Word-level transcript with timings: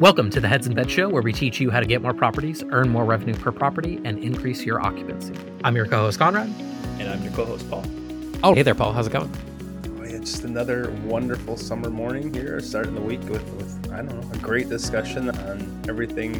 Welcome 0.00 0.30
to 0.30 0.40
the 0.40 0.48
Heads 0.48 0.66
in 0.66 0.72
Bed 0.72 0.90
Show, 0.90 1.10
where 1.10 1.20
we 1.20 1.30
teach 1.30 1.60
you 1.60 1.70
how 1.70 1.78
to 1.78 1.84
get 1.84 2.00
more 2.00 2.14
properties, 2.14 2.64
earn 2.70 2.88
more 2.88 3.04
revenue 3.04 3.34
per 3.34 3.52
property, 3.52 4.00
and 4.02 4.18
increase 4.18 4.64
your 4.64 4.80
occupancy. 4.80 5.34
I'm 5.62 5.76
your 5.76 5.84
co 5.84 5.98
host, 5.98 6.18
Conrad. 6.18 6.48
And 6.98 7.06
I'm 7.06 7.22
your 7.22 7.32
co 7.32 7.44
host, 7.44 7.68
Paul. 7.68 7.84
Oh, 8.42 8.54
hey 8.54 8.62
there, 8.62 8.74
Paul. 8.74 8.94
How's 8.94 9.08
it 9.08 9.12
going? 9.12 9.30
Oh, 9.98 10.04
yeah, 10.04 10.20
just 10.20 10.44
another 10.44 10.90
wonderful 11.04 11.58
summer 11.58 11.90
morning 11.90 12.32
here, 12.32 12.58
starting 12.60 12.94
the 12.94 13.00
week 13.02 13.20
with, 13.24 13.46
with, 13.56 13.92
I 13.92 13.96
don't 13.96 14.18
know, 14.18 14.32
a 14.32 14.38
great 14.38 14.70
discussion 14.70 15.28
on 15.28 15.82
everything. 15.86 16.32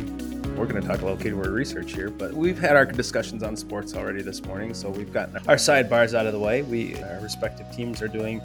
We're 0.56 0.64
going 0.64 0.80
to 0.80 0.88
talk 0.88 1.02
a 1.02 1.06
about 1.06 1.20
keyword 1.20 1.48
research 1.48 1.92
here, 1.92 2.08
but 2.08 2.32
we've 2.32 2.58
had 2.58 2.77
our 2.77 2.86
discussions 2.86 3.42
on 3.42 3.56
sports 3.56 3.95
already 3.95 4.22
this 4.22 4.43
morning, 4.43 4.72
so 4.72 4.88
we've 4.88 5.13
gotten 5.13 5.36
our 5.36 5.57
sidebars 5.57 6.14
out 6.14 6.24
of 6.24 6.32
the 6.32 6.38
way. 6.38 6.63
We, 6.63 6.96
our 7.02 7.21
respective 7.21 7.71
teams 7.77 8.00
are 8.00 8.08
doing 8.08 8.40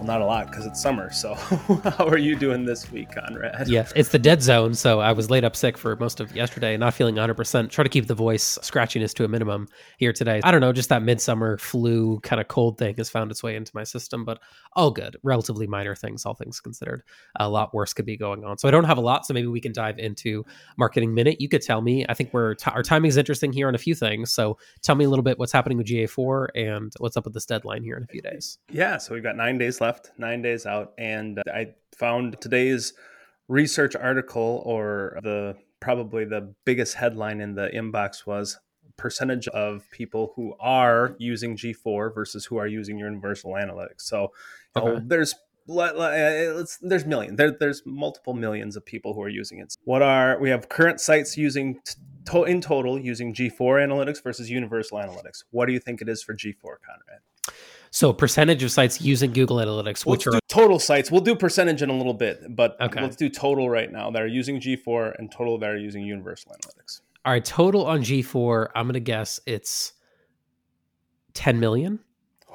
well, 0.00 0.06
not 0.06 0.22
a 0.22 0.24
lot 0.24 0.50
because 0.50 0.64
it's 0.64 0.80
summer. 0.80 1.12
So, 1.12 1.34
how 1.84 2.06
are 2.06 2.16
you 2.16 2.34
doing 2.34 2.64
this 2.64 2.90
week, 2.90 3.12
Conrad? 3.14 3.68
Yes, 3.68 3.92
it's 3.94 4.08
the 4.08 4.18
dead 4.18 4.42
zone. 4.42 4.72
So, 4.72 5.00
I 5.00 5.12
was 5.12 5.28
laid 5.28 5.44
up 5.44 5.54
sick 5.54 5.76
for 5.76 5.94
most 5.96 6.20
of 6.20 6.34
yesterday, 6.34 6.74
not 6.78 6.94
feeling 6.94 7.16
100%. 7.16 7.68
Try 7.68 7.84
to 7.84 7.90
keep 7.90 8.06
the 8.06 8.14
voice 8.14 8.58
scratchiness 8.62 9.12
to 9.14 9.24
a 9.24 9.28
minimum 9.28 9.68
here 9.98 10.14
today. 10.14 10.40
I 10.42 10.50
don't 10.52 10.62
know, 10.62 10.72
just 10.72 10.88
that 10.88 11.02
midsummer 11.02 11.58
flu 11.58 12.18
kind 12.20 12.40
of 12.40 12.48
cold 12.48 12.78
thing 12.78 12.94
has 12.96 13.10
found 13.10 13.30
its 13.30 13.42
way 13.42 13.56
into 13.56 13.72
my 13.74 13.84
system, 13.84 14.24
but 14.24 14.40
all 14.72 14.90
good. 14.90 15.18
Relatively 15.22 15.66
minor 15.66 15.94
things, 15.94 16.24
all 16.24 16.34
things 16.34 16.60
considered. 16.60 17.02
A 17.38 17.48
lot 17.48 17.74
worse 17.74 17.92
could 17.92 18.06
be 18.06 18.16
going 18.16 18.42
on. 18.42 18.56
So, 18.56 18.68
I 18.68 18.70
don't 18.70 18.84
have 18.84 18.98
a 18.98 19.02
lot. 19.02 19.26
So, 19.26 19.34
maybe 19.34 19.48
we 19.48 19.60
can 19.60 19.72
dive 19.72 19.98
into 19.98 20.46
Marketing 20.78 21.12
Minute. 21.12 21.42
You 21.42 21.50
could 21.50 21.62
tell 21.62 21.82
me. 21.82 22.06
I 22.08 22.14
think 22.14 22.32
we're 22.32 22.54
t- 22.54 22.70
our 22.70 22.82
timing 22.82 23.10
is 23.10 23.18
interesting 23.18 23.52
here 23.52 23.68
on 23.68 23.74
a 23.74 23.78
few 23.78 23.94
things. 23.94 24.32
So, 24.32 24.56
tell 24.80 24.94
me 24.94 25.04
a 25.04 25.10
little 25.10 25.22
bit 25.22 25.38
what's 25.38 25.52
happening 25.52 25.76
with 25.76 25.88
GA4 25.88 26.48
and 26.54 26.92
what's 27.00 27.18
up 27.18 27.24
with 27.26 27.34
this 27.34 27.44
deadline 27.44 27.82
here 27.82 27.98
in 27.98 28.02
a 28.02 28.06
few 28.06 28.22
days. 28.22 28.56
Yeah. 28.70 28.96
So, 28.96 29.12
we've 29.12 29.22
got 29.22 29.36
nine 29.36 29.58
days 29.58 29.78
left 29.78 29.89
left, 29.90 30.12
nine 30.18 30.40
days 30.42 30.66
out, 30.66 30.92
and 30.98 31.38
uh, 31.38 31.42
I 31.52 31.74
found 31.96 32.40
today's 32.40 32.92
research 33.48 33.96
article, 33.96 34.62
or 34.64 35.18
the 35.22 35.56
probably 35.80 36.24
the 36.24 36.54
biggest 36.64 36.94
headline 36.94 37.40
in 37.40 37.54
the 37.54 37.68
inbox 37.74 38.26
was 38.26 38.58
percentage 38.96 39.48
of 39.48 39.82
people 39.90 40.32
who 40.36 40.54
are 40.60 41.16
using 41.18 41.56
G4 41.56 42.14
versus 42.14 42.44
who 42.44 42.58
are 42.58 42.66
using 42.66 42.98
Universal 42.98 43.52
Analytics. 43.52 44.02
So 44.02 44.32
oh, 44.76 44.88
okay. 44.88 45.04
there's 45.06 45.34
uh, 45.68 46.64
there's 46.82 47.06
millions. 47.06 47.36
There, 47.36 47.56
there's 47.58 47.82
multiple 47.84 48.34
millions 48.34 48.76
of 48.76 48.84
people 48.84 49.14
who 49.14 49.22
are 49.22 49.28
using 49.28 49.58
it. 49.58 49.74
What 49.84 50.02
are 50.02 50.38
we 50.38 50.50
have 50.50 50.68
current 50.68 51.00
sites 51.00 51.36
using 51.36 51.80
to, 52.30 52.44
in 52.44 52.60
total 52.60 52.98
using 52.98 53.34
G4 53.34 53.86
analytics 53.86 54.22
versus 54.22 54.48
Universal 54.50 54.98
Analytics? 54.98 55.44
What 55.50 55.66
do 55.66 55.72
you 55.72 55.80
think 55.80 56.00
it 56.00 56.08
is 56.08 56.22
for 56.22 56.34
G4, 56.34 56.76
Conrad? 56.86 57.22
So 57.90 58.12
percentage 58.12 58.62
of 58.62 58.70
sites 58.70 59.00
using 59.00 59.32
Google 59.32 59.56
Analytics, 59.56 60.06
which 60.06 60.26
are 60.26 60.38
total 60.48 60.78
sites. 60.78 61.10
We'll 61.10 61.22
do 61.22 61.34
percentage 61.34 61.82
in 61.82 61.90
a 61.90 61.96
little 61.96 62.14
bit, 62.14 62.54
but 62.54 62.80
okay. 62.80 63.02
let's 63.02 63.16
do 63.16 63.28
total 63.28 63.68
right 63.68 63.90
now 63.90 64.10
that 64.12 64.22
are 64.22 64.28
using 64.28 64.60
G4 64.60 65.18
and 65.18 65.30
total 65.30 65.58
that 65.58 65.70
are 65.70 65.78
using 65.78 66.04
Universal 66.04 66.52
Analytics. 66.52 67.00
All 67.24 67.32
right, 67.32 67.44
total 67.44 67.86
on 67.86 68.02
G4, 68.02 68.68
I'm 68.74 68.86
going 68.86 68.94
to 68.94 69.00
guess 69.00 69.40
it's 69.44 69.92
10 71.34 71.58
million. 71.58 72.00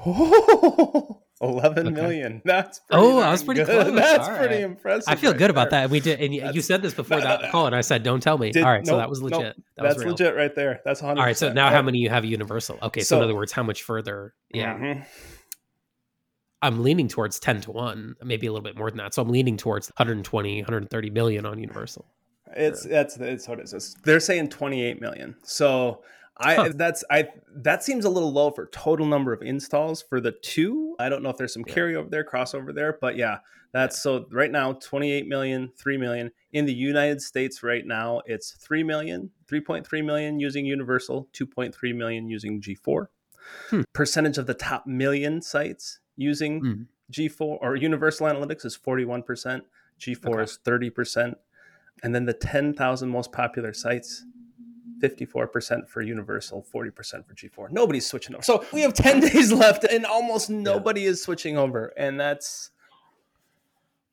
Oh, 0.04 1.22
11 1.40 1.86
okay. 1.88 1.94
million. 1.94 2.42
That's 2.44 2.80
oh, 2.90 3.20
I 3.20 3.30
was 3.30 3.42
pretty 3.42 3.64
good. 3.64 3.86
close. 3.86 3.94
That's 4.00 4.28
All 4.28 4.36
pretty 4.36 4.54
right. 4.54 4.64
impressive. 4.64 5.04
I 5.08 5.16
feel 5.16 5.32
right 5.32 5.38
good 5.38 5.50
about 5.50 5.70
that. 5.70 5.90
We 5.90 6.00
did, 6.00 6.20
and 6.20 6.34
you, 6.34 6.50
you 6.52 6.62
said 6.62 6.82
this 6.82 6.94
before 6.94 7.20
that 7.20 7.50
call, 7.50 7.66
and 7.66 7.74
I 7.74 7.82
said, 7.82 8.02
"Don't 8.02 8.22
tell 8.22 8.38
me." 8.38 8.52
Did, 8.52 8.62
All 8.62 8.70
right, 8.70 8.84
nope, 8.84 8.94
so 8.94 8.96
that 8.96 9.08
was 9.08 9.22
legit. 9.22 9.40
Nope, 9.40 9.54
that 9.76 9.82
that's 9.82 9.96
was 9.96 10.04
legit 10.06 10.34
right 10.34 10.54
there. 10.54 10.80
That's 10.84 11.02
100. 11.02 11.20
All 11.20 11.26
right, 11.26 11.36
so 11.36 11.52
now 11.52 11.70
how 11.70 11.82
many 11.82 11.98
you 11.98 12.08
have 12.08 12.24
Universal? 12.24 12.78
Okay, 12.82 13.00
so, 13.00 13.06
so 13.06 13.16
in 13.18 13.24
other 13.24 13.34
words, 13.34 13.52
how 13.52 13.62
much 13.62 13.82
further? 13.82 14.34
Yeah. 14.52 14.74
Mm-hmm. 14.74 15.02
I'm 16.62 16.82
leaning 16.82 17.06
towards 17.06 17.38
10 17.38 17.60
to 17.62 17.70
1, 17.70 18.16
maybe 18.24 18.46
a 18.46 18.52
little 18.52 18.64
bit 18.64 18.78
more 18.78 18.90
than 18.90 18.96
that. 18.98 19.12
So 19.12 19.20
I'm 19.22 19.28
leaning 19.28 19.58
towards 19.58 19.88
120, 19.98 20.62
130 20.62 21.10
million 21.10 21.44
on 21.44 21.58
Universal. 21.58 22.06
It's 22.56 22.84
that's 22.84 23.16
it's 23.18 23.46
what 23.46 23.60
it 23.60 23.72
is. 23.72 23.96
They're 24.04 24.20
saying 24.20 24.48
28 24.48 25.00
million. 25.00 25.36
So 25.42 26.02
I 26.38 26.54
huh. 26.54 26.72
that's 26.74 27.02
I 27.10 27.28
that 27.54 27.82
seems 27.82 28.04
a 28.04 28.10
little 28.10 28.32
low 28.32 28.50
for 28.50 28.66
total 28.66 29.06
number 29.06 29.32
of 29.32 29.42
installs 29.42 30.02
for 30.02 30.20
the 30.20 30.32
two. 30.32 30.94
I 30.98 31.08
don't 31.08 31.22
know 31.22 31.30
if 31.30 31.38
there's 31.38 31.54
some 31.54 31.64
yeah. 31.66 31.74
carryover 31.74 32.10
there, 32.10 32.24
crossover 32.24 32.74
there, 32.74 32.98
but 33.00 33.16
yeah, 33.16 33.38
that's 33.72 33.96
yeah. 33.96 34.00
so 34.00 34.26
right 34.30 34.50
now 34.50 34.74
28 34.74 35.26
million, 35.26 35.70
3 35.76 35.96
million 35.96 36.30
in 36.52 36.66
the 36.66 36.74
United 36.74 37.22
States 37.22 37.62
right 37.62 37.86
now 37.86 38.20
it's 38.26 38.52
3 38.52 38.82
million, 38.82 39.30
3.3 39.50 40.04
million 40.04 40.38
using 40.38 40.66
Universal, 40.66 41.28
2.3 41.32 41.94
million 41.94 42.28
using 42.28 42.60
G4. 42.60 43.06
Hmm. 43.70 43.82
Percentage 43.92 44.38
of 44.38 44.46
the 44.46 44.54
top 44.54 44.86
million 44.86 45.40
sites 45.40 46.00
using 46.16 46.60
hmm. 46.60 46.82
G4 47.12 47.40
or 47.40 47.76
Universal 47.76 48.26
Analytics 48.26 48.64
is 48.66 48.76
41%, 48.76 49.62
G4 50.00 50.26
okay. 50.26 50.42
is 50.42 50.58
30%, 50.64 51.34
and 52.02 52.14
then 52.14 52.26
the 52.26 52.32
10,000 52.34 53.08
most 53.08 53.32
popular 53.32 53.72
sites 53.72 54.24
54% 55.02 55.88
for 55.88 56.02
Universal, 56.02 56.66
40% 56.72 57.26
for 57.26 57.34
G4. 57.34 57.70
Nobody's 57.70 58.06
switching 58.06 58.34
over. 58.34 58.42
So 58.42 58.64
we 58.72 58.80
have 58.82 58.94
10 58.94 59.20
days 59.32 59.52
left 59.52 59.84
and 59.84 60.04
almost 60.06 60.50
nobody 60.50 61.02
yeah. 61.02 61.10
is 61.10 61.22
switching 61.22 61.56
over. 61.56 61.92
And 61.96 62.18
that's, 62.18 62.70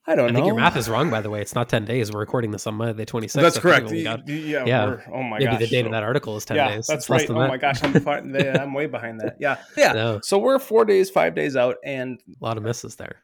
I 0.06 0.16
don't 0.16 0.26
I 0.26 0.28
know. 0.28 0.32
I 0.32 0.36
think 0.36 0.48
your 0.48 0.56
math 0.56 0.76
is 0.76 0.90
wrong, 0.90 1.10
by 1.10 1.22
the 1.22 1.30
way. 1.30 1.42
It's 1.42 1.56
not 1.56 1.70
10 1.70 1.86
days. 1.86 2.12
We're 2.12 2.20
recording 2.20 2.52
this 2.52 2.68
on 2.68 2.76
Monday 2.76 2.94
the 2.94 3.06
26th. 3.06 3.34
That's 3.34 3.60
correct. 3.60 3.90
Got, 4.04 4.28
yeah. 4.28 4.66
yeah. 4.66 4.98
Oh 5.12 5.24
my 5.24 5.40
Maybe 5.40 5.52
gosh. 5.52 5.60
the 5.60 5.68
date 5.68 5.82
so, 5.82 5.86
of 5.86 5.92
that 5.94 6.04
article 6.04 6.36
is 6.36 6.44
10 6.44 6.58
yeah, 6.58 6.76
days. 6.76 6.88
That's 6.88 7.10
right. 7.10 7.30
Oh 7.30 7.40
that. 7.40 7.48
my 7.48 7.58
gosh. 7.58 7.82
I'm, 7.84 8.08
I'm 8.60 8.74
way 8.74 8.88
behind 8.88 9.22
that. 9.22 9.38
Yeah. 9.40 9.58
Yeah. 9.78 9.94
No. 9.94 10.20
So 10.22 10.38
we're 10.38 10.60
four 10.60 10.84
days, 10.84 11.10
five 11.10 11.36
days 11.36 11.56
out 11.56 11.78
and 11.86 12.20
a 12.28 12.46
lot 12.46 12.58
of 12.58 12.64
misses 12.64 12.96
there. 12.96 13.24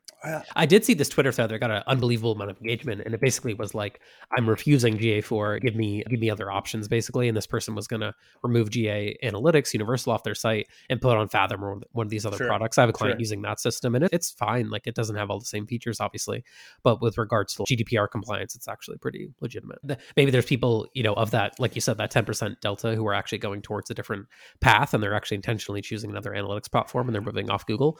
I 0.56 0.66
did 0.66 0.84
see 0.84 0.94
this 0.94 1.10
Twitter 1.10 1.32
thread 1.32 1.50
that 1.50 1.60
got 1.60 1.72
an 1.72 1.84
unbelievable 1.88 2.34
amount 2.34 2.52
of 2.52 2.58
engagement, 2.58 3.02
and 3.06 3.14
it 3.14 3.22
basically 3.22 3.54
was 3.54 3.74
like, 3.74 4.02
"I'm 4.38 4.50
refusing 4.50 4.98
GA4. 4.98 5.62
Give 5.62 5.76
me 5.76 6.04
give 6.10 6.20
me 6.20 6.30
other 6.30 6.52
options." 6.52 6.88
Basically, 6.88 7.28
and 7.28 7.38
this 7.38 7.48
person 7.48 7.76
was 7.76 7.88
going 7.88 8.02
to 8.02 8.14
remove 8.44 8.70
GA 8.70 9.18
Analytics, 9.24 9.74
Universal 9.74 10.12
off 10.14 10.24
their 10.24 10.36
site, 10.36 10.68
and 10.90 11.02
put 11.02 11.16
on 11.16 11.30
Fathom 11.30 11.64
or 11.64 11.80
one 11.92 12.06
of 12.06 12.10
these 12.10 12.26
other 12.26 12.38
sure. 12.38 12.48
products. 12.48 12.78
I 12.78 12.82
have 12.82 12.90
a 12.90 12.94
client 12.94 13.16
sure. 13.16 13.20
using 13.20 13.42
that 13.44 13.60
system, 13.60 13.96
and 13.96 14.04
it, 14.04 14.10
it's 14.12 14.30
fine. 14.32 14.70
Like 14.70 14.88
it 14.88 14.96
doesn't 14.96 15.16
have 15.16 15.30
all 15.30 15.40
the 15.40 15.46
same 15.46 15.66
features, 15.66 16.00
obviously, 16.00 16.44
but 16.84 17.02
with 17.02 17.18
regards 17.18 17.56
to 17.56 17.64
GDPR 17.64 18.10
compliance, 18.12 18.56
it's 18.56 18.68
actually 18.68 18.98
pretty 18.98 19.32
legitimate. 19.40 19.80
Maybe 20.18 20.32
there's 20.32 20.46
people, 20.46 20.88
you 20.94 21.04
know, 21.04 21.14
of 21.14 21.32
that, 21.32 21.60
like 21.60 21.76
you 21.76 21.82
said, 21.82 21.98
that 21.98 22.12
10% 22.12 22.60
delta 22.60 22.96
who 22.96 23.08
are 23.08 23.14
actually 23.14 23.38
going 23.38 23.62
towards 23.62 23.90
a 23.90 23.94
different 23.94 24.28
path, 24.60 24.94
and 24.94 25.02
they're 25.02 25.16
actually 25.16 25.36
intentionally 25.36 25.82
choosing 25.82 26.10
another 26.10 26.32
analytics 26.32 26.70
platform, 26.70 27.08
and 27.08 27.16
they're 27.16 27.22
moving 27.22 27.50
off 27.50 27.66
Google 27.66 28.00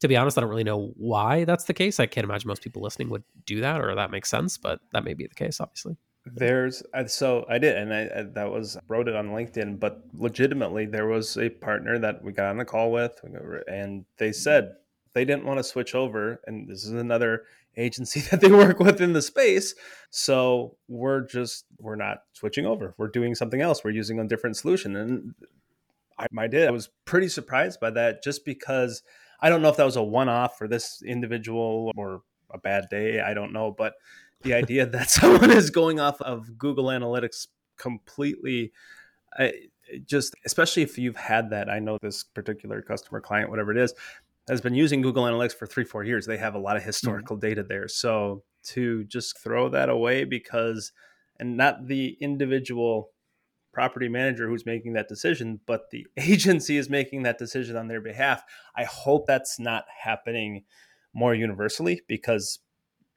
to 0.00 0.08
be 0.08 0.16
honest, 0.16 0.36
I 0.36 0.40
don't 0.40 0.50
really 0.50 0.64
know 0.64 0.92
why 0.96 1.44
that's 1.44 1.64
the 1.64 1.74
case. 1.74 2.00
I 2.00 2.06
can't 2.06 2.24
imagine 2.24 2.48
most 2.48 2.62
people 2.62 2.82
listening 2.82 3.10
would 3.10 3.24
do 3.46 3.60
that, 3.60 3.80
or 3.80 3.94
that 3.94 4.10
makes 4.10 4.28
sense, 4.28 4.58
but 4.58 4.80
that 4.92 5.04
may 5.04 5.14
be 5.14 5.26
the 5.26 5.34
case, 5.34 5.60
obviously. 5.60 5.96
There's 6.26 6.82
so 7.06 7.44
I 7.50 7.58
did, 7.58 7.76
and 7.76 7.92
I, 7.92 8.02
I, 8.16 8.22
that 8.34 8.50
was 8.50 8.78
wrote 8.88 9.08
it 9.08 9.14
on 9.14 9.28
LinkedIn. 9.28 9.78
But 9.78 10.02
legitimately, 10.14 10.86
there 10.86 11.06
was 11.06 11.36
a 11.36 11.50
partner 11.50 11.98
that 11.98 12.24
we 12.24 12.32
got 12.32 12.46
on 12.46 12.56
the 12.56 12.64
call 12.64 12.90
with, 12.90 13.20
and 13.68 14.06
they 14.16 14.32
said 14.32 14.76
they 15.12 15.26
didn't 15.26 15.44
want 15.44 15.58
to 15.58 15.64
switch 15.64 15.94
over. 15.94 16.40
And 16.46 16.66
this 16.66 16.84
is 16.84 16.92
another 16.92 17.44
agency 17.76 18.20
that 18.30 18.40
they 18.40 18.50
work 18.50 18.78
with 18.80 19.02
in 19.02 19.12
the 19.12 19.20
space. 19.20 19.74
So 20.10 20.76
we're 20.88 21.20
just 21.20 21.66
we're 21.78 21.96
not 21.96 22.22
switching 22.32 22.64
over. 22.64 22.94
We're 22.96 23.08
doing 23.08 23.34
something 23.34 23.60
else. 23.60 23.84
We're 23.84 23.90
using 23.90 24.18
a 24.18 24.26
different 24.26 24.56
solution, 24.56 24.96
and 24.96 25.34
I, 26.18 26.26
I 26.38 26.46
did. 26.46 26.68
I 26.68 26.70
was 26.70 26.88
pretty 27.04 27.28
surprised 27.28 27.80
by 27.80 27.90
that, 27.90 28.22
just 28.22 28.46
because 28.46 29.02
I 29.40 29.48
don't 29.48 29.62
know 29.62 29.68
if 29.68 29.76
that 29.76 29.84
was 29.84 29.96
a 29.96 30.02
one 30.02 30.28
off 30.28 30.58
for 30.58 30.68
this 30.68 31.02
individual 31.02 31.92
or 31.96 32.22
a 32.50 32.58
bad 32.58 32.88
day. 32.90 33.20
I 33.20 33.34
don't 33.34 33.52
know. 33.52 33.70
But 33.70 33.94
the 34.42 34.54
idea 34.54 34.86
that 34.86 35.10
someone 35.10 35.50
is 35.50 35.70
going 35.70 36.00
off 36.00 36.20
of 36.20 36.56
Google 36.58 36.86
Analytics 36.86 37.48
completely, 37.76 38.72
I, 39.36 39.52
just 40.06 40.34
especially 40.44 40.82
if 40.82 40.98
you've 40.98 41.16
had 41.16 41.50
that. 41.50 41.68
I 41.68 41.78
know 41.78 41.98
this 42.00 42.24
particular 42.24 42.82
customer 42.82 43.20
client, 43.20 43.50
whatever 43.50 43.72
it 43.72 43.78
is, 43.78 43.94
has 44.48 44.60
been 44.60 44.74
using 44.74 45.02
Google 45.02 45.24
Analytics 45.24 45.56
for 45.56 45.66
three, 45.66 45.84
four 45.84 46.04
years. 46.04 46.26
They 46.26 46.36
have 46.36 46.54
a 46.54 46.58
lot 46.58 46.76
of 46.76 46.82
mm-hmm. 46.82 46.88
historical 46.88 47.36
mm-hmm. 47.36 47.46
data 47.46 47.62
there. 47.62 47.88
So 47.88 48.42
to 48.64 49.04
just 49.04 49.38
throw 49.38 49.68
that 49.70 49.88
away 49.88 50.24
because, 50.24 50.92
and 51.38 51.56
not 51.56 51.86
the 51.86 52.16
individual 52.20 53.10
property 53.74 54.08
manager 54.08 54.48
who's 54.48 54.64
making 54.64 54.94
that 54.94 55.08
decision, 55.08 55.60
but 55.66 55.90
the 55.90 56.06
agency 56.16 56.76
is 56.76 56.88
making 56.88 57.22
that 57.24 57.38
decision 57.38 57.76
on 57.76 57.88
their 57.88 58.00
behalf. 58.00 58.42
I 58.76 58.84
hope 58.84 59.26
that's 59.26 59.58
not 59.58 59.84
happening 60.02 60.64
more 61.14 61.34
universally 61.34 62.02
because 62.08 62.60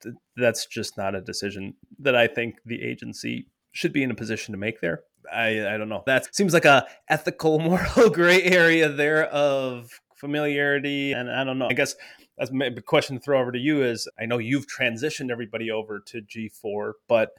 th- 0.02 0.16
that's 0.36 0.66
just 0.66 0.98
not 0.98 1.16
a 1.16 1.22
decision 1.22 1.76
that 2.00 2.16
I 2.16 2.28
think 2.28 2.56
the 2.66 2.84
agency 2.84 3.48
should 3.72 3.94
be 3.94 4.04
in 4.04 4.12
a 4.12 4.16
position 4.16 4.54
to 4.54 4.58
make 4.58 4.82
there. 4.82 5.02
I, 5.32 5.74
I 5.74 5.78
don't 5.78 5.90
know. 5.90 6.04
That 6.06 6.34
seems 6.36 6.54
like 6.54 6.66
a 6.66 6.88
ethical, 7.10 7.60
moral 7.60 8.10
gray 8.10 8.42
area 8.44 8.90
there 8.90 9.26
of 9.26 9.90
familiarity. 10.16 11.12
And 11.12 11.30
I 11.32 11.44
don't 11.44 11.60
know. 11.60 11.68
I 11.70 11.74
guess 11.74 11.96
that's 12.38 12.52
a 12.52 12.82
question 12.82 13.18
to 13.18 13.22
throw 13.22 13.40
over 13.40 13.52
to 13.52 13.60
you 13.60 13.84
is 13.84 14.08
I 14.20 14.26
know 14.26 14.38
you've 14.38 14.68
transitioned 14.68 15.32
everybody 15.32 15.72
over 15.72 16.00
to 16.08 16.22
G4, 16.22 16.94
but. 17.08 17.32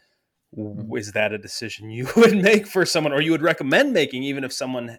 Is 0.56 1.12
that 1.12 1.32
a 1.32 1.38
decision 1.38 1.90
you 1.90 2.08
would 2.16 2.36
make 2.36 2.66
for 2.66 2.86
someone 2.86 3.12
or 3.12 3.20
you 3.20 3.30
would 3.30 3.42
recommend 3.42 3.92
making 3.92 4.22
even 4.22 4.44
if 4.44 4.52
someone 4.52 4.98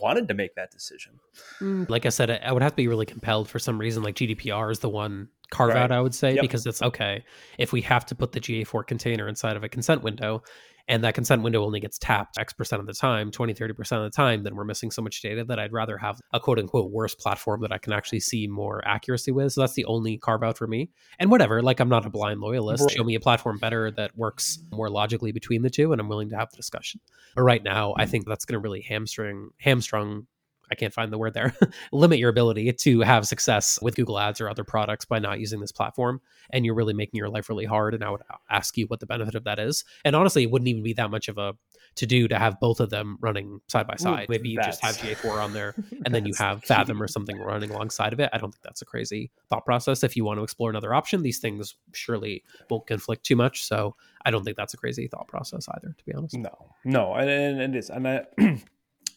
wanted 0.00 0.28
to 0.28 0.34
make 0.34 0.54
that 0.56 0.70
decision. 0.70 1.12
Mm, 1.60 1.88
like 1.88 2.04
I 2.04 2.08
said, 2.08 2.30
I 2.30 2.52
would 2.52 2.62
have 2.62 2.72
to 2.72 2.76
be 2.76 2.88
really 2.88 3.06
compelled 3.06 3.48
for 3.48 3.58
some 3.58 3.78
reason. 3.78 4.02
Like 4.02 4.16
GDPR 4.16 4.70
is 4.70 4.80
the 4.80 4.88
one 4.88 5.28
carve 5.50 5.70
right. 5.70 5.82
out, 5.82 5.92
I 5.92 6.00
would 6.00 6.14
say, 6.14 6.34
yep. 6.34 6.42
because 6.42 6.66
it's 6.66 6.82
okay 6.82 7.24
if 7.58 7.72
we 7.72 7.80
have 7.82 8.04
to 8.06 8.14
put 8.14 8.32
the 8.32 8.40
GA4 8.40 8.86
container 8.86 9.28
inside 9.28 9.56
of 9.56 9.64
a 9.64 9.68
consent 9.68 10.02
window 10.02 10.42
and 10.88 11.04
that 11.04 11.14
consent 11.14 11.42
window 11.42 11.64
only 11.64 11.80
gets 11.80 11.98
tapped 11.98 12.38
X 12.38 12.52
percent 12.52 12.80
of 12.80 12.86
the 12.86 12.94
time, 12.94 13.30
20, 13.30 13.54
30% 13.54 13.78
of 13.92 14.02
the 14.02 14.10
time, 14.10 14.42
then 14.42 14.56
we're 14.56 14.64
missing 14.64 14.90
so 14.90 15.02
much 15.02 15.20
data 15.20 15.44
that 15.44 15.58
I'd 15.58 15.72
rather 15.72 15.98
have 15.98 16.20
a 16.32 16.40
quote 16.40 16.58
unquote 16.58 16.90
worse 16.90 17.14
platform 17.14 17.60
that 17.60 17.72
I 17.72 17.78
can 17.78 17.92
actually 17.92 18.20
see 18.20 18.46
more 18.46 18.82
accuracy 18.86 19.30
with. 19.30 19.52
So 19.52 19.60
that's 19.60 19.74
the 19.74 19.84
only 19.84 20.16
carve 20.16 20.42
out 20.42 20.56
for 20.56 20.66
me. 20.66 20.90
And 21.18 21.30
whatever, 21.30 21.62
like 21.62 21.80
I'm 21.80 21.88
not 21.88 22.06
a 22.06 22.10
blind 22.10 22.40
loyalist. 22.40 22.82
Right. 22.82 22.92
Show 22.92 23.04
me 23.04 23.14
a 23.14 23.20
platform 23.20 23.58
better 23.58 23.90
that 23.92 24.16
works 24.16 24.58
more 24.72 24.88
logically 24.88 25.32
between 25.32 25.62
the 25.62 25.70
two, 25.70 25.92
and 25.92 26.00
I'm 26.00 26.08
willing 26.08 26.30
to 26.30 26.36
have 26.36 26.50
the 26.50 26.56
discussion. 26.56 27.00
But 27.34 27.42
right 27.42 27.62
now, 27.62 27.94
I 27.96 28.04
mm. 28.04 28.08
think 28.08 28.26
that's 28.26 28.44
going 28.44 28.60
to 28.60 28.60
really 28.60 28.80
hamstring 28.80 29.50
hamstrung 29.58 30.26
I 30.70 30.74
can't 30.74 30.92
find 30.92 31.12
the 31.12 31.18
word 31.18 31.34
there, 31.34 31.54
limit 31.92 32.18
your 32.18 32.30
ability 32.30 32.72
to 32.72 33.00
have 33.00 33.26
success 33.26 33.78
with 33.82 33.96
Google 33.96 34.18
Ads 34.18 34.40
or 34.40 34.48
other 34.48 34.64
products 34.64 35.04
by 35.04 35.18
not 35.18 35.40
using 35.40 35.60
this 35.60 35.72
platform. 35.72 36.20
And 36.50 36.64
you're 36.64 36.74
really 36.74 36.94
making 36.94 37.18
your 37.18 37.28
life 37.28 37.48
really 37.48 37.64
hard. 37.64 37.94
And 37.94 38.04
I 38.04 38.10
would 38.10 38.22
ask 38.50 38.76
you 38.76 38.86
what 38.86 39.00
the 39.00 39.06
benefit 39.06 39.34
of 39.34 39.44
that 39.44 39.58
is. 39.58 39.84
And 40.04 40.16
honestly, 40.16 40.44
it 40.44 40.50
wouldn't 40.50 40.68
even 40.68 40.82
be 40.82 40.94
that 40.94 41.10
much 41.10 41.28
of 41.28 41.38
a 41.38 41.54
to 41.98 42.06
do 42.06 42.28
to 42.28 42.38
have 42.38 42.60
both 42.60 42.78
of 42.78 42.90
them 42.90 43.18
running 43.20 43.60
side 43.66 43.86
by 43.86 43.96
side. 43.96 44.24
Ooh, 44.24 44.26
Maybe 44.28 44.50
you 44.50 44.60
just 44.62 44.82
have 44.84 44.96
GA4 44.98 45.42
on 45.42 45.52
there 45.52 45.74
and 46.04 46.14
then 46.14 46.24
you 46.26 46.32
have 46.38 46.62
Fathom 46.68 47.02
or 47.02 47.08
something 47.08 47.36
running 47.38 47.70
alongside 47.70 48.12
of 48.12 48.20
it. 48.20 48.30
I 48.32 48.38
don't 48.38 48.52
think 48.52 48.62
that's 48.62 48.82
a 48.82 48.84
crazy 48.84 49.32
thought 49.48 49.64
process. 49.64 50.04
If 50.04 50.16
you 50.16 50.24
want 50.24 50.38
to 50.38 50.44
explore 50.44 50.70
another 50.70 50.94
option, 50.94 51.22
these 51.22 51.38
things 51.38 51.74
surely 51.92 52.44
won't 52.70 52.86
conflict 52.86 53.24
too 53.24 53.36
much. 53.36 53.64
So 53.64 53.96
I 54.24 54.30
don't 54.30 54.44
think 54.44 54.56
that's 54.56 54.74
a 54.74 54.76
crazy 54.76 55.08
thought 55.08 55.26
process 55.26 55.66
either, 55.68 55.94
to 55.96 56.04
be 56.04 56.14
honest. 56.14 56.36
No, 56.36 56.74
no. 56.84 57.14
And, 57.14 57.28
and 57.28 57.74
it 57.74 57.78
is. 57.78 57.90
And 57.90 58.06
I, 58.06 58.26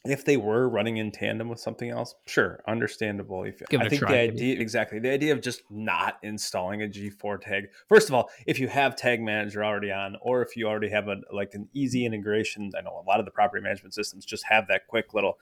if 0.04 0.26
they 0.26 0.36
were 0.36 0.68
running 0.68 0.98
in 0.98 1.12
tandem 1.12 1.48
with 1.48 1.60
something 1.60 1.90
else, 1.90 2.16
sure, 2.26 2.62
understandable. 2.68 3.44
If 3.44 3.62
I 3.72 3.88
think 3.88 4.02
try, 4.02 4.12
the 4.12 4.20
idea 4.20 4.60
exactly 4.60 4.98
the 5.00 5.12
idea 5.12 5.32
of 5.32 5.42
just 5.42 5.62
not 5.70 6.18
installing 6.24 6.82
a 6.82 6.88
G4 6.88 7.40
tag. 7.40 7.70
First 7.88 8.10
of 8.10 8.16
all, 8.16 8.30
if 8.48 8.60
you 8.60 8.68
have 8.68 8.96
Tag 8.96 9.22
Manager 9.22 9.64
already 9.64 9.92
on, 9.92 10.18
or 10.22 10.42
if 10.42 10.58
you 10.58 10.68
already 10.68 10.90
have 10.90 11.08
a 11.08 11.18
like 11.32 11.54
an 11.54 11.70
easy 11.74 12.06
integration, 12.06 12.72
I 12.78 12.82
know 12.82 13.04
a 13.06 13.08
lot 13.08 13.20
of 13.20 13.26
the 13.26 13.32
property 13.32 13.62
management 13.62 13.94
systems 13.94 14.26
just 14.26 14.44
have 14.46 14.68
that 14.70 14.88
quick 14.88 15.14
little 15.14 15.38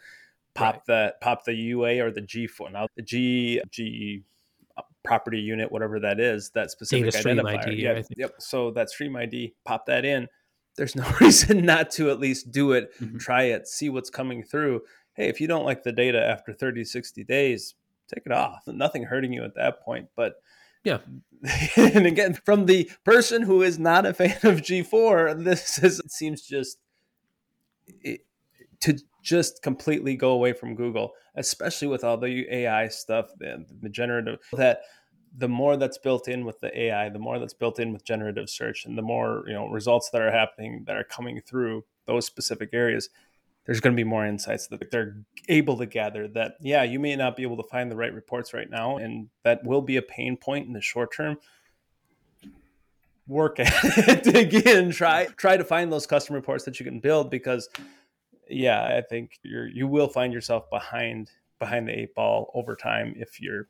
pop 0.53 0.75
right. 0.75 0.85
that 0.88 1.21
pop 1.21 1.45
the 1.45 1.53
UA 1.53 2.03
or 2.03 2.11
the 2.11 2.21
G4. 2.21 2.71
Now 2.73 2.88
the 2.97 3.01
G 3.01 3.61
G 3.71 4.23
uh, 4.77 4.81
property 5.03 5.39
unit, 5.39 5.71
whatever 5.71 6.01
that 6.01 6.19
is, 6.19 6.50
that 6.50 6.69
specific 6.69 7.13
Data 7.13 7.29
identifier. 7.29 7.67
ID, 7.67 7.81
yeah, 7.81 8.01
yep. 8.17 8.35
So 8.39 8.71
that 8.71 8.89
Stream 8.89 9.15
ID, 9.15 9.53
pop 9.63 9.85
that 9.85 10.03
in 10.03 10.27
there's 10.80 10.96
no 10.96 11.06
reason 11.22 11.66
not 11.66 11.92
to 11.92 12.10
at 12.10 12.20
least 12.20 12.52
do 12.52 12.72
it, 12.72 12.92
mm-hmm. 13.00 13.18
try 13.18 13.44
it, 13.44 13.68
see 13.68 13.90
what's 13.90 14.10
coming 14.10 14.42
through. 14.42 14.81
Hey, 15.14 15.28
if 15.28 15.42
you 15.42 15.48
don't 15.48 15.66
like 15.66 15.84
the 15.84 15.92
data 15.92 16.26
after 16.26 16.54
30, 16.54 16.86
60 16.86 17.24
days, 17.26 17.76
take 18.08 18.26
it 18.26 18.31
off. 18.31 18.64
Nothing 18.66 19.04
hurting 19.04 19.34
you 19.34 19.44
at 19.44 19.56
that 19.56 19.81
point. 19.84 20.08
But 20.16 20.36
yeah. 20.86 21.00
and 21.76 22.08
again, 22.08 22.34
from 22.46 22.66
the 22.66 22.90
person 23.04 23.42
who 23.42 23.62
is 23.62 23.78
not 23.78 24.06
a 24.06 24.14
fan 24.14 24.38
of 24.44 24.62
G4, 24.62 25.44
this 25.44 25.78
is, 25.84 26.00
it 26.00 26.12
seems 26.12 26.42
just 26.42 26.80
it, 28.02 28.22
to 28.80 28.98
just 29.22 29.62
completely 29.62 30.16
go 30.16 30.31
away 30.31 30.54
from 30.54 30.76
Google, 30.76 31.12
especially 31.36 31.90
with 31.90 32.06
all 32.06 32.18
the 32.18 32.46
AI 32.50 32.88
stuff, 32.88 33.31
the, 33.38 33.66
the 33.81 33.90
generative 33.90 34.40
that 34.54 34.80
the 35.38 35.48
more 35.48 35.78
that's 35.78 35.98
built 35.98 36.28
in 36.28 36.46
with 36.46 36.60
the 36.60 36.78
AI, 36.78 37.10
the 37.10 37.20
more 37.20 37.40
that's 37.40 37.54
built 37.54 37.80
in 37.80 37.94
with 37.94 38.04
generative 38.04 38.50
search, 38.50 38.86
and 38.86 38.98
the 38.98 39.02
more 39.02 39.44
you 39.48 39.54
know 39.54 39.68
results 39.68 40.10
that 40.12 40.22
are 40.22 40.31
happening 40.31 40.84
that 40.88 40.96
are 40.96 41.04
coming 41.04 41.42
through 41.42 41.86
those 42.06 42.26
specific 42.26 42.70
areas, 42.74 43.10
there's 43.66 43.80
going 43.80 43.96
to 43.96 44.00
be 44.00 44.08
more 44.08 44.26
insights 44.26 44.68
that 44.68 44.92
they're 44.92 45.18
able 45.48 45.78
to 45.78 45.86
gather. 45.86 46.28
That 46.28 46.54
yeah, 46.60 46.84
you 46.84 47.00
may 47.00 47.16
not 47.16 47.36
be 47.36 47.44
able 47.44 47.58
to 47.58 47.70
find 47.70 47.92
the 47.92 47.96
right 47.96 48.14
reports 48.14 48.54
right 48.54 48.70
now, 48.70 48.98
and 48.98 49.30
that 49.44 49.64
will 49.64 49.81
be 49.81 49.98
a 49.98 50.02
pain 50.02 50.38
point 50.38 50.68
in 50.68 50.74
the 50.74 50.81
short 50.81 51.14
term. 51.14 51.38
Work 53.28 53.60
at 53.60 53.72
it, 53.84 54.24
dig 54.34 54.54
in, 54.66 54.92
try 54.92 55.26
try 55.38 55.58
to 55.58 55.64
find 55.64 55.92
those 55.92 56.08
custom 56.08 56.36
reports 56.36 56.66
that 56.66 56.80
you 56.80 56.84
can 56.86 57.00
build 57.00 57.30
because 57.30 57.70
yeah, 58.50 58.84
I 58.84 59.02
think 59.02 59.40
you're 59.44 59.68
you 59.68 59.88
will 59.88 60.08
find 60.08 60.34
yourself 60.34 60.70
behind 60.70 61.30
behind 61.60 61.88
the 61.88 62.00
eight 62.00 62.16
ball 62.16 62.52
over 62.56 62.76
time 62.76 63.14
if 63.18 63.40
you're 63.40 63.68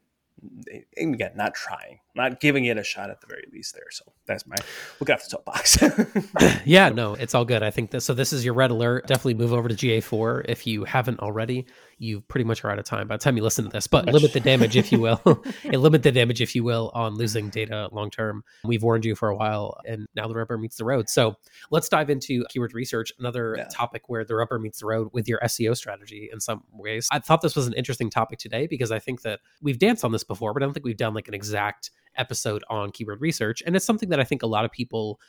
again, 0.98 1.32
not 1.36 1.54
trying, 1.54 2.00
not 2.16 2.40
giving 2.40 2.66
it 2.66 2.78
a 2.78 2.84
shot 2.84 3.10
at 3.10 3.22
the 3.22 3.28
very 3.28 3.46
least 3.52 3.74
there. 3.74 3.90
So 3.92 4.06
that's 4.26 4.46
my 4.46 4.56
look 5.00 5.10
off 5.10 5.24
the 5.24 5.30
soapbox. 5.30 6.62
yeah, 6.66 6.90
no, 6.90 7.14
it's 7.14 7.36
all 7.36 7.46
good. 7.46 7.64
I 7.64 7.72
think 7.72 7.92
this, 7.92 8.06
so. 8.06 8.14
This 8.14 8.34
is 8.34 8.44
your 8.44 8.54
red 8.54 8.72
alert. 8.72 9.08
Definitely 9.08 9.36
move 9.36 9.54
over 9.54 9.70
to 9.70 9.76
GA4 9.76 10.46
if 10.50 10.68
you 10.68 10.84
haven't 10.84 11.20
already 11.20 11.66
you 12.00 12.22
pretty 12.22 12.46
much 12.46 12.64
are 12.64 12.72
out 12.72 12.80
of 12.80 12.86
time 12.86 13.08
by 13.08 13.16
the 13.16 13.24
time 13.24 13.38
you 13.38 13.44
listen 13.44 13.66
to 13.66 13.70
this. 13.70 13.88
But 13.88 14.06
limit 14.06 14.34
the 14.34 14.40
damage, 14.40 14.76
if 14.76 14.92
you 14.92 15.00
will. 15.00 15.22
limit 15.66 16.04
the 16.04 16.12
damage, 16.12 16.42
if 16.42 16.56
you 16.56 16.64
will, 16.64 16.92
on 16.94 17.16
losing 17.16 17.50
data 17.50 17.90
long 17.92 18.10
term. 18.10 18.44
We've 18.64 18.82
warned 18.82 19.06
you 19.06 19.16
for 19.16 19.30
a 19.30 19.36
while, 19.36 19.80
and 19.86 20.08
now 20.16 20.28
the 20.28 20.36
rubber 20.36 20.58
meets 20.58 20.78
the 20.78 20.86
road. 20.86 21.10
So 21.10 21.36
let's 21.72 21.90
dive 21.90 22.10
into 22.10 22.46
keyword 22.50 22.74
research, 22.74 23.12
another 23.20 23.56
yeah. 23.58 23.68
topic 23.72 24.04
where 24.08 24.24
the 24.24 24.36
rubber 24.36 24.60
meets 24.60 24.80
the 24.80 24.86
road 24.86 25.10
with 25.14 25.28
your 25.28 25.40
SEO 25.40 25.76
strategy 25.76 26.30
in 26.32 26.40
some 26.40 26.64
ways. 26.72 27.08
I 27.12 27.20
thought 27.20 27.42
this 27.42 27.56
was 27.56 27.68
an 27.68 27.74
interesting 27.74 28.10
topic 28.10 28.40
today 28.40 28.68
because 28.68 28.92
I 28.92 29.00
think 29.00 29.22
that 29.24 29.40
we've 29.62 29.80
danced 29.80 30.06
on 30.06 30.12
this 30.12 30.24
before, 30.24 30.54
but 30.54 30.64
I 30.64 30.66
don't 30.66 30.74
think 30.74 30.86
we've 30.86 30.98
done 30.98 31.14
like 31.14 31.28
an 31.28 31.34
exact 31.34 31.92
episode 32.18 32.64
on 32.70 32.92
keyword 32.92 33.22
research. 33.22 33.64
And 33.66 33.76
it's 33.76 33.86
something 33.86 34.10
that 34.10 34.20
I 34.20 34.24
think 34.24 34.44
a 34.44 34.48
lot 34.48 34.66
of 34.66 34.72
people 34.72 35.20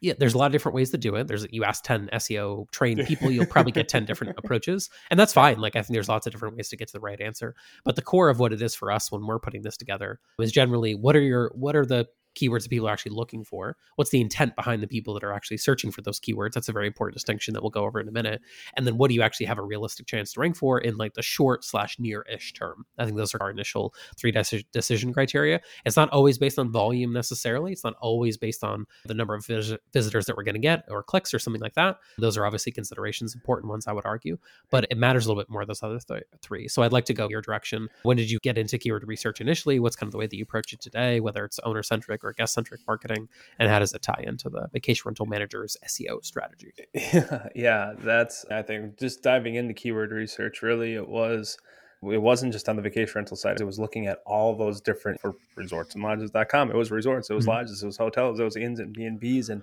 yeah, 0.00 0.14
there's 0.18 0.34
a 0.34 0.38
lot 0.38 0.46
of 0.46 0.52
different 0.52 0.74
ways 0.74 0.90
to 0.90 0.98
do 0.98 1.14
it. 1.16 1.28
There's 1.28 1.46
you 1.50 1.64
ask 1.64 1.84
10 1.84 2.10
SEO 2.12 2.70
trained 2.70 3.04
people, 3.06 3.30
you'll 3.30 3.46
probably 3.46 3.72
get 3.72 3.88
10 3.88 4.04
different 4.04 4.38
approaches. 4.38 4.90
And 5.10 5.18
that's 5.18 5.32
fine. 5.32 5.60
Like 5.60 5.76
I 5.76 5.82
think 5.82 5.94
there's 5.94 6.08
lots 6.08 6.26
of 6.26 6.32
different 6.32 6.56
ways 6.56 6.68
to 6.70 6.76
get 6.76 6.88
to 6.88 6.92
the 6.92 7.00
right 7.00 7.20
answer. 7.20 7.54
But 7.84 7.96
the 7.96 8.02
core 8.02 8.28
of 8.28 8.38
what 8.38 8.52
it 8.52 8.62
is 8.62 8.74
for 8.74 8.90
us 8.90 9.10
when 9.10 9.26
we're 9.26 9.38
putting 9.38 9.62
this 9.62 9.76
together 9.76 10.20
is 10.38 10.52
generally 10.52 10.94
what 10.94 11.16
are 11.16 11.20
your 11.20 11.52
what 11.54 11.76
are 11.76 11.86
the 11.86 12.06
keywords 12.34 12.62
that 12.62 12.70
people 12.70 12.88
are 12.88 12.92
actually 12.92 13.14
looking 13.14 13.44
for. 13.44 13.76
What's 13.96 14.10
the 14.10 14.20
intent 14.20 14.56
behind 14.56 14.82
the 14.82 14.86
people 14.86 15.14
that 15.14 15.24
are 15.24 15.32
actually 15.32 15.58
searching 15.58 15.90
for 15.90 16.02
those 16.02 16.20
keywords? 16.20 16.52
That's 16.52 16.68
a 16.68 16.72
very 16.72 16.86
important 16.86 17.14
distinction 17.14 17.54
that 17.54 17.62
we'll 17.62 17.70
go 17.70 17.84
over 17.84 18.00
in 18.00 18.08
a 18.08 18.12
minute. 18.12 18.40
And 18.76 18.86
then 18.86 18.96
what 18.96 19.08
do 19.08 19.14
you 19.14 19.22
actually 19.22 19.46
have 19.46 19.58
a 19.58 19.62
realistic 19.62 20.06
chance 20.06 20.32
to 20.32 20.40
rank 20.40 20.56
for 20.56 20.78
in 20.78 20.96
like 20.96 21.14
the 21.14 21.22
short 21.22 21.64
slash 21.64 21.98
near-ish 21.98 22.52
term? 22.52 22.84
I 22.98 23.04
think 23.04 23.16
those 23.16 23.34
are 23.34 23.42
our 23.42 23.50
initial 23.50 23.94
three 24.18 24.32
decision 24.72 25.12
criteria. 25.12 25.60
It's 25.84 25.96
not 25.96 26.10
always 26.10 26.38
based 26.38 26.58
on 26.58 26.70
volume 26.70 27.12
necessarily. 27.12 27.72
It's 27.72 27.84
not 27.84 27.94
always 28.00 28.36
based 28.36 28.62
on 28.62 28.86
the 29.04 29.14
number 29.14 29.34
of 29.34 29.46
vis- 29.46 29.76
visitors 29.92 30.26
that 30.26 30.36
we're 30.36 30.44
going 30.44 30.54
to 30.54 30.60
get 30.60 30.84
or 30.88 31.02
clicks 31.02 31.34
or 31.34 31.38
something 31.38 31.62
like 31.62 31.74
that. 31.74 31.98
Those 32.18 32.36
are 32.36 32.46
obviously 32.46 32.72
considerations 32.72 33.34
important 33.34 33.70
ones 33.70 33.86
i 33.86 33.92
would 33.92 34.06
argue 34.06 34.36
but 34.70 34.86
it 34.90 34.98
matters 34.98 35.24
a 35.24 35.28
little 35.28 35.42
bit 35.42 35.50
more 35.50 35.64
those 35.64 35.82
other 35.82 35.98
th- 35.98 36.22
three. 36.42 36.68
So 36.68 36.82
i'd 36.82 36.92
like 36.92 37.04
to 37.06 37.14
go 37.14 37.28
your 37.28 37.40
direction. 37.40 37.88
When 38.02 38.16
did 38.16 38.30
you 38.30 38.38
get 38.42 38.58
into 38.58 38.78
keyword 38.78 39.06
research 39.06 39.40
initially? 39.40 39.78
What's 39.78 39.96
kind 39.96 40.08
of 40.08 40.12
the 40.12 40.18
way 40.18 40.26
that 40.26 40.36
you 40.36 40.42
approach 40.42 40.72
it 40.72 40.80
today 40.80 41.20
whether 41.20 41.44
it's 41.44 41.58
owner 41.60 41.82
centric 41.82 42.19
centric 42.20 42.24
or 42.24 42.32
guest 42.32 42.54
centric 42.54 42.80
marketing, 42.86 43.28
and 43.58 43.70
how 43.70 43.78
does 43.78 43.92
it 43.92 44.02
tie 44.02 44.22
into 44.26 44.48
the 44.48 44.68
vacation 44.72 45.02
rental 45.06 45.26
manager's 45.26 45.76
SEO 45.86 46.24
strategy? 46.24 46.72
Yeah, 46.94 47.48
yeah, 47.54 47.92
that's 47.98 48.44
I 48.50 48.62
think 48.62 48.98
just 48.98 49.22
diving 49.22 49.54
into 49.54 49.74
keyword 49.74 50.12
research. 50.12 50.62
Really, 50.62 50.94
it 50.94 51.08
was 51.08 51.56
it 52.02 52.22
wasn't 52.22 52.52
just 52.52 52.68
on 52.68 52.76
the 52.76 52.82
vacation 52.82 53.12
rental 53.16 53.36
side. 53.36 53.60
It 53.60 53.64
was 53.64 53.78
looking 53.78 54.06
at 54.06 54.20
all 54.24 54.56
those 54.56 54.80
different 54.80 55.20
for 55.20 55.34
resorts 55.56 55.94
and 55.94 56.02
lodges.com. 56.02 56.70
It 56.70 56.76
was 56.76 56.90
resorts, 56.90 57.30
it 57.30 57.34
was 57.34 57.44
mm-hmm. 57.44 57.50
lodges, 57.50 57.82
it 57.82 57.86
was 57.86 57.96
hotels, 57.96 58.40
it 58.40 58.44
was 58.44 58.56
inns 58.56 58.80
and 58.80 58.92
B 58.92 59.04
and 59.04 59.20
B's, 59.20 59.50
and 59.50 59.62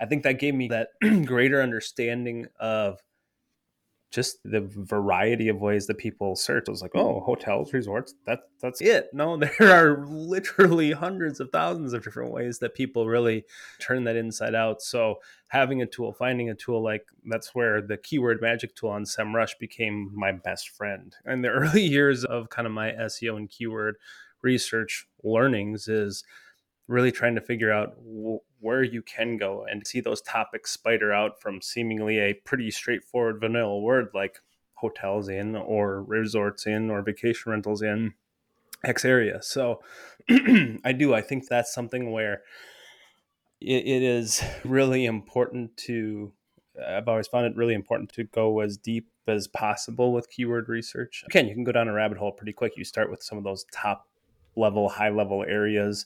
I 0.00 0.06
think 0.06 0.24
that 0.24 0.38
gave 0.38 0.54
me 0.54 0.68
that 0.68 0.88
greater 1.26 1.62
understanding 1.62 2.46
of 2.58 3.00
just 4.10 4.38
the 4.44 4.60
variety 4.60 5.48
of 5.48 5.60
ways 5.60 5.86
that 5.86 5.98
people 5.98 6.36
search. 6.36 6.64
It 6.68 6.70
was 6.70 6.82
like, 6.82 6.92
hmm. 6.92 7.00
oh, 7.00 7.20
hotels, 7.20 7.72
resorts, 7.72 8.14
that 8.26 8.40
that's 8.60 8.80
it. 8.80 9.08
No, 9.12 9.36
there 9.58 9.60
are 9.60 10.06
literally 10.06 10.92
hundreds 10.92 11.40
of 11.40 11.50
thousands 11.50 11.92
of 11.92 12.02
different 12.02 12.32
ways 12.32 12.58
that 12.60 12.74
people 12.74 13.06
really 13.06 13.44
turn 13.80 14.04
that 14.04 14.16
inside 14.16 14.54
out. 14.54 14.80
So 14.82 15.16
having 15.48 15.82
a 15.82 15.86
tool, 15.86 16.12
finding 16.12 16.50
a 16.50 16.54
tool 16.54 16.82
like 16.82 17.04
that's 17.28 17.54
where 17.54 17.82
the 17.82 17.96
keyword 17.96 18.40
magic 18.40 18.74
tool 18.74 18.90
on 18.90 19.04
SEMrush 19.04 19.58
became 19.58 20.10
my 20.14 20.32
best 20.32 20.70
friend. 20.70 21.14
In 21.26 21.42
the 21.42 21.48
early 21.50 21.82
years 21.82 22.24
of 22.24 22.48
kind 22.50 22.66
of 22.66 22.72
my 22.72 22.92
SEO 22.92 23.36
and 23.36 23.48
keyword 23.48 23.96
research 24.42 25.06
learnings 25.24 25.88
is 25.88 26.22
really 26.88 27.10
trying 27.10 27.34
to 27.34 27.40
figure 27.40 27.72
out 27.72 27.94
where 28.66 28.82
you 28.82 29.00
can 29.00 29.36
go 29.36 29.64
and 29.64 29.86
see 29.86 30.00
those 30.00 30.20
topics 30.20 30.72
spider 30.72 31.12
out 31.12 31.40
from 31.40 31.62
seemingly 31.62 32.18
a 32.18 32.34
pretty 32.34 32.68
straightforward 32.70 33.38
vanilla 33.40 33.78
word 33.78 34.08
like 34.12 34.40
hotels 34.74 35.28
in 35.28 35.54
or 35.54 36.02
resorts 36.02 36.66
in 36.66 36.90
or 36.90 37.00
vacation 37.00 37.52
rentals 37.52 37.80
in 37.80 38.12
X 38.84 39.04
area. 39.04 39.40
So 39.40 39.80
I 40.28 40.92
do. 40.92 41.14
I 41.14 41.22
think 41.22 41.46
that's 41.46 41.72
something 41.72 42.10
where 42.10 42.42
it, 43.60 43.86
it 43.86 44.02
is 44.02 44.42
really 44.64 45.04
important 45.06 45.76
to. 45.78 46.32
I've 46.86 47.08
always 47.08 47.28
found 47.28 47.46
it 47.46 47.56
really 47.56 47.72
important 47.72 48.12
to 48.14 48.24
go 48.24 48.60
as 48.60 48.76
deep 48.76 49.08
as 49.28 49.48
possible 49.48 50.12
with 50.12 50.28
keyword 50.28 50.68
research. 50.68 51.24
Again, 51.26 51.48
you 51.48 51.54
can 51.54 51.64
go 51.64 51.72
down 51.72 51.88
a 51.88 51.92
rabbit 51.92 52.18
hole 52.18 52.32
pretty 52.32 52.52
quick. 52.52 52.72
You 52.76 52.84
start 52.84 53.10
with 53.10 53.22
some 53.22 53.38
of 53.38 53.44
those 53.44 53.64
top 53.72 54.08
level, 54.56 54.88
high 54.88 55.08
level 55.08 55.42
areas, 55.46 56.04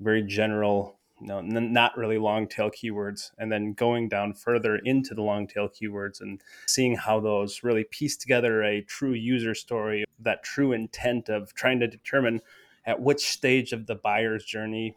very 0.00 0.22
general 0.22 0.95
know, 1.20 1.40
not 1.40 1.96
really 1.96 2.18
long 2.18 2.46
tail 2.46 2.70
keywords, 2.70 3.30
and 3.38 3.50
then 3.50 3.72
going 3.72 4.08
down 4.08 4.34
further 4.34 4.76
into 4.76 5.14
the 5.14 5.22
long 5.22 5.46
tail 5.46 5.68
keywords 5.68 6.20
and 6.20 6.42
seeing 6.66 6.96
how 6.96 7.20
those 7.20 7.62
really 7.62 7.84
piece 7.84 8.16
together 8.16 8.62
a 8.62 8.82
true 8.82 9.12
user 9.12 9.54
story, 9.54 10.04
that 10.18 10.42
true 10.42 10.72
intent 10.72 11.28
of 11.28 11.54
trying 11.54 11.80
to 11.80 11.86
determine 11.86 12.40
at 12.84 13.00
which 13.00 13.28
stage 13.28 13.72
of 13.72 13.86
the 13.86 13.94
buyer's 13.94 14.44
journey 14.44 14.96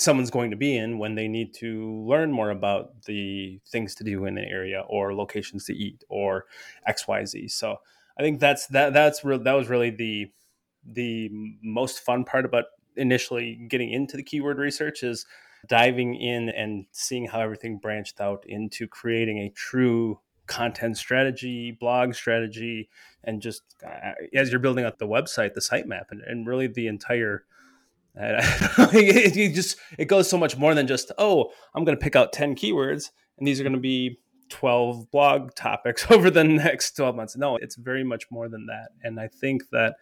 someone's 0.00 0.30
going 0.30 0.50
to 0.50 0.56
be 0.56 0.76
in 0.76 0.98
when 0.98 1.14
they 1.14 1.28
need 1.28 1.52
to 1.52 2.02
learn 2.06 2.32
more 2.32 2.50
about 2.50 3.02
the 3.04 3.60
things 3.68 3.94
to 3.94 4.04
do 4.04 4.24
in 4.24 4.38
an 4.38 4.44
area 4.44 4.82
or 4.88 5.14
locations 5.14 5.66
to 5.66 5.74
eat 5.74 6.02
or 6.08 6.46
xyz 6.88 7.50
so 7.50 7.76
i 8.18 8.22
think 8.22 8.40
that's 8.40 8.66
that 8.68 8.94
that's 8.94 9.22
re- 9.24 9.36
that 9.36 9.52
was 9.52 9.68
really 9.68 9.90
the 9.90 10.30
the 10.86 11.28
most 11.62 12.00
fun 12.00 12.24
part 12.24 12.46
about 12.46 12.64
initially 13.00 13.54
getting 13.68 13.90
into 13.90 14.16
the 14.16 14.22
keyword 14.22 14.58
research 14.58 15.02
is 15.02 15.26
diving 15.68 16.14
in 16.14 16.48
and 16.50 16.86
seeing 16.92 17.26
how 17.26 17.40
everything 17.40 17.78
branched 17.78 18.20
out 18.20 18.44
into 18.46 18.86
creating 18.86 19.38
a 19.38 19.50
true 19.50 20.20
content 20.46 20.96
strategy, 20.96 21.70
blog 21.70 22.14
strategy, 22.14 22.88
and 23.24 23.40
just 23.40 23.62
uh, 23.86 24.12
as 24.34 24.50
you're 24.50 24.60
building 24.60 24.84
out 24.84 24.98
the 24.98 25.06
website, 25.06 25.54
the 25.54 25.60
sitemap, 25.60 26.06
and, 26.10 26.20
and 26.22 26.46
really 26.46 26.66
the 26.66 26.86
entire. 26.86 27.44
It 28.92 29.54
just 29.54 29.78
it 29.96 30.06
goes 30.06 30.28
so 30.28 30.36
much 30.36 30.56
more 30.56 30.74
than 30.74 30.88
just 30.88 31.12
oh 31.16 31.52
I'm 31.72 31.84
going 31.84 31.96
to 31.96 32.02
pick 32.02 32.16
out 32.16 32.32
ten 32.32 32.56
keywords 32.56 33.10
and 33.38 33.46
these 33.46 33.60
are 33.60 33.62
going 33.62 33.72
to 33.72 33.80
be 33.80 34.18
12 34.50 35.10
blog 35.10 35.54
topics 35.54 36.06
over 36.10 36.30
the 36.30 36.44
next 36.44 36.92
12 36.92 37.16
months. 37.16 37.36
No, 37.36 37.56
it's 37.56 37.76
very 37.76 38.04
much 38.04 38.24
more 38.30 38.48
than 38.48 38.66
that. 38.66 38.90
And 39.02 39.18
I 39.18 39.28
think 39.28 39.70
that 39.70 39.94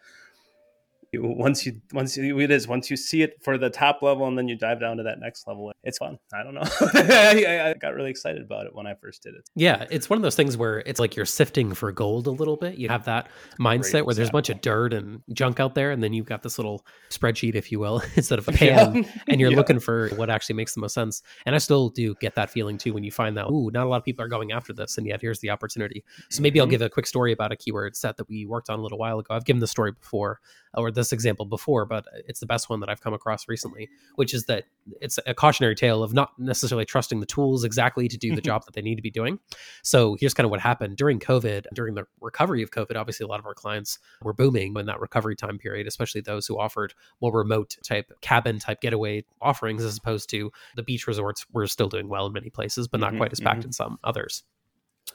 once 1.13 1.65
you 1.65 1.81
once 1.91 2.15
you, 2.17 2.39
it 2.39 2.51
is 2.51 2.67
once 2.67 2.89
you 2.91 2.97
see 2.97 3.21
it 3.23 3.37
for 3.41 3.57
the 3.57 3.69
top 3.69 4.01
level 4.01 4.27
and 4.27 4.37
then 4.37 4.47
you 4.47 4.55
dive 4.55 4.79
down 4.79 4.97
to 4.97 5.03
that 5.03 5.19
next 5.19 5.47
level 5.47 5.71
it's 5.83 5.97
fun. 5.97 6.19
I 6.33 6.43
don't 6.43 6.53
know. 6.53 6.61
I, 6.93 7.69
I, 7.69 7.73
got 7.73 7.95
really 7.95 8.11
excited 8.11 8.41
about 8.41 8.65
it 8.65 8.75
when 8.75 8.85
i 8.85 8.93
first 8.93 9.23
did 9.23 9.33
it. 9.33 9.49
Yeah 9.55 9.85
it's 9.89 10.09
one 10.09 10.17
of 10.17 10.23
those 10.23 10.35
things 10.35 10.55
where 10.55 10.79
it's 10.79 10.99
like 10.99 11.15
you're 11.15 11.25
sifting 11.25 11.73
for 11.73 11.91
gold 11.91 12.27
a 12.27 12.31
little 12.31 12.57
bit. 12.57 12.77
You 12.77 12.89
have 12.89 13.05
that 13.05 13.29
mindset 13.59 13.91
Great 13.91 14.05
where 14.05 14.15
there's 14.15 14.29
a 14.29 14.31
bunch 14.31 14.49
of 14.49 14.61
dirt 14.61 14.93
and 14.93 15.21
junk 15.33 15.59
out 15.59 15.73
there 15.73 15.91
and 15.91 16.03
then 16.03 16.13
you've 16.13 16.27
got 16.27 16.43
this 16.43 16.59
little 16.59 16.85
spreadsheet 17.09 17.55
if 17.55 17.71
you 17.71 17.79
will 17.79 18.03
instead 18.15 18.39
of 18.39 18.47
a 18.47 18.51
pan 18.51 18.95
yeah. 18.95 19.11
and 19.27 19.39
you're 19.39 19.51
yeah. 19.51 19.57
looking 19.57 19.79
for 19.79 20.09
what 20.09 20.29
actually 20.29 20.55
makes 20.55 20.75
the 20.75 20.81
most 20.81 20.93
sense. 20.93 21.23
And 21.45 21.55
i 21.55 21.57
still 21.57 21.89
do 21.89 22.15
get 22.21 22.35
that 22.35 22.49
feeling 22.49 22.77
too 22.77 22.93
when 22.93 23.03
you 23.03 23.11
find 23.11 23.35
that 23.37 23.47
ooh 23.47 23.71
not 23.73 23.85
a 23.85 23.89
lot 23.89 23.97
of 23.97 24.03
people 24.03 24.23
are 24.23 24.29
going 24.29 24.51
after 24.51 24.73
this 24.73 24.97
and 24.97 25.07
yet 25.07 25.21
here's 25.21 25.39
the 25.39 25.49
opportunity. 25.49 26.03
So 26.29 26.43
maybe 26.43 26.59
mm-hmm. 26.59 26.63
i'll 26.63 26.69
give 26.69 26.81
a 26.81 26.89
quick 26.89 27.07
story 27.07 27.31
about 27.31 27.51
a 27.51 27.55
keyword 27.55 27.95
set 27.95 28.17
that 28.17 28.29
we 28.29 28.45
worked 28.45 28.69
on 28.69 28.79
a 28.79 28.81
little 28.81 28.99
while 28.99 29.17
ago. 29.17 29.33
I've 29.33 29.45
given 29.45 29.59
the 29.59 29.67
story 29.67 29.91
before 29.91 30.39
or 30.73 30.91
this 30.99 31.13
example 31.13 31.45
before, 31.45 31.85
but 31.85 32.05
it's 32.27 32.39
the 32.39 32.45
best 32.45 32.69
one 32.69 32.81
that 32.81 32.89
I've 32.89 33.01
come 33.01 33.13
across 33.13 33.47
recently, 33.47 33.89
which 34.15 34.33
is 34.33 34.45
that 34.45 34.65
it's 35.01 35.17
a 35.25 35.33
cautionary 35.33 35.75
tale 35.75 36.03
of 36.03 36.13
not 36.13 36.37
necessarily 36.37 36.85
trusting 36.85 37.19
the 37.19 37.25
tools 37.25 37.63
exactly 37.63 38.07
to 38.07 38.17
do 38.17 38.35
the 38.35 38.41
job 38.41 38.65
that 38.65 38.73
they 38.73 38.81
need 38.81 38.95
to 38.95 39.01
be 39.01 39.09
doing. 39.09 39.39
So 39.81 40.15
here's 40.19 40.33
kind 40.33 40.45
of 40.45 40.51
what 40.51 40.59
happened 40.59 40.97
during 40.97 41.19
COVID, 41.19 41.67
during 41.73 41.95
the 41.95 42.05
recovery 42.19 42.61
of 42.61 42.71
COVID. 42.71 42.95
Obviously, 42.95 43.23
a 43.23 43.27
lot 43.27 43.39
of 43.39 43.45
our 43.45 43.53
clients 43.53 43.97
were 44.21 44.33
booming 44.33 44.75
in 44.75 44.85
that 44.87 44.99
recovery 44.99 45.35
time 45.35 45.57
period, 45.57 45.87
especially 45.87 46.21
those 46.21 46.45
who 46.45 46.59
offered 46.59 46.93
more 47.21 47.31
remote 47.31 47.77
type 47.83 48.11
cabin 48.21 48.59
type 48.59 48.81
getaway 48.81 49.23
offerings 49.41 49.83
as 49.83 49.97
opposed 49.97 50.29
to 50.29 50.51
the 50.75 50.83
beach 50.83 51.07
resorts 51.07 51.45
were 51.53 51.67
still 51.67 51.87
doing 51.87 52.09
well 52.09 52.25
in 52.25 52.33
many 52.33 52.49
places, 52.49 52.87
but 52.87 52.99
not 52.99 53.11
mm-hmm, 53.11 53.19
quite 53.19 53.31
as 53.31 53.39
packed 53.39 53.59
mm-hmm. 53.59 53.69
in 53.69 53.73
some 53.73 53.97
others. 54.03 54.43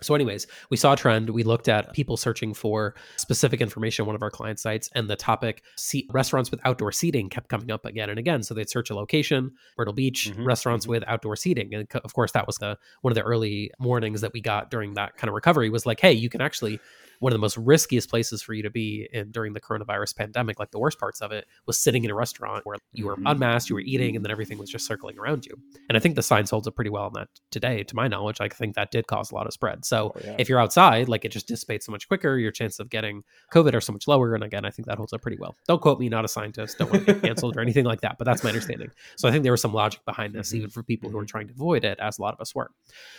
So, 0.01 0.15
anyways, 0.15 0.47
we 0.71 0.77
saw 0.77 0.93
a 0.93 0.97
trend. 0.97 1.31
We 1.31 1.45
looked 1.45 1.69
at 1.69 1.93
people 1.93 2.17
searching 2.17 2.53
for 2.53 2.95
specific 3.17 3.61
information 3.61 4.03
on 4.03 4.07
one 4.07 4.17
of 4.17 4.23
our 4.23 4.31
client 4.31 4.59
sites, 4.59 4.91
and 4.95 5.09
the 5.09 5.17
topic 5.17 5.63
seat, 5.77 6.07
restaurants 6.13 6.51
with 6.51 6.61
outdoor 6.65 6.93
seating 6.93 7.29
kept 7.29 7.49
coming 7.49 7.71
up 7.71 7.87
again 7.87 8.11
and 8.11 8.19
again. 8.19 8.43
So 8.43 8.55
they'd 8.55 8.69
search 8.69 8.91
a 8.91 8.95
location, 8.95 9.53
Myrtle 9.79 9.95
Beach, 9.95 10.31
mm-hmm. 10.31 10.45
restaurants 10.45 10.85
mm-hmm. 10.85 10.93
with 10.93 11.05
outdoor 11.07 11.37
seating, 11.37 11.75
and 11.75 11.89
of 12.05 12.13
course, 12.13 12.33
that 12.33 12.47
was 12.47 12.57
the 12.59 12.77
one 13.01 13.13
of 13.13 13.15
the 13.15 13.23
early 13.23 13.71
warnings 13.79 14.21
that 14.21 14.33
we 14.33 14.41
got 14.41 14.71
during 14.71 14.95
that 14.95 15.17
kind 15.17 15.29
of 15.29 15.35
recovery 15.35 15.71
was 15.71 15.87
like, 15.87 16.01
hey, 16.01 16.13
you 16.13 16.29
can 16.29 16.41
actually 16.41 16.81
one 17.25 17.33
of 17.33 17.39
the 17.39 17.41
most 17.41 17.57
riskiest 17.57 18.11
places 18.11 18.43
for 18.43 18.53
you 18.53 18.63
to 18.63 18.69
be 18.69 19.09
in 19.11 19.31
during 19.31 19.55
the 19.55 19.61
coronavirus 19.61 20.15
pandemic, 20.15 20.59
like 20.59 20.71
the 20.73 20.79
worst 20.79 21.01
parts 21.01 21.23
of 21.23 21.33
it, 21.33 21.47
was 21.65 21.79
sitting 21.79 22.05
in 22.05 22.11
a 22.11 22.15
restaurant 22.15 22.67
where 22.67 22.77
you 22.93 23.07
were 23.07 23.17
mm-hmm. 23.17 23.29
unmasked, 23.29 23.71
you 23.71 23.77
were 23.77 23.81
eating, 23.81 24.15
and 24.15 24.23
then 24.23 24.31
everything 24.31 24.59
was 24.59 24.69
just 24.69 24.87
circling 24.87 25.19
around 25.19 25.47
you. 25.47 25.55
And 25.89 25.97
I 25.97 26.01
think 26.01 26.17
the 26.17 26.23
science 26.23 26.51
holds 26.51 26.69
up 26.69 26.75
pretty 26.75 26.91
well 26.91 27.05
on 27.05 27.15
that 27.15 27.29
today, 27.51 27.83
to 27.83 27.97
my 27.97 28.09
knowledge. 28.09 28.43
I 28.43 28.49
think 28.51 28.75
that 28.75 28.91
did 28.91 29.07
cause 29.07 29.31
a 29.31 29.35
lot 29.35 29.47
of 29.47 29.55
spread. 29.55 29.87
So 29.87 30.13
oh, 30.15 30.21
yeah. 30.23 30.37
if 30.39 30.51
you're 30.51 30.61
outside, 30.61 31.09
like 31.09 31.25
it 31.25 31.31
just 31.31 31.49
dissipates 31.49 31.87
so 31.87 31.93
much 31.93 32.09
quicker, 32.09 32.37
your 32.37 32.53
chance 32.53 32.79
of 32.79 32.91
getting 32.91 33.25
COVID 33.55 33.73
are 33.73 33.81
so 33.81 33.95
much 33.95 34.07
lower. 34.07 34.35
And 34.35 34.45
again, 34.45 34.67
I 34.67 34.71
think 34.71 34.87
that 34.89 34.99
holds 34.99 35.15
up 35.15 35.23
pretty 35.23 35.39
well. 35.41 35.55
Don't 35.67 35.81
quote 35.81 35.99
me, 35.99 36.11
not 36.11 36.27
a 36.27 36.29
scientist, 36.29 36.77
don't 36.77 36.93
want 36.93 37.07
to 37.07 37.15
get 37.15 37.23
canceled 37.23 37.57
or 37.57 37.63
anything 37.63 37.87
like 37.87 38.03
that, 38.03 38.19
but 38.19 38.27
that's 38.27 38.45
my 38.45 38.51
understanding. 38.51 38.91
So 39.17 39.31
I 39.31 39.33
think 39.33 39.45
there 39.45 39.53
was 39.53 39.63
some 39.63 39.73
logic 39.73 40.05
behind 40.05 40.35
this, 40.35 40.49
mm-hmm. 40.49 40.59
even 40.59 40.69
for 40.69 40.83
people 40.83 41.09
who 41.09 41.17
are 41.17 41.23
mm-hmm. 41.23 41.29
trying 41.29 41.49
to 41.49 41.55
avoid 41.55 41.87
it, 41.87 41.99
as 42.01 42.19
a 42.19 42.23
lot 42.23 42.35
of 42.35 42.41
us 42.43 42.55
were. 42.55 42.71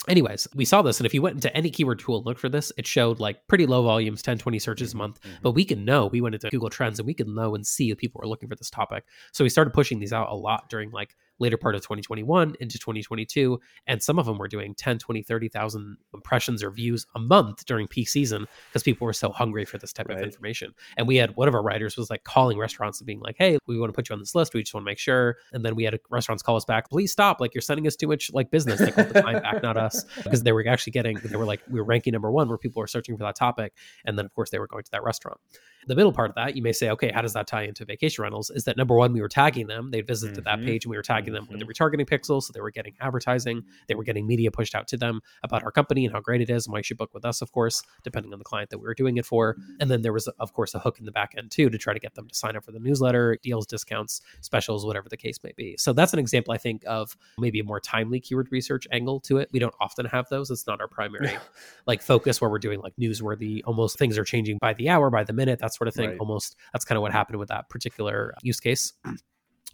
Anyways, 0.07 0.47
we 0.53 0.63
saw 0.63 0.83
this, 0.83 1.00
and 1.00 1.07
if 1.07 1.13
you 1.15 1.24
went 1.24 1.38
into 1.38 1.57
any 1.57 1.71
keyword 1.71 1.97
tool 1.97 2.17
and 2.17 2.25
looked 2.27 2.39
for 2.39 2.50
this, 2.50 2.71
it 2.77 2.85
showed 2.85 3.19
like 3.19 3.47
pretty 3.47 3.65
low 3.65 3.94
volumes, 3.95 4.21
10, 4.21 4.37
20 4.39 4.59
searches 4.59 4.93
a 4.93 4.97
month, 4.97 5.21
mm-hmm. 5.21 5.37
but 5.41 5.51
we 5.51 5.63
can 5.63 5.85
know. 5.85 6.07
We 6.07 6.19
went 6.19 6.35
into 6.35 6.49
Google 6.49 6.69
Trends 6.69 6.99
and 6.99 7.07
we 7.07 7.13
can 7.13 7.33
know 7.33 7.55
and 7.55 7.65
see 7.65 7.91
if 7.91 7.97
people 7.97 8.21
are 8.21 8.27
looking 8.27 8.49
for 8.49 8.55
this 8.55 8.69
topic. 8.69 9.05
So 9.31 9.45
we 9.45 9.49
started 9.49 9.73
pushing 9.73 9.99
these 9.99 10.11
out 10.11 10.29
a 10.29 10.35
lot 10.35 10.69
during 10.69 10.91
like 10.91 11.15
later 11.39 11.57
part 11.57 11.75
of 11.75 11.81
2021 11.81 12.55
into 12.59 12.77
2022 12.79 13.59
and 13.87 14.01
some 14.01 14.17
of 14.19 14.25
them 14.25 14.37
were 14.37 14.47
doing 14.47 14.73
10 14.75 14.99
20 14.99 15.21
30,000 15.21 15.97
impressions 16.13 16.63
or 16.63 16.71
views 16.71 17.05
a 17.15 17.19
month 17.19 17.65
during 17.65 17.87
peak 17.87 18.07
season 18.07 18.47
because 18.69 18.83
people 18.83 19.05
were 19.05 19.13
so 19.13 19.31
hungry 19.31 19.65
for 19.65 19.77
this 19.77 19.91
type 19.91 20.07
right. 20.07 20.17
of 20.17 20.23
information. 20.23 20.73
And 20.97 21.07
we 21.07 21.17
had 21.17 21.35
one 21.35 21.47
of 21.47 21.55
our 21.55 21.63
writers 21.63 21.97
was 21.97 22.09
like 22.09 22.23
calling 22.23 22.57
restaurants 22.57 22.99
and 22.99 23.07
being 23.07 23.19
like 23.19 23.35
hey 23.37 23.57
we 23.67 23.77
want 23.77 23.89
to 23.89 23.95
put 23.95 24.09
you 24.09 24.13
on 24.13 24.19
this 24.19 24.35
list. 24.35 24.53
We 24.53 24.61
just 24.61 24.73
want 24.73 24.83
to 24.83 24.89
make 24.89 24.99
sure. 24.99 25.37
And 25.53 25.65
then 25.65 25.75
we 25.75 25.83
had 25.83 25.99
restaurants 26.09 26.43
call 26.43 26.55
us 26.55 26.65
back 26.65 26.89
please 26.89 27.11
stop. 27.11 27.39
Like 27.39 27.53
you're 27.53 27.61
sending 27.61 27.87
us 27.87 27.95
too 27.95 28.07
much 28.07 28.31
like 28.33 28.51
business 28.51 28.79
they 28.79 28.91
called 28.91 29.09
the 29.09 29.21
client 29.21 29.43
back 29.43 29.63
not 29.63 29.77
us. 29.77 30.05
Because 30.25 30.43
they 30.43 30.51
were 30.51 30.65
actually 30.67 30.91
getting 30.91 31.17
they 31.17 31.35
were 31.35 31.45
like 31.45 31.61
we 31.69 31.79
were 31.79 31.85
ranking 31.85 32.13
number 32.13 32.31
one 32.31 32.47
where 32.47 32.57
people 32.57 32.79
were 32.79 32.87
searching 32.87 33.17
for 33.17 33.23
that 33.23 33.35
topic 33.35 33.73
and 34.05 34.17
then 34.17 34.25
of 34.25 34.33
course 34.33 34.49
they 34.49 34.59
were 34.59 34.67
going 34.67 34.83
to 34.83 34.91
that 34.91 35.03
restaurant 35.03 35.39
the 35.87 35.95
middle 35.95 36.11
part 36.11 36.29
of 36.29 36.35
that, 36.35 36.55
you 36.55 36.61
may 36.61 36.71
say, 36.71 36.89
okay, 36.89 37.11
how 37.11 37.21
does 37.21 37.33
that 37.33 37.47
tie 37.47 37.63
into 37.63 37.85
vacation 37.85 38.23
rentals? 38.23 38.49
Is 38.49 38.63
that 38.65 38.77
number 38.77 38.95
one, 38.95 39.13
we 39.13 39.21
were 39.21 39.29
tagging 39.29 39.67
them. 39.67 39.91
They 39.91 40.01
visited 40.01 40.43
mm-hmm. 40.43 40.61
that 40.61 40.65
page 40.65 40.85
and 40.85 40.89
we 40.89 40.97
were 40.97 41.03
tagging 41.03 41.33
mm-hmm. 41.33 41.35
them 41.35 41.47
with 41.49 41.59
the 41.59 41.65
mm-hmm. 41.65 42.01
retargeting 42.01 42.07
pixels. 42.07 42.43
So 42.43 42.51
they 42.53 42.61
were 42.61 42.71
getting 42.71 42.93
advertising. 42.99 43.63
They 43.87 43.95
were 43.95 44.03
getting 44.03 44.27
media 44.27 44.51
pushed 44.51 44.75
out 44.75 44.87
to 44.89 44.97
them 44.97 45.21
about 45.43 45.63
our 45.63 45.71
company 45.71 46.05
and 46.05 46.13
how 46.13 46.21
great 46.21 46.41
it 46.41 46.49
is 46.49 46.65
and 46.65 46.73
why 46.73 46.79
you 46.79 46.83
should 46.83 46.97
book 46.97 47.13
with 47.13 47.25
us, 47.25 47.41
of 47.41 47.51
course, 47.51 47.83
depending 48.03 48.33
on 48.33 48.39
the 48.39 48.45
client 48.45 48.69
that 48.69 48.77
we 48.77 48.83
were 48.83 48.93
doing 48.93 49.17
it 49.17 49.25
for. 49.25 49.57
And 49.79 49.89
then 49.89 50.01
there 50.01 50.13
was, 50.13 50.27
of 50.27 50.53
course, 50.53 50.73
a 50.73 50.79
hook 50.79 50.99
in 50.99 51.05
the 51.05 51.11
back 51.11 51.33
end 51.37 51.51
too 51.51 51.69
to 51.69 51.77
try 51.77 51.93
to 51.93 51.99
get 51.99 52.15
them 52.15 52.27
to 52.27 52.35
sign 52.35 52.55
up 52.55 52.63
for 52.65 52.71
the 52.71 52.79
newsletter, 52.79 53.37
deals, 53.41 53.65
discounts, 53.65 54.21
specials, 54.41 54.85
whatever 54.85 55.09
the 55.09 55.17
case 55.17 55.39
may 55.43 55.53
be. 55.55 55.75
So 55.77 55.93
that's 55.93 56.13
an 56.13 56.19
example, 56.19 56.53
I 56.53 56.57
think, 56.57 56.83
of 56.85 57.15
maybe 57.37 57.59
a 57.59 57.63
more 57.63 57.79
timely 57.79 58.19
keyword 58.19 58.51
research 58.51 58.87
angle 58.91 59.19
to 59.21 59.37
it. 59.37 59.49
We 59.51 59.59
don't 59.59 59.75
often 59.79 60.05
have 60.05 60.27
those. 60.29 60.49
It's 60.49 60.67
not 60.67 60.81
our 60.81 60.87
primary 60.87 61.37
like 61.87 62.01
focus 62.01 62.41
where 62.41 62.49
we're 62.49 62.59
doing 62.59 62.79
like 62.81 62.95
newsworthy, 62.99 63.61
almost 63.65 63.97
things 63.97 64.17
are 64.17 64.23
changing 64.23 64.57
by 64.57 64.73
the 64.73 64.89
hour, 64.89 65.09
by 65.09 65.23
the 65.23 65.33
minute, 65.33 65.59
that 65.75 65.77
sort 65.77 65.88
of 65.88 65.94
thing. 65.94 66.10
Right. 66.12 66.20
Almost 66.20 66.55
that's 66.74 66.86
kind 66.86 66.98
of 66.98 67.01
what 67.01 67.12
happened 67.12 67.39
with 67.39 67.50
that 67.50 67.70
particular 67.70 68.34
use 68.41 68.60
case. 68.60 68.94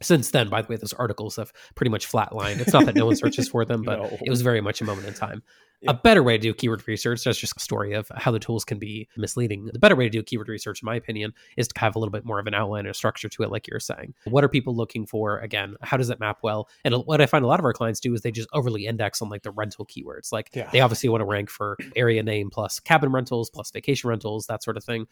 Since 0.01 0.31
then, 0.31 0.49
by 0.49 0.63
the 0.63 0.67
way, 0.67 0.77
those 0.77 0.93
articles 0.93 1.35
have 1.35 1.53
pretty 1.75 1.91
much 1.91 2.11
flatlined. 2.11 2.59
It's 2.59 2.73
not 2.73 2.87
that 2.87 2.95
no 2.95 3.05
one 3.05 3.15
searches 3.15 3.47
for 3.47 3.65
them, 3.65 3.83
but 3.85 3.99
no. 3.99 4.17
it 4.21 4.31
was 4.31 4.41
very 4.41 4.59
much 4.59 4.81
a 4.81 4.83
moment 4.83 5.07
in 5.07 5.13
time. 5.13 5.43
Yeah. 5.81 5.91
A 5.91 5.93
better 5.95 6.21
way 6.21 6.37
to 6.37 6.41
do 6.41 6.53
keyword 6.53 6.87
research, 6.87 7.23
that's 7.23 7.39
just 7.39 7.57
a 7.57 7.59
story 7.59 7.93
of 7.93 8.11
how 8.15 8.31
the 8.31 8.39
tools 8.39 8.63
can 8.63 8.77
be 8.77 9.07
misleading. 9.17 9.65
The 9.65 9.79
better 9.79 9.95
way 9.95 10.05
to 10.05 10.09
do 10.09 10.21
keyword 10.21 10.47
research, 10.47 10.81
in 10.81 10.85
my 10.85 10.95
opinion, 10.95 11.33
is 11.57 11.67
to 11.67 11.79
have 11.79 11.95
a 11.95 11.99
little 11.99 12.11
bit 12.11 12.23
more 12.23 12.39
of 12.39 12.45
an 12.45 12.53
outline 12.53 12.85
or 12.85 12.93
structure 12.93 13.29
to 13.29 13.43
it, 13.43 13.51
like 13.51 13.67
you're 13.67 13.79
saying. 13.79 14.13
What 14.25 14.43
are 14.43 14.47
people 14.47 14.75
looking 14.75 15.07
for? 15.07 15.39
Again, 15.39 15.75
how 15.81 15.97
does 15.97 16.11
it 16.11 16.19
map 16.19 16.39
well? 16.43 16.67
And 16.83 16.95
what 17.05 17.19
I 17.19 17.25
find 17.25 17.43
a 17.43 17.47
lot 17.47 17.59
of 17.59 17.65
our 17.65 17.73
clients 17.73 17.99
do 17.99 18.13
is 18.13 18.21
they 18.21 18.31
just 18.31 18.49
overly 18.53 18.85
index 18.85 19.21
on 19.23 19.29
like 19.29 19.41
the 19.41 19.51
rental 19.51 19.87
keywords. 19.87 20.31
Like 20.31 20.51
yeah. 20.53 20.69
they 20.71 20.81
obviously 20.81 21.09
want 21.09 21.21
to 21.21 21.25
rank 21.25 21.49
for 21.49 21.77
area 21.95 22.21
name 22.21 22.51
plus 22.51 22.79
cabin 22.79 23.11
rentals 23.11 23.49
plus 23.49 23.71
vacation 23.71 24.07
rentals, 24.07 24.45
that 24.47 24.63
sort 24.63 24.77
of 24.77 24.83
thing 24.83 25.07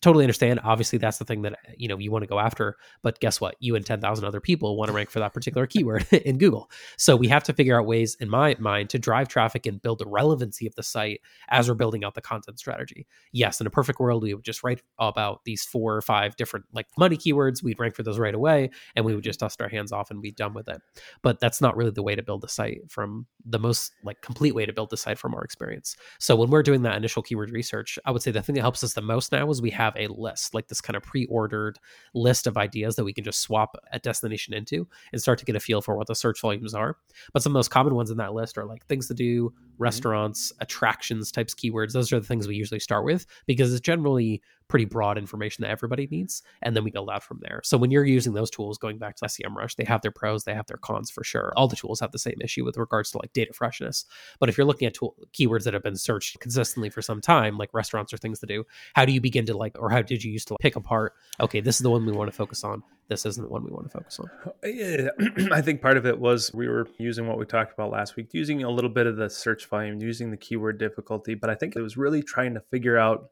totally 0.00 0.24
understand. 0.24 0.60
Obviously, 0.64 0.98
that's 0.98 1.18
the 1.18 1.24
thing 1.24 1.42
that 1.42 1.58
you 1.76 1.88
know 1.88 1.98
you 1.98 2.10
want 2.10 2.22
to 2.22 2.28
go 2.28 2.38
after. 2.38 2.76
But 3.02 3.20
guess 3.20 3.40
what? 3.40 3.56
You 3.60 3.76
and 3.76 3.84
ten 3.84 4.00
thousand 4.00 4.24
other 4.24 4.40
people 4.40 4.76
want 4.76 4.88
to 4.88 4.94
rank 4.94 5.10
for 5.10 5.18
that 5.20 5.34
particular 5.34 5.66
keyword 5.66 6.06
in 6.12 6.38
Google. 6.38 6.70
So 6.96 7.16
we 7.16 7.28
have 7.28 7.44
to 7.44 7.52
figure 7.52 7.78
out 7.78 7.86
ways, 7.86 8.16
in 8.20 8.28
my 8.28 8.56
mind, 8.58 8.90
to 8.90 8.98
drive 8.98 9.28
traffic 9.28 9.66
and 9.66 9.80
build 9.80 9.98
the 9.98 10.06
relevancy 10.06 10.66
of 10.66 10.74
the 10.74 10.82
site 10.82 11.20
as 11.48 11.68
we're 11.68 11.74
building 11.74 12.04
out 12.04 12.14
the 12.14 12.20
content 12.20 12.58
strategy. 12.58 13.06
Yes, 13.32 13.60
in 13.60 13.66
a 13.66 13.70
perfect 13.70 14.00
world, 14.00 14.22
we 14.22 14.34
would 14.34 14.44
just 14.44 14.62
write 14.62 14.82
about 14.98 15.44
these 15.44 15.64
four 15.64 15.96
or 15.96 16.02
five 16.02 16.36
different 16.36 16.66
like 16.72 16.86
money 16.98 17.16
keywords. 17.16 17.62
We'd 17.62 17.78
rank 17.78 17.94
for 17.94 18.02
those 18.02 18.18
right 18.18 18.34
away, 18.34 18.70
and 18.96 19.04
we 19.04 19.14
would 19.14 19.24
just 19.24 19.40
dust 19.40 19.60
our 19.60 19.68
hands 19.68 19.92
off 19.92 20.10
and 20.10 20.22
be 20.22 20.32
done 20.32 20.54
with 20.54 20.68
it. 20.68 20.80
But 21.22 21.40
that's 21.40 21.60
not 21.60 21.76
really 21.76 21.90
the 21.90 22.02
way 22.02 22.14
to 22.14 22.22
build 22.22 22.40
the 22.40 22.48
site 22.48 22.80
from 22.88 23.26
the 23.44 23.58
most 23.58 23.92
like 24.04 24.20
complete 24.22 24.54
way 24.54 24.66
to 24.66 24.72
build 24.72 24.90
the 24.90 24.96
site 24.96 25.18
from 25.18 25.34
our 25.34 25.42
experience. 25.42 25.96
So 26.18 26.36
when 26.36 26.50
we're 26.50 26.62
doing 26.62 26.82
that 26.82 26.96
initial 26.96 27.22
keyword 27.22 27.50
research, 27.50 27.98
I 28.04 28.10
would 28.10 28.22
say 28.22 28.30
the 28.30 28.42
thing 28.42 28.54
that 28.54 28.62
helps 28.62 28.84
us 28.84 28.94
the 28.94 29.02
most 29.02 29.32
now 29.32 29.48
is 29.50 29.62
we 29.62 29.70
have 29.70 29.89
have 29.94 30.10
a 30.10 30.12
list, 30.12 30.54
like 30.54 30.68
this 30.68 30.80
kind 30.80 30.96
of 30.96 31.02
pre-ordered 31.02 31.78
list 32.14 32.46
of 32.46 32.56
ideas 32.56 32.96
that 32.96 33.04
we 33.04 33.12
can 33.12 33.24
just 33.24 33.40
swap 33.40 33.76
a 33.92 33.98
destination 33.98 34.54
into 34.54 34.86
and 35.12 35.20
start 35.20 35.38
to 35.38 35.44
get 35.44 35.56
a 35.56 35.60
feel 35.60 35.80
for 35.80 35.96
what 35.96 36.06
the 36.06 36.14
search 36.14 36.40
volumes 36.40 36.74
are. 36.74 36.96
But 37.32 37.42
some 37.42 37.50
of 37.50 37.54
the 37.54 37.58
most 37.58 37.70
common 37.70 37.94
ones 37.94 38.10
in 38.10 38.16
that 38.18 38.34
list 38.34 38.58
are 38.58 38.64
like 38.64 38.86
things 38.86 39.08
to 39.08 39.14
do, 39.14 39.50
mm-hmm. 39.50 39.82
restaurants, 39.82 40.52
attractions 40.60 41.32
types 41.32 41.54
keywords. 41.54 41.92
Those 41.92 42.12
are 42.12 42.20
the 42.20 42.26
things 42.26 42.48
we 42.48 42.56
usually 42.56 42.80
start 42.80 43.04
with 43.04 43.26
because 43.46 43.72
it's 43.72 43.80
generally 43.80 44.42
pretty 44.70 44.84
broad 44.86 45.18
information 45.18 45.62
that 45.62 45.70
everybody 45.70 46.08
needs. 46.10 46.42
And 46.62 46.74
then 46.74 46.84
we 46.84 46.90
build 46.90 47.10
out 47.10 47.22
from 47.22 47.40
there. 47.42 47.60
So 47.64 47.76
when 47.76 47.90
you're 47.90 48.04
using 48.04 48.32
those 48.32 48.50
tools, 48.50 48.78
going 48.78 48.98
back 48.98 49.16
to 49.16 49.26
SEMrush, 49.26 49.76
they 49.76 49.84
have 49.84 50.00
their 50.00 50.12
pros, 50.12 50.44
they 50.44 50.54
have 50.54 50.66
their 50.66 50.78
cons 50.78 51.10
for 51.10 51.24
sure. 51.24 51.52
All 51.56 51.68
the 51.68 51.76
tools 51.76 52.00
have 52.00 52.12
the 52.12 52.18
same 52.18 52.38
issue 52.40 52.64
with 52.64 52.78
regards 52.78 53.10
to 53.10 53.18
like 53.18 53.32
data 53.32 53.52
freshness. 53.52 54.06
But 54.38 54.48
if 54.48 54.56
you're 54.56 54.66
looking 54.66 54.86
at 54.86 54.94
tool, 54.94 55.16
keywords 55.32 55.64
that 55.64 55.74
have 55.74 55.82
been 55.82 55.96
searched 55.96 56.38
consistently 56.40 56.88
for 56.88 57.02
some 57.02 57.20
time, 57.20 57.58
like 57.58 57.74
restaurants 57.74 58.12
or 58.12 58.16
things 58.16 58.38
to 58.40 58.46
do, 58.46 58.64
how 58.94 59.04
do 59.04 59.12
you 59.12 59.20
begin 59.20 59.44
to 59.46 59.56
like, 59.56 59.76
or 59.78 59.90
how 59.90 60.00
did 60.00 60.22
you 60.22 60.32
used 60.32 60.48
to 60.48 60.56
pick 60.60 60.76
apart, 60.76 61.14
okay, 61.40 61.60
this 61.60 61.76
is 61.76 61.82
the 61.82 61.90
one 61.90 62.06
we 62.06 62.12
want 62.12 62.30
to 62.30 62.36
focus 62.36 62.64
on. 62.64 62.82
This 63.08 63.26
isn't 63.26 63.42
the 63.42 63.50
one 63.50 63.64
we 63.64 63.72
want 63.72 63.90
to 63.90 63.98
focus 63.98 64.20
on. 64.20 64.30
Yeah, 64.62 65.08
I 65.52 65.60
think 65.60 65.82
part 65.82 65.96
of 65.96 66.06
it 66.06 66.16
was 66.16 66.54
we 66.54 66.68
were 66.68 66.86
using 66.98 67.26
what 67.26 67.38
we 67.38 67.44
talked 67.44 67.72
about 67.72 67.90
last 67.90 68.14
week, 68.14 68.28
using 68.32 68.62
a 68.62 68.70
little 68.70 68.88
bit 68.88 69.08
of 69.08 69.16
the 69.16 69.28
search 69.28 69.66
volume, 69.66 70.00
using 70.00 70.30
the 70.30 70.36
keyword 70.36 70.78
difficulty, 70.78 71.34
but 71.34 71.50
I 71.50 71.56
think 71.56 71.74
it 71.74 71.82
was 71.82 71.96
really 71.96 72.22
trying 72.22 72.54
to 72.54 72.60
figure 72.60 72.96
out 72.96 73.30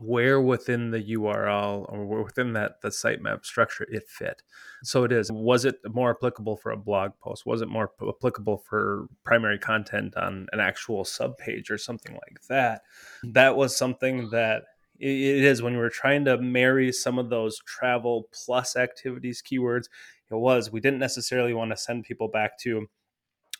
where 0.00 0.40
within 0.40 0.90
the 0.90 1.14
URL 1.14 1.86
or 1.88 2.24
within 2.24 2.52
that 2.54 2.80
the 2.80 2.88
sitemap 2.88 3.44
structure 3.44 3.86
it 3.90 4.08
fit. 4.08 4.42
So 4.82 5.04
it 5.04 5.12
is. 5.12 5.30
Was 5.30 5.64
it 5.64 5.76
more 5.88 6.10
applicable 6.10 6.56
for 6.56 6.72
a 6.72 6.76
blog 6.76 7.12
post? 7.20 7.46
Was 7.46 7.62
it 7.62 7.68
more 7.68 7.90
applicable 8.02 8.58
for 8.58 9.06
primary 9.24 9.58
content 9.58 10.16
on 10.16 10.48
an 10.52 10.60
actual 10.60 11.04
sub 11.04 11.38
page 11.38 11.70
or 11.70 11.78
something 11.78 12.12
like 12.12 12.42
that? 12.48 12.82
That 13.22 13.56
was 13.56 13.76
something 13.76 14.30
that 14.30 14.64
it 14.98 15.44
is 15.44 15.62
when 15.62 15.74
we 15.74 15.78
were 15.78 15.90
trying 15.90 16.24
to 16.24 16.38
marry 16.38 16.92
some 16.92 17.18
of 17.18 17.30
those 17.30 17.58
travel 17.60 18.28
plus 18.32 18.76
activities 18.76 19.42
keywords. 19.42 19.88
It 20.30 20.34
was 20.34 20.72
we 20.72 20.80
didn't 20.80 20.98
necessarily 20.98 21.54
want 21.54 21.70
to 21.70 21.76
send 21.76 22.04
people 22.04 22.28
back 22.28 22.58
to 22.60 22.88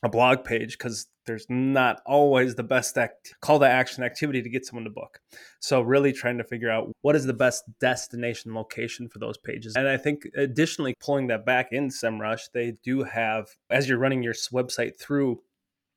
a 0.03 0.09
blog 0.09 0.45
page 0.45 0.77
because 0.77 1.07
there's 1.27 1.47
not 1.49 2.03
always 2.05 2.55
the 2.55 2.63
best 2.63 2.99
act- 2.99 3.35
call 3.41 3.59
to 3.59 3.67
action 3.67 4.05
activity 4.05 4.43
to 4.43 4.51
get 4.51 4.67
someone 4.67 4.85
to 4.85 4.91
book. 4.91 5.21
So 5.61 5.81
really 5.81 6.13
trying 6.13 6.39
to 6.39 6.45
figure 6.45 6.71
out 6.71 6.93
what 7.01 7.17
is 7.17 7.25
the 7.25 7.33
best 7.33 7.65
destination 7.81 8.55
location 8.55 9.09
for 9.09 9.19
those 9.19 9.39
pages. 9.39 9.75
And 9.77 9.89
I 9.89 9.97
think 9.97 10.29
additionally 10.37 10.95
pulling 11.01 11.29
that 11.29 11.47
back 11.47 11.69
in 11.73 11.89
SEMrush, 11.89 12.51
they 12.53 12.75
do 12.85 13.05
have 13.05 13.49
as 13.71 13.89
you're 13.89 13.99
running 13.99 14.23
your 14.23 14.35
website 14.35 14.99
through 14.99 15.41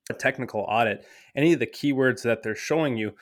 a 0.10 0.14
technical 0.14 0.62
audit, 0.62 1.06
any 1.36 1.52
of 1.52 1.60
the 1.60 1.68
keywords 1.68 2.22
that 2.22 2.44
they're 2.44 2.56
showing 2.56 2.96
you 2.96 3.14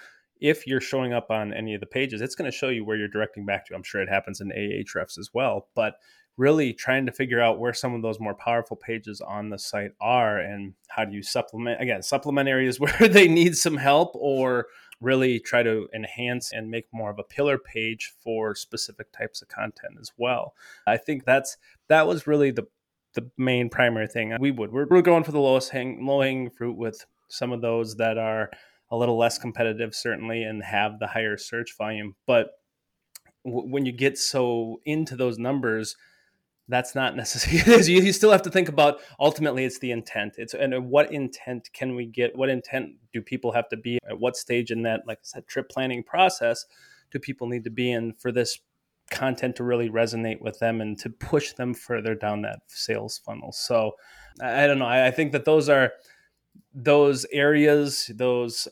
if 0.41 0.67
you're 0.67 0.81
showing 0.81 1.13
up 1.13 1.31
on 1.31 1.53
any 1.53 1.73
of 1.73 1.79
the 1.79 1.87
pages, 1.87 2.21
it's 2.21 2.35
going 2.35 2.49
to 2.49 2.55
show 2.55 2.69
you 2.69 2.83
where 2.83 2.97
you're 2.97 3.07
directing 3.07 3.45
back 3.45 3.65
to. 3.65 3.73
I'm 3.73 3.83
sure 3.83 4.01
it 4.01 4.09
happens 4.09 4.41
in 4.41 4.49
Ahrefs 4.49 5.17
as 5.17 5.29
well, 5.33 5.69
but 5.75 5.95
really 6.37 6.73
trying 6.73 7.05
to 7.05 7.11
figure 7.11 7.41
out 7.41 7.59
where 7.59 7.73
some 7.73 7.93
of 7.93 8.01
those 8.01 8.19
more 8.19 8.35
powerful 8.35 8.75
pages 8.75 9.21
on 9.21 9.49
the 9.49 9.57
site 9.57 9.91
are 10.01 10.37
and 10.37 10.73
how 10.89 11.05
do 11.05 11.15
you 11.15 11.23
supplement 11.23 11.81
again 11.81 12.01
supplement 12.01 12.49
areas 12.49 12.79
where 12.79 13.07
they 13.07 13.27
need 13.27 13.55
some 13.55 13.77
help 13.77 14.11
or 14.15 14.67
really 15.01 15.39
try 15.39 15.63
to 15.63 15.87
enhance 15.93 16.51
and 16.51 16.71
make 16.71 16.85
more 16.93 17.09
of 17.09 17.19
a 17.19 17.23
pillar 17.23 17.57
page 17.57 18.13
for 18.21 18.55
specific 18.55 19.11
types 19.11 19.41
of 19.41 19.47
content 19.47 19.93
as 19.99 20.11
well. 20.17 20.53
I 20.87 20.97
think 20.97 21.25
that's 21.25 21.57
that 21.89 22.07
was 22.07 22.27
really 22.27 22.51
the 22.51 22.67
the 23.13 23.29
main 23.37 23.69
primary 23.69 24.07
thing 24.07 24.35
we 24.41 24.51
would 24.51 24.73
we're, 24.73 24.87
we're 24.89 25.01
going 25.01 25.23
for 25.23 25.31
the 25.31 25.39
lowest 25.39 25.69
hang 25.69 26.05
low 26.05 26.19
hanging 26.19 26.49
fruit 26.49 26.75
with 26.75 27.05
some 27.29 27.53
of 27.53 27.61
those 27.61 27.95
that 27.95 28.17
are 28.17 28.51
a 28.91 28.97
little 28.97 29.17
less 29.17 29.37
competitive 29.37 29.95
certainly 29.95 30.43
and 30.43 30.63
have 30.63 30.99
the 30.99 31.07
higher 31.07 31.37
search 31.37 31.75
volume. 31.77 32.15
But 32.27 32.51
w- 33.45 33.67
when 33.67 33.85
you 33.85 33.91
get 33.91 34.17
so 34.17 34.79
into 34.85 35.15
those 35.15 35.39
numbers 35.39 35.95
that's 36.67 36.95
not 36.95 37.15
necessarily 37.15 37.83
you, 37.91 38.01
you 38.01 38.13
still 38.13 38.31
have 38.31 38.41
to 38.43 38.49
think 38.49 38.69
about 38.69 38.99
ultimately 39.19 39.65
it's 39.65 39.79
the 39.79 39.91
intent. 39.91 40.35
It's 40.37 40.53
and 40.53 40.73
uh, 40.73 40.81
what 40.81 41.11
intent 41.11 41.69
can 41.73 41.95
we 41.95 42.05
get? 42.05 42.35
What 42.35 42.49
intent 42.49 42.93
do 43.13 43.21
people 43.21 43.51
have 43.51 43.69
to 43.69 43.77
be? 43.77 43.99
At 44.09 44.19
what 44.19 44.35
stage 44.35 44.71
in 44.71 44.81
that 44.83 45.01
like 45.07 45.19
i 45.19 45.23
said 45.23 45.47
trip 45.47 45.69
planning 45.69 46.03
process 46.03 46.65
do 47.11 47.19
people 47.19 47.47
need 47.47 47.63
to 47.63 47.69
be 47.69 47.91
in 47.91 48.13
for 48.13 48.31
this 48.31 48.59
content 49.11 49.55
to 49.55 49.63
really 49.63 49.89
resonate 49.89 50.41
with 50.41 50.57
them 50.57 50.81
and 50.81 50.97
to 50.97 51.09
push 51.09 51.53
them 51.53 51.73
further 51.73 52.15
down 52.15 52.41
that 52.41 52.59
sales 52.67 53.19
funnel? 53.19 53.51
So 53.51 53.91
i, 54.41 54.63
I 54.63 54.67
don't 54.67 54.79
know. 54.79 54.85
I, 54.85 55.07
I, 55.07 55.11
think 55.11 55.31
that 55.33 55.45
those 55.45 55.69
are 55.69 55.91
those 56.73 57.25
areas 57.31 58.11
those 58.15 58.67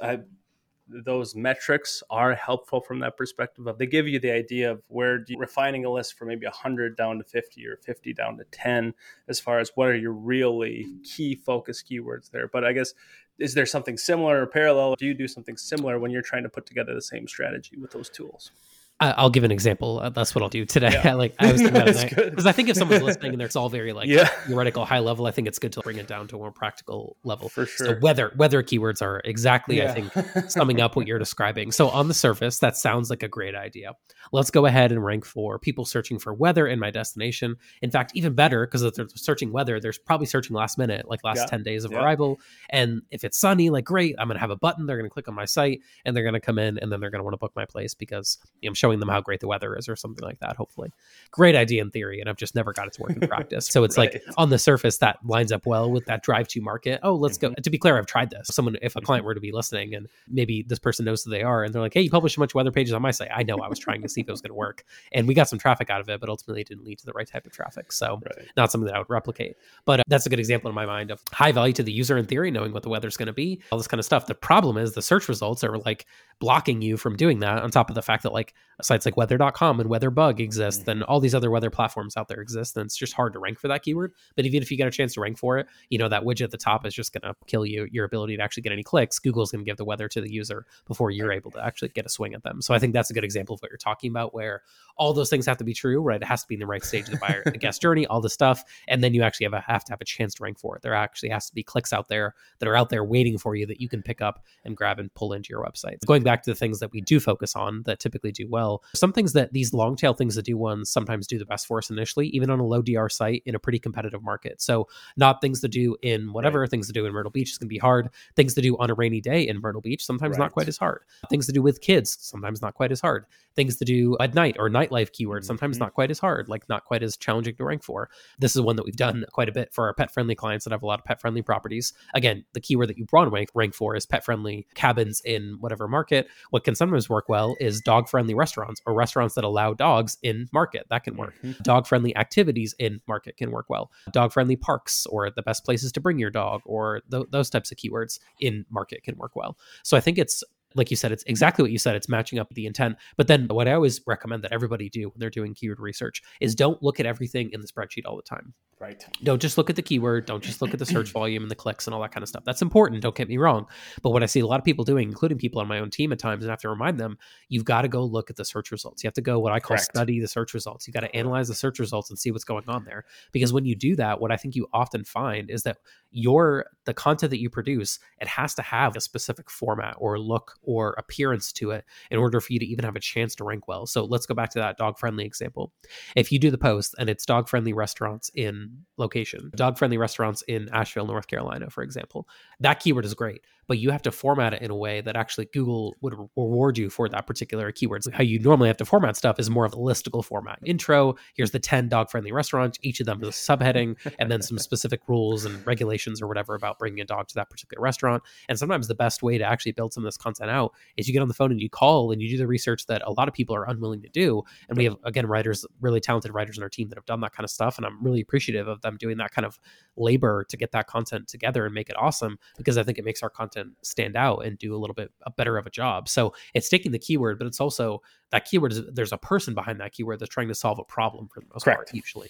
those 1.05 1.35
metrics 1.35 2.03
are 2.09 2.33
helpful 2.35 2.81
from 2.81 2.99
that 2.99 3.17
perspective 3.17 3.67
of 3.67 3.77
they 3.77 3.85
give 3.85 4.07
you 4.07 4.19
the 4.19 4.31
idea 4.31 4.71
of 4.71 4.81
where 4.87 5.25
refining 5.37 5.85
a 5.85 5.91
list 5.91 6.17
from 6.17 6.27
maybe 6.27 6.45
100 6.45 6.95
down 6.95 7.17
to 7.17 7.23
50 7.23 7.67
or 7.67 7.77
50 7.77 8.13
down 8.13 8.37
to 8.37 8.43
10 8.51 8.93
as 9.27 9.39
far 9.39 9.59
as 9.59 9.71
what 9.75 9.89
are 9.89 9.95
your 9.95 10.13
really 10.13 10.87
key 11.03 11.35
focus 11.35 11.83
keywords 11.83 12.29
there. 12.31 12.47
But 12.47 12.63
i 12.63 12.73
guess 12.73 12.93
is 13.39 13.53
there 13.53 13.65
something 13.65 13.97
similar 13.97 14.41
or 14.41 14.47
parallel? 14.47 14.95
Do 14.95 15.07
you 15.07 15.13
do 15.13 15.27
something 15.27 15.57
similar 15.57 15.97
when 15.97 16.11
you're 16.11 16.21
trying 16.21 16.43
to 16.43 16.49
put 16.49 16.65
together 16.65 16.93
the 16.93 17.01
same 17.01 17.27
strategy 17.27 17.77
with 17.77 17.91
those 17.91 18.09
tools 18.09 18.51
I'll 18.99 19.29
give 19.29 19.43
an 19.43 19.51
example. 19.51 19.99
Uh, 19.99 20.09
that's 20.09 20.33
what 20.33 20.43
I'll 20.43 20.49
do 20.49 20.65
today. 20.65 20.91
Yeah. 21.03 21.13
like 21.15 21.35
I 21.39 21.51
was 21.51 21.61
because 22.03 22.45
I 22.45 22.51
think 22.51 22.69
if 22.69 22.77
someone's 22.77 23.01
listening 23.03 23.33
and 23.33 23.41
it's 23.41 23.55
all 23.55 23.67
very 23.67 23.91
like 23.91 24.07
yeah. 24.07 24.27
theoretical, 24.47 24.85
high 24.85 24.99
level, 24.99 25.25
I 25.25 25.31
think 25.31 25.47
it's 25.47 25.59
good 25.59 25.73
to 25.73 25.81
bring 25.81 25.97
it 25.97 26.07
down 26.07 26.27
to 26.29 26.35
a 26.35 26.39
more 26.39 26.51
practical 26.51 27.17
level. 27.23 27.49
For 27.49 27.65
sure. 27.65 27.87
So 27.87 27.99
weather 28.01 28.31
weather 28.37 28.63
keywords 28.63 29.01
are 29.01 29.21
exactly 29.25 29.77
yeah. 29.77 29.91
I 29.91 29.93
think 29.93 30.49
summing 30.49 30.79
up 30.79 30.95
what 30.95 31.07
you're 31.07 31.19
describing. 31.19 31.71
So 31.71 31.89
on 31.89 32.07
the 32.07 32.13
surface, 32.13 32.59
that 32.59 32.77
sounds 32.77 33.09
like 33.09 33.23
a 33.23 33.27
great 33.27 33.55
idea. 33.55 33.93
Let's 34.31 34.51
go 34.51 34.65
ahead 34.65 34.91
and 34.91 35.03
rank 35.03 35.25
for 35.25 35.59
people 35.59 35.85
searching 35.85 36.19
for 36.19 36.33
weather 36.33 36.67
in 36.67 36.79
my 36.79 36.91
destination. 36.91 37.55
In 37.81 37.91
fact, 37.91 38.11
even 38.15 38.33
better 38.33 38.65
because 38.65 38.83
if 38.83 38.93
they're 38.93 39.07
searching 39.15 39.51
weather, 39.51 39.79
there's 39.79 39.97
probably 39.97 40.27
searching 40.27 40.55
last 40.55 40.77
minute, 40.77 41.09
like 41.09 41.23
last 41.23 41.47
ten 41.49 41.63
days 41.63 41.83
of 41.83 41.91
arrival. 41.91 42.39
And 42.69 43.01
if 43.11 43.23
it's 43.23 43.37
sunny, 43.37 43.69
like 43.69 43.85
great, 43.85 44.15
I'm 44.19 44.27
gonna 44.27 44.39
have 44.39 44.51
a 44.51 44.55
button. 44.55 44.85
They're 44.85 44.97
gonna 44.97 45.09
click 45.09 45.27
on 45.27 45.35
my 45.35 45.45
site 45.45 45.81
and 46.05 46.15
they're 46.15 46.23
gonna 46.23 46.39
come 46.39 46.59
in 46.59 46.77
and 46.77 46.91
then 46.91 46.99
they're 46.99 47.09
gonna 47.09 47.23
want 47.23 47.33
to 47.33 47.37
book 47.37 47.53
my 47.55 47.65
place 47.65 47.93
because 47.93 48.37
I'm 48.65 48.73
showing 48.83 48.99
them 48.99 49.07
how 49.07 49.21
great 49.21 49.39
the 49.39 49.47
weather 49.47 49.77
is 49.77 49.87
or 49.87 49.95
something 49.95 50.25
like 50.25 50.39
that, 50.39 50.57
hopefully. 50.57 50.91
Great 51.31 51.55
idea 51.55 51.81
in 51.81 51.89
theory, 51.89 52.19
and 52.19 52.29
I've 52.29 52.35
just 52.35 52.53
never 52.53 52.73
got 52.73 52.87
it 52.87 52.93
to 52.93 53.01
work 53.01 53.11
in 53.11 53.19
practice. 53.29 53.67
So 53.67 53.85
it's 53.85 53.97
right. 53.97 54.13
like 54.13 54.23
on 54.37 54.49
the 54.49 54.59
surface 54.59 54.97
that 54.97 55.19
lines 55.23 55.53
up 55.53 55.65
well 55.65 55.89
with 55.89 56.05
that 56.07 56.21
drive 56.21 56.49
to 56.49 56.61
market. 56.61 56.99
Oh, 57.01 57.15
let's 57.15 57.37
mm-hmm. 57.37 57.53
go. 57.53 57.61
To 57.61 57.69
be 57.69 57.77
clear, 57.77 57.97
I've 57.97 58.07
tried 58.07 58.29
this. 58.29 58.47
Someone, 58.47 58.75
if 58.81 58.97
a 58.97 59.01
client 59.01 59.21
mm-hmm. 59.21 59.27
were 59.27 59.35
to 59.35 59.39
be 59.39 59.53
listening 59.53 59.95
and 59.95 60.09
maybe 60.27 60.63
this 60.63 60.79
person 60.79 61.05
knows 61.05 61.23
who 61.23 61.31
they 61.31 61.43
are 61.43 61.63
and 61.63 61.73
they're 61.73 61.81
like, 61.81 61.93
hey, 61.93 62.01
you 62.01 62.09
publish 62.09 62.35
a 62.35 62.39
bunch 62.39 62.51
of 62.51 62.55
weather 62.55 62.71
pages 62.71 62.93
on 62.93 63.01
my 63.01 63.11
site. 63.11 63.29
I 63.33 63.43
know 63.43 63.55
I 63.59 63.69
was 63.69 63.79
trying 63.79 64.01
to 64.01 64.09
see 64.09 64.19
if 64.19 64.27
it 64.27 64.31
was 64.31 64.41
going 64.41 64.49
to 64.49 64.55
work. 64.55 64.83
And 65.13 65.29
we 65.29 65.33
got 65.33 65.47
some 65.47 65.59
traffic 65.59 65.89
out 65.89 66.01
of 66.01 66.09
it, 66.09 66.19
but 66.19 66.27
ultimately 66.27 66.59
it 66.59 66.67
didn't 66.67 66.83
lead 66.83 66.99
to 66.99 67.05
the 67.05 67.13
right 67.13 67.27
type 67.27 67.45
of 67.45 67.53
traffic. 67.53 67.93
So 67.93 68.19
right. 68.25 68.47
not 68.57 68.69
something 68.69 68.87
that 68.87 68.95
I 68.95 68.99
would 68.99 69.09
replicate. 69.09 69.55
But 69.85 70.01
uh, 70.01 70.03
that's 70.07 70.25
a 70.25 70.29
good 70.29 70.39
example 70.39 70.69
in 70.69 70.75
my 70.75 70.85
mind 70.85 71.09
of 71.09 71.21
high 71.31 71.53
value 71.53 71.73
to 71.73 71.83
the 71.83 71.93
user 71.93 72.17
in 72.17 72.25
theory, 72.25 72.51
knowing 72.51 72.73
what 72.73 72.83
the 72.83 72.89
weather's 72.89 73.15
going 73.15 73.27
to 73.27 73.33
be, 73.33 73.61
all 73.71 73.77
this 73.77 73.87
kind 73.87 73.99
of 73.99 74.05
stuff. 74.05 74.25
The 74.25 74.35
problem 74.35 74.77
is 74.77 74.93
the 74.93 75.01
search 75.01 75.29
results 75.29 75.63
are 75.63 75.77
like 75.77 76.05
blocking 76.39 76.81
you 76.81 76.97
from 76.97 77.15
doing 77.15 77.39
that 77.39 77.59
on 77.59 77.71
top 77.71 77.89
of 77.89 77.95
the 77.95 78.01
fact 78.01 78.23
that 78.23 78.33
like 78.33 78.53
sites 78.81 79.05
like 79.05 79.17
weather.com 79.17 79.79
and 79.79 79.89
weatherbug 79.89 80.39
exist 80.39 80.81
mm-hmm. 80.81 80.89
and 80.89 81.03
all 81.03 81.19
these 81.19 81.35
other 81.35 81.51
weather 81.51 81.69
platforms 81.69 82.17
out 82.17 82.27
there 82.27 82.41
exist 82.41 82.75
and 82.77 82.85
it's 82.85 82.97
just 82.97 83.13
hard 83.13 83.33
to 83.33 83.39
rank 83.39 83.59
for 83.59 83.67
that 83.67 83.83
keyword. 83.83 84.13
But 84.35 84.45
even 84.45 84.61
if 84.61 84.71
you 84.71 84.77
get 84.77 84.87
a 84.87 84.91
chance 84.91 85.13
to 85.13 85.21
rank 85.21 85.37
for 85.37 85.57
it 85.57 85.67
you 85.89 85.97
know 85.97 86.09
that 86.09 86.23
widget 86.23 86.43
at 86.43 86.51
the 86.51 86.57
top 86.57 86.85
is 86.85 86.93
just 86.93 87.13
going 87.13 87.21
to 87.21 87.35
kill 87.47 87.65
you 87.65 87.87
your 87.91 88.05
ability 88.05 88.37
to 88.37 88.43
actually 88.43 88.63
get 88.63 88.71
any 88.71 88.83
clicks. 88.83 89.19
Google's 89.19 89.51
going 89.51 89.63
to 89.63 89.69
give 89.69 89.77
the 89.77 89.85
weather 89.85 90.07
to 90.07 90.21
the 90.21 90.31
user 90.31 90.65
before 90.87 91.11
you're 91.11 91.31
able 91.31 91.51
to 91.51 91.63
actually 91.63 91.89
get 91.89 92.05
a 92.05 92.09
swing 92.09 92.33
at 92.33 92.43
them. 92.43 92.61
So 92.61 92.73
i 92.73 92.79
think 92.79 92.93
that's 92.93 93.09
a 93.09 93.13
good 93.13 93.23
example 93.23 93.55
of 93.55 93.61
what 93.61 93.71
you're 93.71 93.77
talking 93.77 94.09
about 94.09 94.33
where 94.33 94.61
all 94.97 95.13
those 95.13 95.29
things 95.29 95.45
have 95.45 95.57
to 95.57 95.63
be 95.63 95.73
true 95.73 96.01
right? 96.01 96.21
It 96.21 96.25
has 96.25 96.41
to 96.41 96.47
be 96.47 96.55
in 96.55 96.59
the 96.59 96.67
right 96.67 96.83
stage 96.83 97.05
of 97.05 97.11
the 97.11 97.17
buyer 97.17 97.43
the 97.45 97.57
guest 97.57 97.81
journey 97.81 98.05
all 98.07 98.21
the 98.21 98.29
stuff 98.29 98.63
and 98.87 99.03
then 99.03 99.13
you 99.13 99.23
actually 99.23 99.45
have, 99.45 99.53
a, 99.53 99.61
have 99.61 99.83
to 99.85 99.91
have 99.91 100.01
a 100.01 100.05
chance 100.05 100.35
to 100.35 100.43
rank 100.43 100.59
for 100.59 100.75
it. 100.75 100.81
There 100.81 100.93
actually 100.93 101.29
has 101.29 101.47
to 101.47 101.53
be 101.53 101.63
clicks 101.63 101.93
out 101.93 102.07
there 102.07 102.35
that 102.59 102.67
are 102.67 102.75
out 102.75 102.89
there 102.89 103.03
waiting 103.03 103.37
for 103.37 103.55
you 103.55 103.65
that 103.67 103.81
you 103.81 103.89
can 103.89 104.01
pick 104.01 104.21
up 104.21 104.43
and 104.63 104.75
grab 104.75 104.99
and 104.99 105.13
pull 105.13 105.33
into 105.33 105.49
your 105.49 105.63
website. 105.63 105.97
Going 106.05 106.23
back 106.23 106.43
to 106.43 106.51
the 106.51 106.55
things 106.55 106.79
that 106.79 106.91
we 106.91 107.01
do 107.01 107.19
focus 107.19 107.55
on 107.55 107.83
that 107.83 107.99
typically 107.99 108.31
do 108.31 108.47
well 108.49 108.62
some 108.93 109.13
things 109.13 109.33
that 109.33 109.53
these 109.53 109.73
long 109.73 109.95
tail 109.95 110.13
things 110.13 110.35
that 110.35 110.45
do 110.45 110.57
ones 110.57 110.89
sometimes 110.89 111.27
do 111.27 111.37
the 111.37 111.45
best 111.45 111.67
for 111.67 111.77
us 111.77 111.89
initially, 111.89 112.27
even 112.27 112.49
on 112.49 112.59
a 112.59 112.65
low 112.65 112.81
DR 112.81 113.09
site 113.09 113.43
in 113.45 113.55
a 113.55 113.59
pretty 113.59 113.79
competitive 113.79 114.23
market. 114.23 114.61
So 114.61 114.87
not 115.17 115.41
things 115.41 115.61
to 115.61 115.67
do 115.67 115.95
in 116.01 116.33
whatever, 116.33 116.61
right. 116.61 116.69
things 116.69 116.87
to 116.87 116.93
do 116.93 117.05
in 117.05 117.13
Myrtle 117.13 117.31
Beach 117.31 117.51
is 117.51 117.57
going 117.57 117.67
to 117.67 117.73
be 117.73 117.77
hard. 117.77 118.09
Things 118.35 118.53
to 118.55 118.61
do 118.61 118.77
on 118.77 118.89
a 118.89 118.93
rainy 118.93 119.21
day 119.21 119.47
in 119.47 119.61
Myrtle 119.61 119.81
Beach, 119.81 120.05
sometimes 120.05 120.37
right. 120.37 120.45
not 120.45 120.51
quite 120.53 120.67
as 120.67 120.77
hard. 120.77 121.01
Things 121.29 121.45
to 121.47 121.51
do 121.51 121.61
with 121.61 121.81
kids, 121.81 122.17
sometimes 122.21 122.61
not 122.61 122.73
quite 122.73 122.91
as 122.91 123.01
hard. 123.01 123.25
Things 123.55 123.77
to 123.77 123.85
do 123.85 124.17
at 124.19 124.33
night 124.33 124.55
or 124.59 124.69
nightlife 124.69 125.11
keywords, 125.11 125.45
sometimes 125.45 125.75
mm-hmm. 125.75 125.85
not 125.85 125.93
quite 125.93 126.11
as 126.11 126.19
hard, 126.19 126.49
like 126.49 126.67
not 126.69 126.85
quite 126.85 127.03
as 127.03 127.17
challenging 127.17 127.55
to 127.55 127.63
rank 127.63 127.83
for. 127.83 128.09
This 128.39 128.55
is 128.55 128.61
one 128.61 128.75
that 128.75 128.85
we've 128.85 128.95
done 128.95 129.25
quite 129.31 129.49
a 129.49 129.51
bit 129.51 129.73
for 129.73 129.85
our 129.85 129.93
pet 129.93 130.13
friendly 130.13 130.35
clients 130.35 130.65
that 130.65 130.71
have 130.71 130.83
a 130.83 130.85
lot 130.85 130.99
of 130.99 131.05
pet 131.05 131.21
friendly 131.21 131.41
properties. 131.41 131.93
Again, 132.13 132.45
the 132.53 132.59
keyword 132.59 132.89
that 132.89 132.97
you 132.97 133.05
want 133.11 133.27
to 133.27 133.33
rank, 133.33 133.49
rank 133.53 133.73
for 133.73 133.95
is 133.95 134.05
pet 134.05 134.25
friendly 134.25 134.67
cabins 134.75 135.21
in 135.23 135.57
whatever 135.59 135.87
market. 135.87 136.27
What 136.49 136.63
can 136.63 136.75
sometimes 136.75 137.09
work 137.09 137.29
well 137.29 137.55
is 137.59 137.81
dog 137.81 138.09
friendly 138.09 138.33
restaurants 138.33 138.81
or 138.85 138.93
restaurants 138.93 139.35
that 139.35 139.43
allow 139.43 139.73
dogs 139.73 140.17
in 140.23 140.47
market. 140.51 140.85
That 140.89 141.03
can 141.03 141.15
work. 141.15 141.35
Mm-hmm. 141.43 141.61
Dog 141.63 141.87
friendly 141.87 142.15
activities 142.15 142.75
in 142.79 143.01
market 143.07 143.37
can 143.37 143.51
work 143.51 143.69
well. 143.69 143.91
Dog 144.11 144.31
friendly 144.31 144.55
parks 144.55 145.05
or 145.07 145.29
the 145.29 145.41
best 145.41 145.63
places 145.63 145.91
to 145.93 146.01
bring 146.01 146.19
your 146.19 146.31
dog 146.31 146.61
or 146.65 147.01
th- 147.11 147.27
those 147.31 147.49
types 147.49 147.71
of 147.71 147.77
keywords 147.77 148.19
in 148.39 148.65
market 148.69 149.03
can 149.03 149.15
work 149.17 149.35
well. 149.35 149.57
So 149.83 149.95
I 149.97 149.99
think 149.99 150.17
it's 150.17 150.43
like 150.75 150.89
you 150.89 150.97
said, 150.97 151.11
it's 151.11 151.23
exactly 151.23 151.63
what 151.63 151.71
you 151.71 151.77
said. 151.77 151.95
It's 151.95 152.09
matching 152.09 152.39
up 152.39 152.53
the 152.53 152.65
intent. 152.65 152.97
But 153.17 153.27
then 153.27 153.47
what 153.47 153.67
I 153.67 153.73
always 153.73 154.01
recommend 154.05 154.43
that 154.43 154.51
everybody 154.51 154.89
do 154.89 155.09
when 155.09 155.15
they're 155.17 155.29
doing 155.29 155.53
keyword 155.53 155.79
research 155.79 156.21
is 156.39 156.55
don't 156.55 156.81
look 156.81 156.99
at 156.99 157.05
everything 157.05 157.51
in 157.51 157.61
the 157.61 157.67
spreadsheet 157.67 158.03
all 158.05 158.15
the 158.15 158.23
time. 158.23 158.53
Right. 158.83 159.01
Don't 159.23 159.41
just 159.41 159.57
look 159.57 159.69
at 159.69 159.77
the 159.77 159.81
keyword. 159.81 160.25
Don't 160.25 160.43
just 160.43 160.61
look 160.61 160.73
at 160.73 160.79
the 160.79 160.85
search 160.85 161.11
volume 161.13 161.43
and 161.43 161.49
the 161.49 161.55
clicks 161.55 161.87
and 161.87 161.93
all 161.93 162.01
that 162.01 162.11
kind 162.11 162.21
of 162.21 162.27
stuff. 162.27 162.43
That's 162.43 162.61
important. 162.61 163.01
Don't 163.01 163.15
get 163.15 163.29
me 163.29 163.37
wrong. 163.37 163.65
But 164.01 164.09
what 164.09 164.23
I 164.23 164.25
see 164.25 164.41
a 164.41 164.45
lot 164.45 164.59
of 164.59 164.65
people 164.65 164.83
doing, 164.83 165.07
including 165.07 165.37
people 165.37 165.61
on 165.61 165.69
my 165.69 165.79
own 165.79 165.89
team 165.89 166.11
at 166.11 166.19
times, 166.19 166.43
and 166.43 166.51
I 166.51 166.53
have 166.53 166.59
to 166.61 166.69
remind 166.69 166.99
them, 166.99 167.17
you've 167.47 167.63
got 167.63 167.83
to 167.83 167.87
go 167.87 168.03
look 168.03 168.29
at 168.29 168.35
the 168.35 168.43
search 168.43 168.71
results. 168.71 169.01
You 169.01 169.07
have 169.07 169.13
to 169.13 169.21
go 169.21 169.39
what 169.39 169.53
I 169.53 169.61
call 169.61 169.77
Correct. 169.77 169.85
study 169.95 170.19
the 170.19 170.27
search 170.27 170.53
results. 170.53 170.85
You 170.85 170.91
got 170.91 170.99
to 170.99 171.15
analyze 171.15 171.47
the 171.47 171.55
search 171.55 171.79
results 171.79 172.09
and 172.09 172.19
see 172.19 172.31
what's 172.31 172.43
going 172.43 172.65
on 172.67 172.83
there. 172.83 173.05
Because 173.31 173.53
when 173.53 173.63
you 173.63 173.73
do 173.73 173.95
that, 173.95 174.19
what 174.19 174.33
I 174.33 174.35
think 174.35 174.53
you 174.53 174.67
often 174.73 175.05
find 175.05 175.49
is 175.49 175.63
that 175.63 175.77
your 176.11 176.65
the 176.83 176.93
content 176.93 177.29
that 177.29 177.39
you 177.39 177.49
produce, 177.49 177.99
it 178.19 178.27
has 178.27 178.53
to 178.55 178.61
have 178.61 178.97
a 178.97 179.01
specific 179.01 179.49
format 179.49 179.95
or 179.97 180.19
look 180.19 180.55
or 180.63 180.95
appearance 180.97 181.51
to 181.53 181.71
it 181.71 181.85
in 182.11 182.17
order 182.17 182.39
for 182.39 182.53
you 182.53 182.59
to 182.59 182.65
even 182.65 182.85
have 182.85 182.95
a 182.95 182.99
chance 182.99 183.35
to 183.35 183.43
rank 183.43 183.67
well. 183.67 183.85
So 183.85 184.05
let's 184.05 184.25
go 184.25 184.33
back 184.33 184.49
to 184.51 184.59
that 184.59 184.77
dog 184.77 184.97
friendly 184.97 185.25
example. 185.25 185.71
If 186.15 186.31
you 186.31 186.39
do 186.39 186.51
the 186.51 186.57
post 186.57 186.95
and 186.97 187.09
it's 187.09 187.25
dog 187.25 187.47
friendly 187.49 187.73
restaurants 187.73 188.29
in 188.33 188.85
location, 188.97 189.51
dog 189.55 189.77
friendly 189.77 189.97
restaurants 189.97 190.41
in 190.43 190.69
Asheville, 190.73 191.07
North 191.07 191.27
Carolina, 191.27 191.69
for 191.69 191.83
example, 191.83 192.27
that 192.59 192.79
keyword 192.79 193.05
is 193.05 193.13
great 193.13 193.41
but 193.67 193.77
you 193.77 193.91
have 193.91 194.01
to 194.03 194.11
format 194.11 194.53
it 194.53 194.61
in 194.61 194.71
a 194.71 194.75
way 194.75 195.01
that 195.01 195.15
actually 195.15 195.45
Google 195.53 195.95
would 196.01 196.15
reward 196.35 196.77
you 196.77 196.89
for 196.89 197.07
that 197.09 197.27
particular 197.27 197.71
keyword. 197.71 198.03
So 198.03 198.11
how 198.11 198.23
you 198.23 198.39
normally 198.39 198.67
have 198.67 198.77
to 198.77 198.85
format 198.85 199.15
stuff 199.15 199.39
is 199.39 199.49
more 199.49 199.65
of 199.65 199.73
a 199.73 199.77
listicle 199.77 200.23
format. 200.23 200.59
Intro, 200.65 201.15
here's 201.35 201.51
the 201.51 201.59
10 201.59 201.89
dog 201.89 202.09
friendly 202.09 202.31
restaurants, 202.31 202.77
each 202.81 202.99
of 202.99 203.05
them 203.05 203.21
is 203.23 203.29
a 203.29 203.31
subheading, 203.31 203.95
and 204.19 204.31
then 204.31 204.41
some 204.41 204.57
specific 204.59 205.01
rules 205.07 205.45
and 205.45 205.65
regulations 205.65 206.21
or 206.21 206.27
whatever 206.27 206.55
about 206.55 206.79
bringing 206.79 206.99
a 206.99 207.05
dog 207.05 207.27
to 207.27 207.35
that 207.35 207.49
particular 207.49 207.81
restaurant. 207.81 208.23
And 208.49 208.57
sometimes 208.57 208.87
the 208.87 208.95
best 208.95 209.23
way 209.23 209.37
to 209.37 209.43
actually 209.43 209.71
build 209.71 209.93
some 209.93 210.03
of 210.03 210.07
this 210.07 210.17
content 210.17 210.49
out 210.49 210.73
is 210.97 211.07
you 211.07 211.13
get 211.13 211.21
on 211.21 211.27
the 211.27 211.33
phone 211.33 211.51
and 211.51 211.61
you 211.61 211.69
call 211.69 212.11
and 212.11 212.21
you 212.21 212.29
do 212.29 212.37
the 212.37 212.47
research 212.47 212.85
that 212.87 213.01
a 213.05 213.11
lot 213.11 213.27
of 213.27 213.33
people 213.33 213.55
are 213.55 213.67
unwilling 213.69 214.01
to 214.01 214.09
do. 214.09 214.43
And 214.69 214.77
we 214.77 214.85
have, 214.85 214.97
again, 215.03 215.25
writers, 215.27 215.65
really 215.81 215.99
talented 215.99 216.33
writers 216.33 216.57
in 216.57 216.63
our 216.63 216.69
team 216.69 216.89
that 216.89 216.97
have 216.97 217.05
done 217.05 217.21
that 217.21 217.33
kind 217.33 217.45
of 217.45 217.49
stuff. 217.49 217.77
And 217.77 217.85
I'm 217.85 218.03
really 218.03 218.21
appreciative 218.21 218.67
of 218.67 218.81
them 218.81 218.97
doing 218.97 219.17
that 219.17 219.31
kind 219.31 219.45
of 219.45 219.59
labor 219.95 220.45
to 220.49 220.57
get 220.57 220.71
that 220.71 220.87
content 220.87 221.27
together 221.27 221.65
and 221.65 221.73
make 221.73 221.89
it 221.89 221.95
awesome 221.97 222.37
because 222.57 222.77
I 222.77 222.83
think 222.83 222.97
it 222.97 223.05
makes 223.05 223.23
our 223.23 223.29
content 223.29 223.52
content 223.53 223.75
stand 223.83 224.15
out 224.15 224.45
and 224.45 224.57
do 224.57 224.75
a 224.75 224.77
little 224.77 224.93
bit 224.93 225.11
a 225.23 225.31
better 225.31 225.57
of 225.57 225.65
a 225.65 225.69
job. 225.69 226.09
So 226.09 226.33
it's 226.53 226.69
taking 226.69 226.91
the 226.91 226.99
keyword, 226.99 227.37
but 227.37 227.47
it's 227.47 227.59
also 227.59 228.01
that 228.31 228.45
keyword 228.45 228.73
is 228.73 228.81
there's 228.93 229.11
a 229.11 229.17
person 229.17 229.53
behind 229.53 229.79
that 229.79 229.93
keyword 229.93 230.19
that's 230.19 230.33
trying 230.33 230.47
to 230.49 230.55
solve 230.55 230.79
a 230.79 230.83
problem 230.83 231.27
for 231.27 231.41
the 231.41 231.47
most 231.53 231.63
Correct. 231.63 231.89
part, 231.89 231.93
usually. 231.93 232.29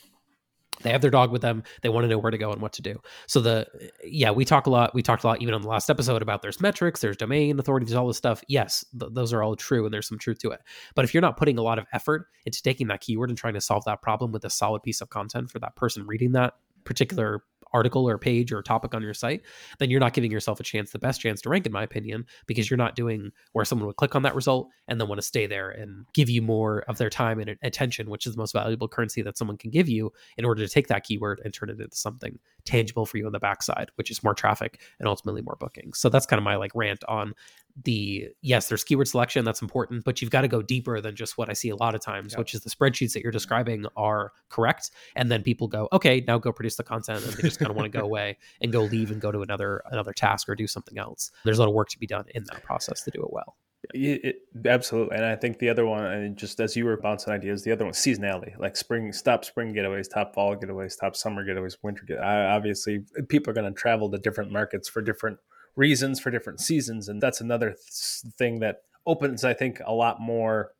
They 0.81 0.89
have 0.89 1.01
their 1.01 1.11
dog 1.11 1.31
with 1.31 1.43
them. 1.43 1.63
They 1.83 1.89
want 1.89 2.03
to 2.05 2.07
know 2.07 2.17
where 2.17 2.31
to 2.31 2.37
go 2.37 2.51
and 2.51 2.59
what 2.59 2.73
to 2.73 2.81
do. 2.81 2.99
So 3.27 3.39
the 3.41 3.67
yeah, 4.03 4.31
we 4.31 4.43
talk 4.43 4.65
a 4.65 4.71
lot. 4.71 4.93
We 4.95 5.03
talked 5.03 5.23
a 5.23 5.27
lot 5.27 5.39
even 5.41 5.53
on 5.53 5.61
the 5.61 5.67
last 5.67 5.89
episode 5.89 6.23
about 6.23 6.41
there's 6.41 6.59
metrics, 6.59 6.99
there's 6.99 7.15
domain 7.15 7.59
authority, 7.59 7.85
there's 7.85 7.95
all 7.95 8.07
this 8.07 8.17
stuff. 8.17 8.43
Yes, 8.47 8.83
th- 8.99 9.11
those 9.13 9.33
are 9.33 9.43
all 9.43 9.55
true 9.55 9.85
and 9.85 9.93
there's 9.93 10.07
some 10.07 10.17
truth 10.17 10.39
to 10.39 10.49
it. 10.49 10.61
But 10.95 11.05
if 11.05 11.13
you're 11.13 11.21
not 11.21 11.37
putting 11.37 11.59
a 11.59 11.61
lot 11.61 11.77
of 11.77 11.85
effort 11.93 12.27
into 12.45 12.61
taking 12.61 12.87
that 12.87 13.01
keyword 13.01 13.29
and 13.29 13.37
trying 13.37 13.53
to 13.53 13.61
solve 13.61 13.85
that 13.85 14.01
problem 14.01 14.31
with 14.31 14.45
a 14.45 14.49
solid 14.49 14.81
piece 14.81 14.99
of 14.99 15.09
content 15.09 15.51
for 15.51 15.59
that 15.59 15.75
person 15.75 16.07
reading 16.07 16.31
that 16.31 16.55
particular 16.85 17.43
article 17.73 18.07
or 18.07 18.17
page 18.17 18.51
or 18.51 18.61
topic 18.61 18.93
on 18.93 19.01
your 19.01 19.13
site, 19.13 19.41
then 19.79 19.89
you're 19.89 19.99
not 19.99 20.13
giving 20.13 20.31
yourself 20.31 20.59
a 20.59 20.63
chance, 20.63 20.91
the 20.91 20.99
best 20.99 21.21
chance 21.21 21.41
to 21.41 21.49
rank, 21.49 21.65
in 21.65 21.71
my 21.71 21.83
opinion, 21.83 22.25
because 22.45 22.69
you're 22.69 22.77
not 22.77 22.95
doing 22.95 23.31
where 23.53 23.65
someone 23.65 23.87
would 23.87 23.95
click 23.95 24.15
on 24.15 24.23
that 24.23 24.35
result 24.35 24.69
and 24.87 24.99
then 24.99 25.07
want 25.07 25.19
to 25.19 25.27
stay 25.27 25.45
there 25.45 25.69
and 25.69 26.05
give 26.13 26.29
you 26.29 26.41
more 26.41 26.83
of 26.87 26.97
their 26.97 27.09
time 27.09 27.39
and 27.39 27.57
attention, 27.63 28.09
which 28.09 28.25
is 28.25 28.33
the 28.33 28.39
most 28.39 28.53
valuable 28.53 28.87
currency 28.87 29.21
that 29.21 29.37
someone 29.37 29.57
can 29.57 29.71
give 29.71 29.89
you 29.89 30.11
in 30.37 30.45
order 30.45 30.65
to 30.65 30.71
take 30.71 30.87
that 30.87 31.03
keyword 31.03 31.41
and 31.43 31.53
turn 31.53 31.69
it 31.69 31.79
into 31.79 31.95
something 31.95 32.39
tangible 32.65 33.05
for 33.05 33.17
you 33.17 33.25
on 33.25 33.31
the 33.31 33.39
backside, 33.39 33.89
which 33.95 34.11
is 34.11 34.23
more 34.23 34.33
traffic 34.33 34.81
and 34.99 35.07
ultimately 35.07 35.41
more 35.41 35.57
bookings. 35.59 35.99
So 35.99 36.09
that's 36.09 36.25
kind 36.25 36.37
of 36.37 36.43
my 36.43 36.55
like 36.55 36.71
rant 36.75 37.03
on 37.07 37.33
the 37.81 38.29
yes, 38.41 38.69
there's 38.69 38.83
keyword 38.83 39.07
selection 39.07 39.43
that's 39.43 39.61
important, 39.61 40.03
but 40.03 40.21
you've 40.21 40.31
got 40.31 40.41
to 40.41 40.47
go 40.47 40.61
deeper 40.61 41.01
than 41.01 41.15
just 41.15 41.37
what 41.37 41.49
I 41.49 41.53
see 41.53 41.69
a 41.69 41.75
lot 41.75 41.95
of 41.95 42.01
times, 42.01 42.37
which 42.37 42.53
is 42.53 42.61
the 42.61 42.69
spreadsheets 42.69 43.13
that 43.13 43.21
you're 43.21 43.31
mm-hmm. 43.31 43.37
describing 43.37 43.85
are 43.95 44.31
correct, 44.49 44.91
and 45.15 45.31
then 45.31 45.41
people 45.41 45.67
go, 45.67 45.87
okay, 45.91 46.23
now 46.27 46.37
go 46.37 46.51
produce 46.51 46.75
the 46.75 46.83
content, 46.83 47.23
and 47.25 47.33
they 47.33 47.41
just 47.41 47.59
kind 47.59 47.71
of 47.71 47.75
want 47.75 47.91
to 47.91 47.97
go 47.97 48.05
away 48.05 48.37
and 48.61 48.71
go 48.71 48.83
leave 48.83 49.11
and 49.11 49.19
go 49.21 49.31
to 49.31 49.41
another 49.41 49.81
another 49.91 50.13
task 50.13 50.47
or 50.47 50.55
do 50.55 50.67
something 50.67 50.97
else. 50.97 51.31
There's 51.45 51.57
a 51.57 51.61
lot 51.61 51.69
of 51.69 51.73
work 51.73 51.89
to 51.89 51.99
be 51.99 52.07
done 52.07 52.25
in 52.35 52.43
that 52.45 52.63
process 52.63 53.01
to 53.03 53.11
do 53.11 53.23
it 53.23 53.33
well. 53.33 53.55
It, 53.93 54.23
it, 54.23 54.35
absolutely, 54.65 55.17
and 55.17 55.25
I 55.25 55.35
think 55.35 55.59
the 55.59 55.69
other 55.69 55.85
one, 55.85 56.05
and 56.05 56.37
just 56.37 56.59
as 56.59 56.75
you 56.75 56.85
were 56.85 56.95
bouncing 56.95 57.33
ideas, 57.33 57.63
the 57.63 57.71
other 57.71 57.83
one, 57.83 57.93
seasonality, 57.93 58.57
like 58.57 58.77
spring, 58.77 59.11
stop 59.11 59.43
spring 59.43 59.73
getaways, 59.73 60.09
top 60.09 60.33
fall 60.33 60.55
getaways, 60.55 60.97
top 60.97 61.17
summer 61.17 61.45
getaways, 61.45 61.75
winter 61.81 62.05
get. 62.05 62.19
I, 62.19 62.45
obviously, 62.45 63.03
people 63.27 63.51
are 63.51 63.53
going 63.53 63.71
to 63.71 63.77
travel 63.77 64.09
to 64.11 64.17
different 64.19 64.51
markets 64.51 64.87
for 64.87 65.01
different 65.01 65.37
reasons 65.75 66.19
for 66.19 66.31
different 66.31 66.59
seasons. 66.59 67.09
And 67.09 67.21
that's 67.21 67.41
another 67.41 67.71
th- 67.71 68.33
thing 68.37 68.59
that 68.59 68.83
opens, 69.05 69.43
I 69.43 69.53
think, 69.53 69.81
a 69.85 69.93
lot 69.93 70.19
more 70.19 70.71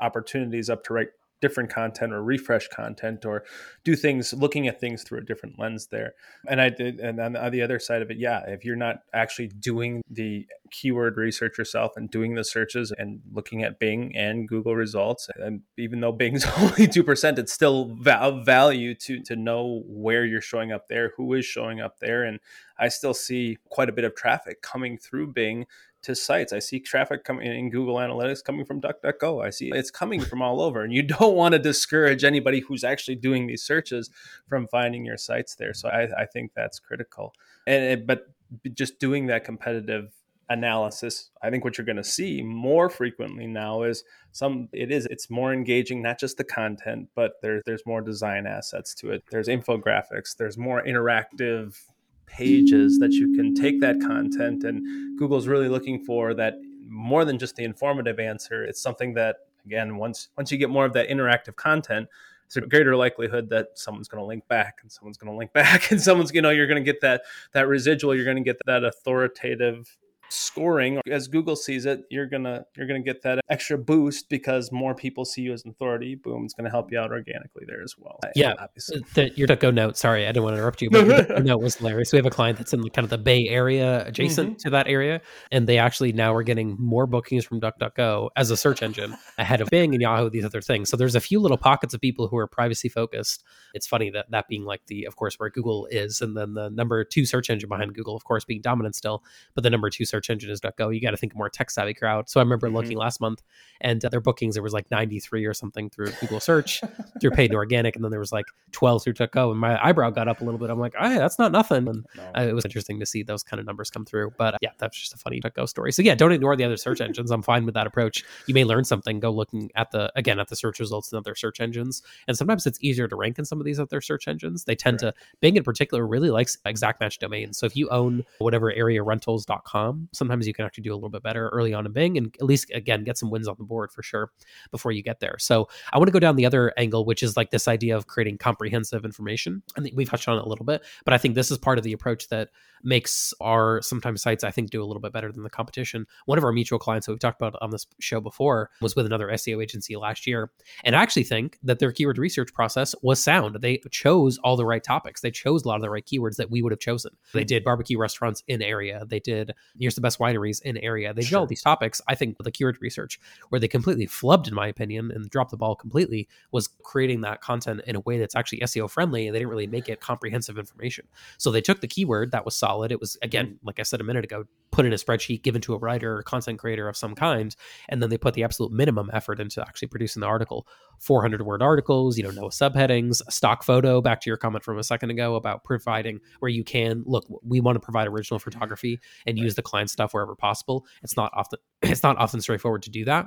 opportunities 0.00 0.68
up 0.68 0.84
to 0.84 0.94
write 0.94 1.08
different 1.42 1.68
content 1.68 2.12
or 2.12 2.22
refresh 2.22 2.68
content 2.68 3.26
or 3.26 3.44
do 3.84 3.94
things 3.94 4.32
looking 4.32 4.68
at 4.68 4.80
things 4.80 5.02
through 5.02 5.18
a 5.18 5.22
different 5.22 5.58
lens 5.58 5.88
there. 5.88 6.14
And 6.48 6.60
i 6.60 6.70
did 6.70 7.00
and 7.00 7.20
on 7.20 7.50
the 7.50 7.60
other 7.60 7.78
side 7.78 8.00
of 8.00 8.10
it 8.10 8.18
yeah 8.18 8.42
if 8.46 8.64
you're 8.64 8.76
not 8.76 9.00
actually 9.12 9.48
doing 9.48 10.02
the 10.08 10.46
keyword 10.70 11.16
research 11.16 11.58
yourself 11.58 11.92
and 11.96 12.10
doing 12.10 12.34
the 12.34 12.44
searches 12.44 12.92
and 12.96 13.20
looking 13.32 13.62
at 13.62 13.78
bing 13.78 14.16
and 14.16 14.48
google 14.48 14.74
results 14.74 15.28
and 15.36 15.62
even 15.76 16.00
though 16.00 16.12
bing's 16.12 16.44
only 16.58 16.86
2% 16.86 17.38
it's 17.38 17.52
still 17.52 17.96
of 18.06 18.46
value 18.46 18.94
to 18.94 19.20
to 19.22 19.36
know 19.36 19.82
where 19.86 20.24
you're 20.24 20.40
showing 20.40 20.72
up 20.72 20.88
there 20.88 21.12
who 21.16 21.34
is 21.34 21.44
showing 21.44 21.80
up 21.80 21.98
there. 21.98 22.22
And 22.22 22.38
i 22.78 22.88
still 22.88 23.14
see 23.14 23.58
quite 23.68 23.88
a 23.88 23.92
bit 23.92 24.04
of 24.04 24.14
traffic 24.14 24.62
coming 24.62 24.96
through 24.96 25.32
bing 25.32 25.66
to 26.02 26.14
sites. 26.14 26.52
I 26.52 26.58
see 26.58 26.80
traffic 26.80 27.24
coming 27.24 27.46
in 27.46 27.70
Google 27.70 27.96
Analytics 27.96 28.44
coming 28.44 28.64
from 28.64 28.80
DuckDuckGo. 28.80 29.44
I 29.44 29.50
see 29.50 29.70
it's 29.72 29.90
coming 29.90 30.20
from 30.20 30.42
all 30.42 30.60
over, 30.60 30.82
and 30.82 30.92
you 30.92 31.02
don't 31.18 31.36
want 31.36 31.52
to 31.52 31.58
discourage 31.58 32.24
anybody 32.24 32.60
who's 32.60 32.84
actually 32.84 33.16
doing 33.16 33.46
these 33.46 33.62
searches 33.62 34.10
from 34.48 34.66
finding 34.68 35.04
your 35.04 35.16
sites 35.16 35.54
there. 35.54 35.74
So 35.74 35.88
I, 35.88 36.22
I 36.22 36.26
think 36.26 36.52
that's 36.54 36.78
critical. 36.78 37.34
And 37.66 38.06
but 38.06 38.26
just 38.74 38.98
doing 38.98 39.26
that 39.26 39.44
competitive 39.44 40.12
analysis 40.50 41.30
i 41.40 41.48
think 41.48 41.64
what 41.64 41.78
you're 41.78 41.84
going 41.84 41.96
to 41.96 42.04
see 42.04 42.42
more 42.42 42.90
frequently 42.90 43.46
now 43.46 43.82
is 43.84 44.04
some 44.32 44.68
it 44.72 44.90
is 44.90 45.06
it's 45.06 45.30
more 45.30 45.52
engaging 45.52 46.02
not 46.02 46.18
just 46.18 46.36
the 46.36 46.44
content 46.44 47.08
but 47.14 47.34
there, 47.40 47.62
there's 47.64 47.86
more 47.86 48.02
design 48.02 48.46
assets 48.46 48.94
to 48.94 49.10
it 49.10 49.22
there's 49.30 49.48
infographics 49.48 50.36
there's 50.36 50.58
more 50.58 50.82
interactive 50.84 51.80
pages 52.26 52.98
that 52.98 53.12
you 53.12 53.34
can 53.34 53.54
take 53.54 53.80
that 53.80 54.00
content 54.00 54.64
and 54.64 55.18
google's 55.18 55.46
really 55.46 55.68
looking 55.68 56.02
for 56.02 56.34
that 56.34 56.54
more 56.92 57.24
than 57.24 57.38
just 57.38 57.56
the 57.56 57.64
informative 57.64 58.20
answer. 58.20 58.64
It's 58.64 58.80
something 58.80 59.14
that 59.14 59.36
again 59.64 59.96
once 59.96 60.28
once 60.36 60.52
you 60.52 60.58
get 60.58 60.70
more 60.70 60.84
of 60.84 60.92
that 60.92 61.08
interactive 61.08 61.56
content 61.56 62.08
it's 62.44 62.56
a 62.56 62.60
greater 62.60 62.96
likelihood 62.96 63.48
that 63.48 63.68
someone's 63.74 64.08
going 64.08 64.20
to 64.20 64.26
link 64.26 64.46
back 64.48 64.78
and 64.82 64.90
someone's 64.90 65.16
going 65.16 65.32
to 65.32 65.38
link 65.38 65.52
back 65.54 65.90
and 65.90 66.00
someone's 66.00 66.32
you 66.34 66.42
know 66.42 66.50
you're 66.50 66.66
going 66.66 66.82
to 66.82 66.92
get 66.92 67.00
that 67.00 67.22
that 67.52 67.66
residual 67.68 68.14
you're 68.14 68.24
going 68.24 68.36
to 68.36 68.42
get 68.42 68.60
that 68.66 68.84
authoritative 68.84 69.96
scoring 70.32 71.00
as 71.10 71.28
google 71.28 71.56
sees 71.56 71.86
it 71.86 72.04
you're 72.10 72.26
gonna 72.26 72.64
you're 72.76 72.86
gonna 72.86 73.00
get 73.00 73.22
that 73.22 73.40
extra 73.48 73.76
boost 73.76 74.28
because 74.28 74.72
more 74.72 74.94
people 74.94 75.24
see 75.24 75.42
you 75.42 75.52
as 75.52 75.64
an 75.64 75.70
authority. 75.70 76.14
Boom 76.14 76.44
it's 76.44 76.54
gonna 76.54 76.70
help 76.70 76.90
you 76.90 76.98
out 76.98 77.10
organically 77.10 77.64
there 77.66 77.82
as 77.82 77.94
well. 77.98 78.18
Yeah 78.34 78.54
obviously. 78.58 79.04
the, 79.14 79.30
your 79.36 79.46
duckgo 79.46 79.72
note 79.72 79.96
sorry 79.96 80.24
i 80.24 80.28
didn't 80.28 80.42
want 80.44 80.54
to 80.54 80.58
interrupt 80.58 80.82
you 80.82 80.90
but 80.90 81.06
your 81.06 81.40
note 81.42 81.60
was 81.60 81.76
hilarious. 81.76 82.12
We 82.12 82.16
have 82.18 82.26
a 82.26 82.30
client 82.30 82.58
that's 82.58 82.72
in 82.72 82.82
kind 82.90 83.04
of 83.04 83.10
the 83.10 83.18
bay 83.18 83.48
area 83.48 84.06
adjacent 84.06 84.50
mm-hmm. 84.50 84.58
to 84.58 84.70
that 84.70 84.88
area 84.88 85.20
and 85.50 85.66
they 85.66 85.78
actually 85.78 86.12
now 86.12 86.34
are 86.34 86.42
getting 86.42 86.76
more 86.78 87.06
bookings 87.06 87.44
from 87.44 87.60
duckduckgo 87.60 88.30
as 88.36 88.50
a 88.50 88.56
search 88.56 88.82
engine 88.82 89.16
ahead 89.38 89.60
of 89.60 89.68
bing 89.68 89.94
and 89.94 90.02
yahoo 90.02 90.30
these 90.30 90.44
other 90.44 90.60
things. 90.60 90.88
So 90.88 90.96
there's 90.96 91.14
a 91.14 91.20
few 91.20 91.40
little 91.40 91.58
pockets 91.58 91.94
of 91.94 92.00
people 92.00 92.28
who 92.28 92.36
are 92.36 92.46
privacy 92.46 92.88
focused. 92.88 93.44
It's 93.74 93.86
funny 93.86 94.10
that 94.10 94.30
that 94.30 94.48
being 94.48 94.64
like 94.64 94.86
the 94.86 95.04
of 95.04 95.16
course 95.16 95.36
where 95.36 95.50
google 95.50 95.86
is 95.90 96.20
and 96.20 96.36
then 96.36 96.54
the 96.54 96.70
number 96.70 97.04
two 97.04 97.24
search 97.24 97.50
engine 97.50 97.68
behind 97.68 97.94
google 97.94 98.16
of 98.16 98.24
course 98.24 98.44
being 98.44 98.60
dominant 98.60 98.94
still 98.94 99.22
but 99.54 99.62
the 99.62 99.70
number 99.70 99.90
two 99.90 100.04
search 100.04 100.21
engine 100.30 100.50
is 100.50 100.60
DuckGo. 100.60 100.94
You 100.94 101.00
got 101.00 101.10
to 101.12 101.16
think 101.16 101.34
more 101.34 101.48
tech 101.48 101.70
savvy 101.70 101.94
crowd. 101.94 102.28
So 102.28 102.40
I 102.40 102.42
remember 102.42 102.66
mm-hmm. 102.66 102.76
looking 102.76 102.98
last 102.98 103.20
month, 103.20 103.42
and 103.80 104.04
uh, 104.04 104.08
their 104.08 104.20
bookings 104.20 104.54
there 104.54 104.62
was 104.62 104.72
like 104.72 104.90
93 104.90 105.44
or 105.44 105.54
something 105.54 105.90
through 105.90 106.12
Google 106.20 106.40
search, 106.40 106.82
through 107.20 107.30
paid 107.32 107.50
and 107.50 107.56
organic, 107.56 107.96
and 107.96 108.04
then 108.04 108.10
there 108.10 108.20
was 108.20 108.32
like 108.32 108.46
12 108.72 109.04
through 109.04 109.14
DuckGo, 109.14 109.50
and 109.50 109.60
my 109.60 109.82
eyebrow 109.84 110.10
got 110.10 110.28
up 110.28 110.40
a 110.40 110.44
little 110.44 110.58
bit. 110.58 110.70
I'm 110.70 110.78
like, 110.78 110.94
hey, 110.98 111.18
that's 111.18 111.38
not 111.38 111.52
nothing. 111.52 111.88
And 111.88 112.06
no. 112.16 112.22
uh, 112.36 112.42
it 112.42 112.54
was 112.54 112.64
interesting 112.64 113.00
to 113.00 113.06
see 113.06 113.22
those 113.22 113.42
kind 113.42 113.60
of 113.60 113.66
numbers 113.66 113.90
come 113.90 114.04
through. 114.04 114.32
But 114.36 114.54
uh, 114.54 114.58
yeah, 114.60 114.70
that's 114.78 114.98
just 114.98 115.14
a 115.14 115.16
funny 115.16 115.40
DuckGo 115.40 115.68
story. 115.68 115.92
So 115.92 116.02
yeah, 116.02 116.14
don't 116.14 116.32
ignore 116.32 116.56
the 116.56 116.64
other 116.64 116.76
search 116.76 117.00
engines. 117.00 117.30
I'm 117.30 117.42
fine 117.42 117.64
with 117.64 117.74
that 117.74 117.86
approach. 117.86 118.24
You 118.46 118.54
may 118.54 118.64
learn 118.64 118.84
something. 118.84 119.20
Go 119.20 119.30
looking 119.30 119.70
at 119.74 119.90
the 119.90 120.12
again 120.16 120.38
at 120.38 120.48
the 120.48 120.56
search 120.56 120.80
results 120.80 121.12
in 121.12 121.18
other 121.18 121.34
search 121.34 121.60
engines, 121.60 122.02
and 122.28 122.36
sometimes 122.36 122.66
it's 122.66 122.78
easier 122.80 123.08
to 123.08 123.16
rank 123.16 123.38
in 123.38 123.44
some 123.44 123.60
of 123.60 123.64
these 123.64 123.80
other 123.80 124.00
search 124.00 124.28
engines. 124.28 124.64
They 124.64 124.74
tend 124.74 125.02
right. 125.02 125.14
to 125.14 125.14
Bing 125.40 125.56
in 125.56 125.64
particular 125.64 126.06
really 126.06 126.30
likes 126.30 126.58
exact 126.64 127.00
match 127.00 127.18
domains. 127.18 127.58
So 127.58 127.66
if 127.66 127.76
you 127.76 127.88
own 127.90 128.24
whatever 128.38 128.72
area 128.72 129.02
rentals.com 129.02 130.08
Sometimes 130.12 130.46
you 130.46 130.54
can 130.54 130.64
actually 130.64 130.82
do 130.82 130.92
a 130.92 130.96
little 130.96 131.10
bit 131.10 131.22
better 131.22 131.48
early 131.50 131.72
on 131.72 131.86
in 131.86 131.92
Bing 131.92 132.18
and 132.18 132.34
at 132.40 132.46
least, 132.46 132.70
again, 132.74 133.04
get 133.04 133.18
some 133.18 133.30
wins 133.30 133.48
on 133.48 133.56
the 133.58 133.64
board 133.64 133.90
for 133.92 134.02
sure 134.02 134.30
before 134.70 134.92
you 134.92 135.02
get 135.02 135.20
there. 135.20 135.36
So 135.38 135.68
I 135.92 135.98
want 135.98 136.08
to 136.08 136.12
go 136.12 136.20
down 136.20 136.36
the 136.36 136.46
other 136.46 136.72
angle, 136.76 137.04
which 137.04 137.22
is 137.22 137.36
like 137.36 137.50
this 137.50 137.68
idea 137.68 137.96
of 137.96 138.06
creating 138.06 138.38
comprehensive 138.38 139.04
information. 139.04 139.62
I 139.76 139.80
think 139.80 139.96
we've 139.96 140.08
touched 140.08 140.28
on 140.28 140.38
it 140.38 140.44
a 140.44 140.48
little 140.48 140.64
bit, 140.64 140.82
but 141.04 141.14
I 141.14 141.18
think 141.18 141.34
this 141.34 141.50
is 141.50 141.58
part 141.58 141.78
of 141.78 141.84
the 141.84 141.92
approach 141.92 142.28
that 142.28 142.50
makes 142.84 143.32
our 143.40 143.80
sometimes 143.82 144.22
sites, 144.22 144.42
I 144.44 144.50
think, 144.50 144.70
do 144.70 144.82
a 144.82 144.86
little 144.86 145.00
bit 145.00 145.12
better 145.12 145.30
than 145.30 145.44
the 145.44 145.50
competition. 145.50 146.06
One 146.26 146.38
of 146.38 146.44
our 146.44 146.52
mutual 146.52 146.78
clients 146.78 147.06
that 147.06 147.12
we've 147.12 147.20
talked 147.20 147.40
about 147.40 147.56
on 147.60 147.70
this 147.70 147.86
show 148.00 148.20
before 148.20 148.70
was 148.80 148.96
with 148.96 149.06
another 149.06 149.28
SEO 149.28 149.62
agency 149.62 149.96
last 149.96 150.26
year. 150.26 150.50
And 150.84 150.96
I 150.96 151.02
actually 151.02 151.24
think 151.24 151.58
that 151.62 151.78
their 151.78 151.92
keyword 151.92 152.18
research 152.18 152.52
process 152.52 152.94
was 153.02 153.22
sound. 153.22 153.58
They 153.60 153.80
chose 153.90 154.38
all 154.38 154.56
the 154.56 154.66
right 154.66 154.82
topics. 154.82 155.20
They 155.20 155.30
chose 155.30 155.64
a 155.64 155.68
lot 155.68 155.76
of 155.76 155.82
the 155.82 155.90
right 155.90 156.04
keywords 156.04 156.36
that 156.36 156.50
we 156.50 156.60
would 156.60 156.72
have 156.72 156.80
chosen. 156.80 157.12
They 157.32 157.44
did 157.44 157.64
barbecue 157.64 157.98
restaurants 157.98 158.42
in 158.48 158.62
area. 158.62 159.04
They 159.06 159.20
did 159.20 159.52
here's 159.92 159.96
the 159.96 160.00
best 160.00 160.18
wineries 160.18 160.62
in 160.62 160.78
area. 160.78 161.12
They 161.12 161.22
did 161.22 161.34
all 161.34 161.46
these 161.46 161.62
topics. 161.62 162.00
I 162.08 162.14
think 162.14 162.38
with 162.38 162.46
the 162.46 162.50
keyword 162.50 162.78
research, 162.80 163.20
where 163.50 163.60
they 163.60 163.68
completely 163.68 164.06
flubbed, 164.06 164.48
in 164.48 164.54
my 164.54 164.66
opinion, 164.66 165.10
and 165.14 165.28
dropped 165.28 165.50
the 165.50 165.56
ball 165.56 165.76
completely, 165.76 166.28
was 166.50 166.68
creating 166.82 167.20
that 167.22 167.40
content 167.42 167.82
in 167.86 167.96
a 167.96 168.00
way 168.00 168.18
that's 168.18 168.34
actually 168.34 168.60
SEO 168.60 168.90
friendly. 168.90 169.26
And 169.26 169.34
they 169.34 169.40
didn't 169.40 169.50
really 169.50 169.66
make 169.66 169.88
it 169.88 170.00
comprehensive 170.00 170.56
information. 170.58 171.06
So 171.36 171.50
they 171.50 171.60
took 171.60 171.80
the 171.80 171.88
keyword 171.88 172.32
that 172.32 172.44
was 172.44 172.56
solid. 172.56 172.90
It 172.90 173.00
was 173.00 173.18
again, 173.22 173.46
mm-hmm. 173.46 173.66
like 173.66 173.80
I 173.80 173.82
said 173.82 174.00
a 174.00 174.04
minute 174.04 174.24
ago, 174.24 174.44
put 174.70 174.86
in 174.86 174.92
a 174.92 174.96
spreadsheet 174.96 175.42
given 175.42 175.60
to 175.62 175.74
a 175.74 175.78
writer 175.78 176.16
or 176.16 176.22
content 176.22 176.58
creator 176.58 176.88
of 176.88 176.96
some 176.96 177.14
kind, 177.14 177.54
and 177.88 178.02
then 178.02 178.08
they 178.08 178.18
put 178.18 178.34
the 178.34 178.44
absolute 178.44 178.72
minimum 178.72 179.10
effort 179.12 179.38
into 179.38 179.60
actually 179.60 179.88
producing 179.88 180.20
the 180.20 180.26
article. 180.26 180.66
400 180.98 181.42
word 181.42 181.62
articles, 181.62 182.16
you 182.16 182.24
know, 182.24 182.30
no 182.30 182.44
subheadings, 182.44 183.20
stock 183.30 183.62
photo. 183.62 184.00
Back 184.00 184.20
to 184.22 184.30
your 184.30 184.36
comment 184.36 184.64
from 184.64 184.78
a 184.78 184.84
second 184.84 185.10
ago 185.10 185.34
about 185.34 185.64
providing 185.64 186.20
where 186.40 186.50
you 186.50 186.64
can 186.64 187.02
look. 187.06 187.26
We 187.42 187.60
want 187.60 187.76
to 187.76 187.80
provide 187.80 188.08
original 188.08 188.38
photography 188.38 189.00
and 189.26 189.38
use 189.38 189.54
the 189.54 189.62
client 189.62 189.90
stuff 189.90 190.14
wherever 190.14 190.34
possible. 190.34 190.86
It's 191.02 191.16
not 191.16 191.32
often 191.34 191.58
it's 191.82 192.02
not 192.02 192.16
often 192.18 192.40
straightforward 192.40 192.82
to 192.82 192.90
do 192.90 193.04
that 193.06 193.26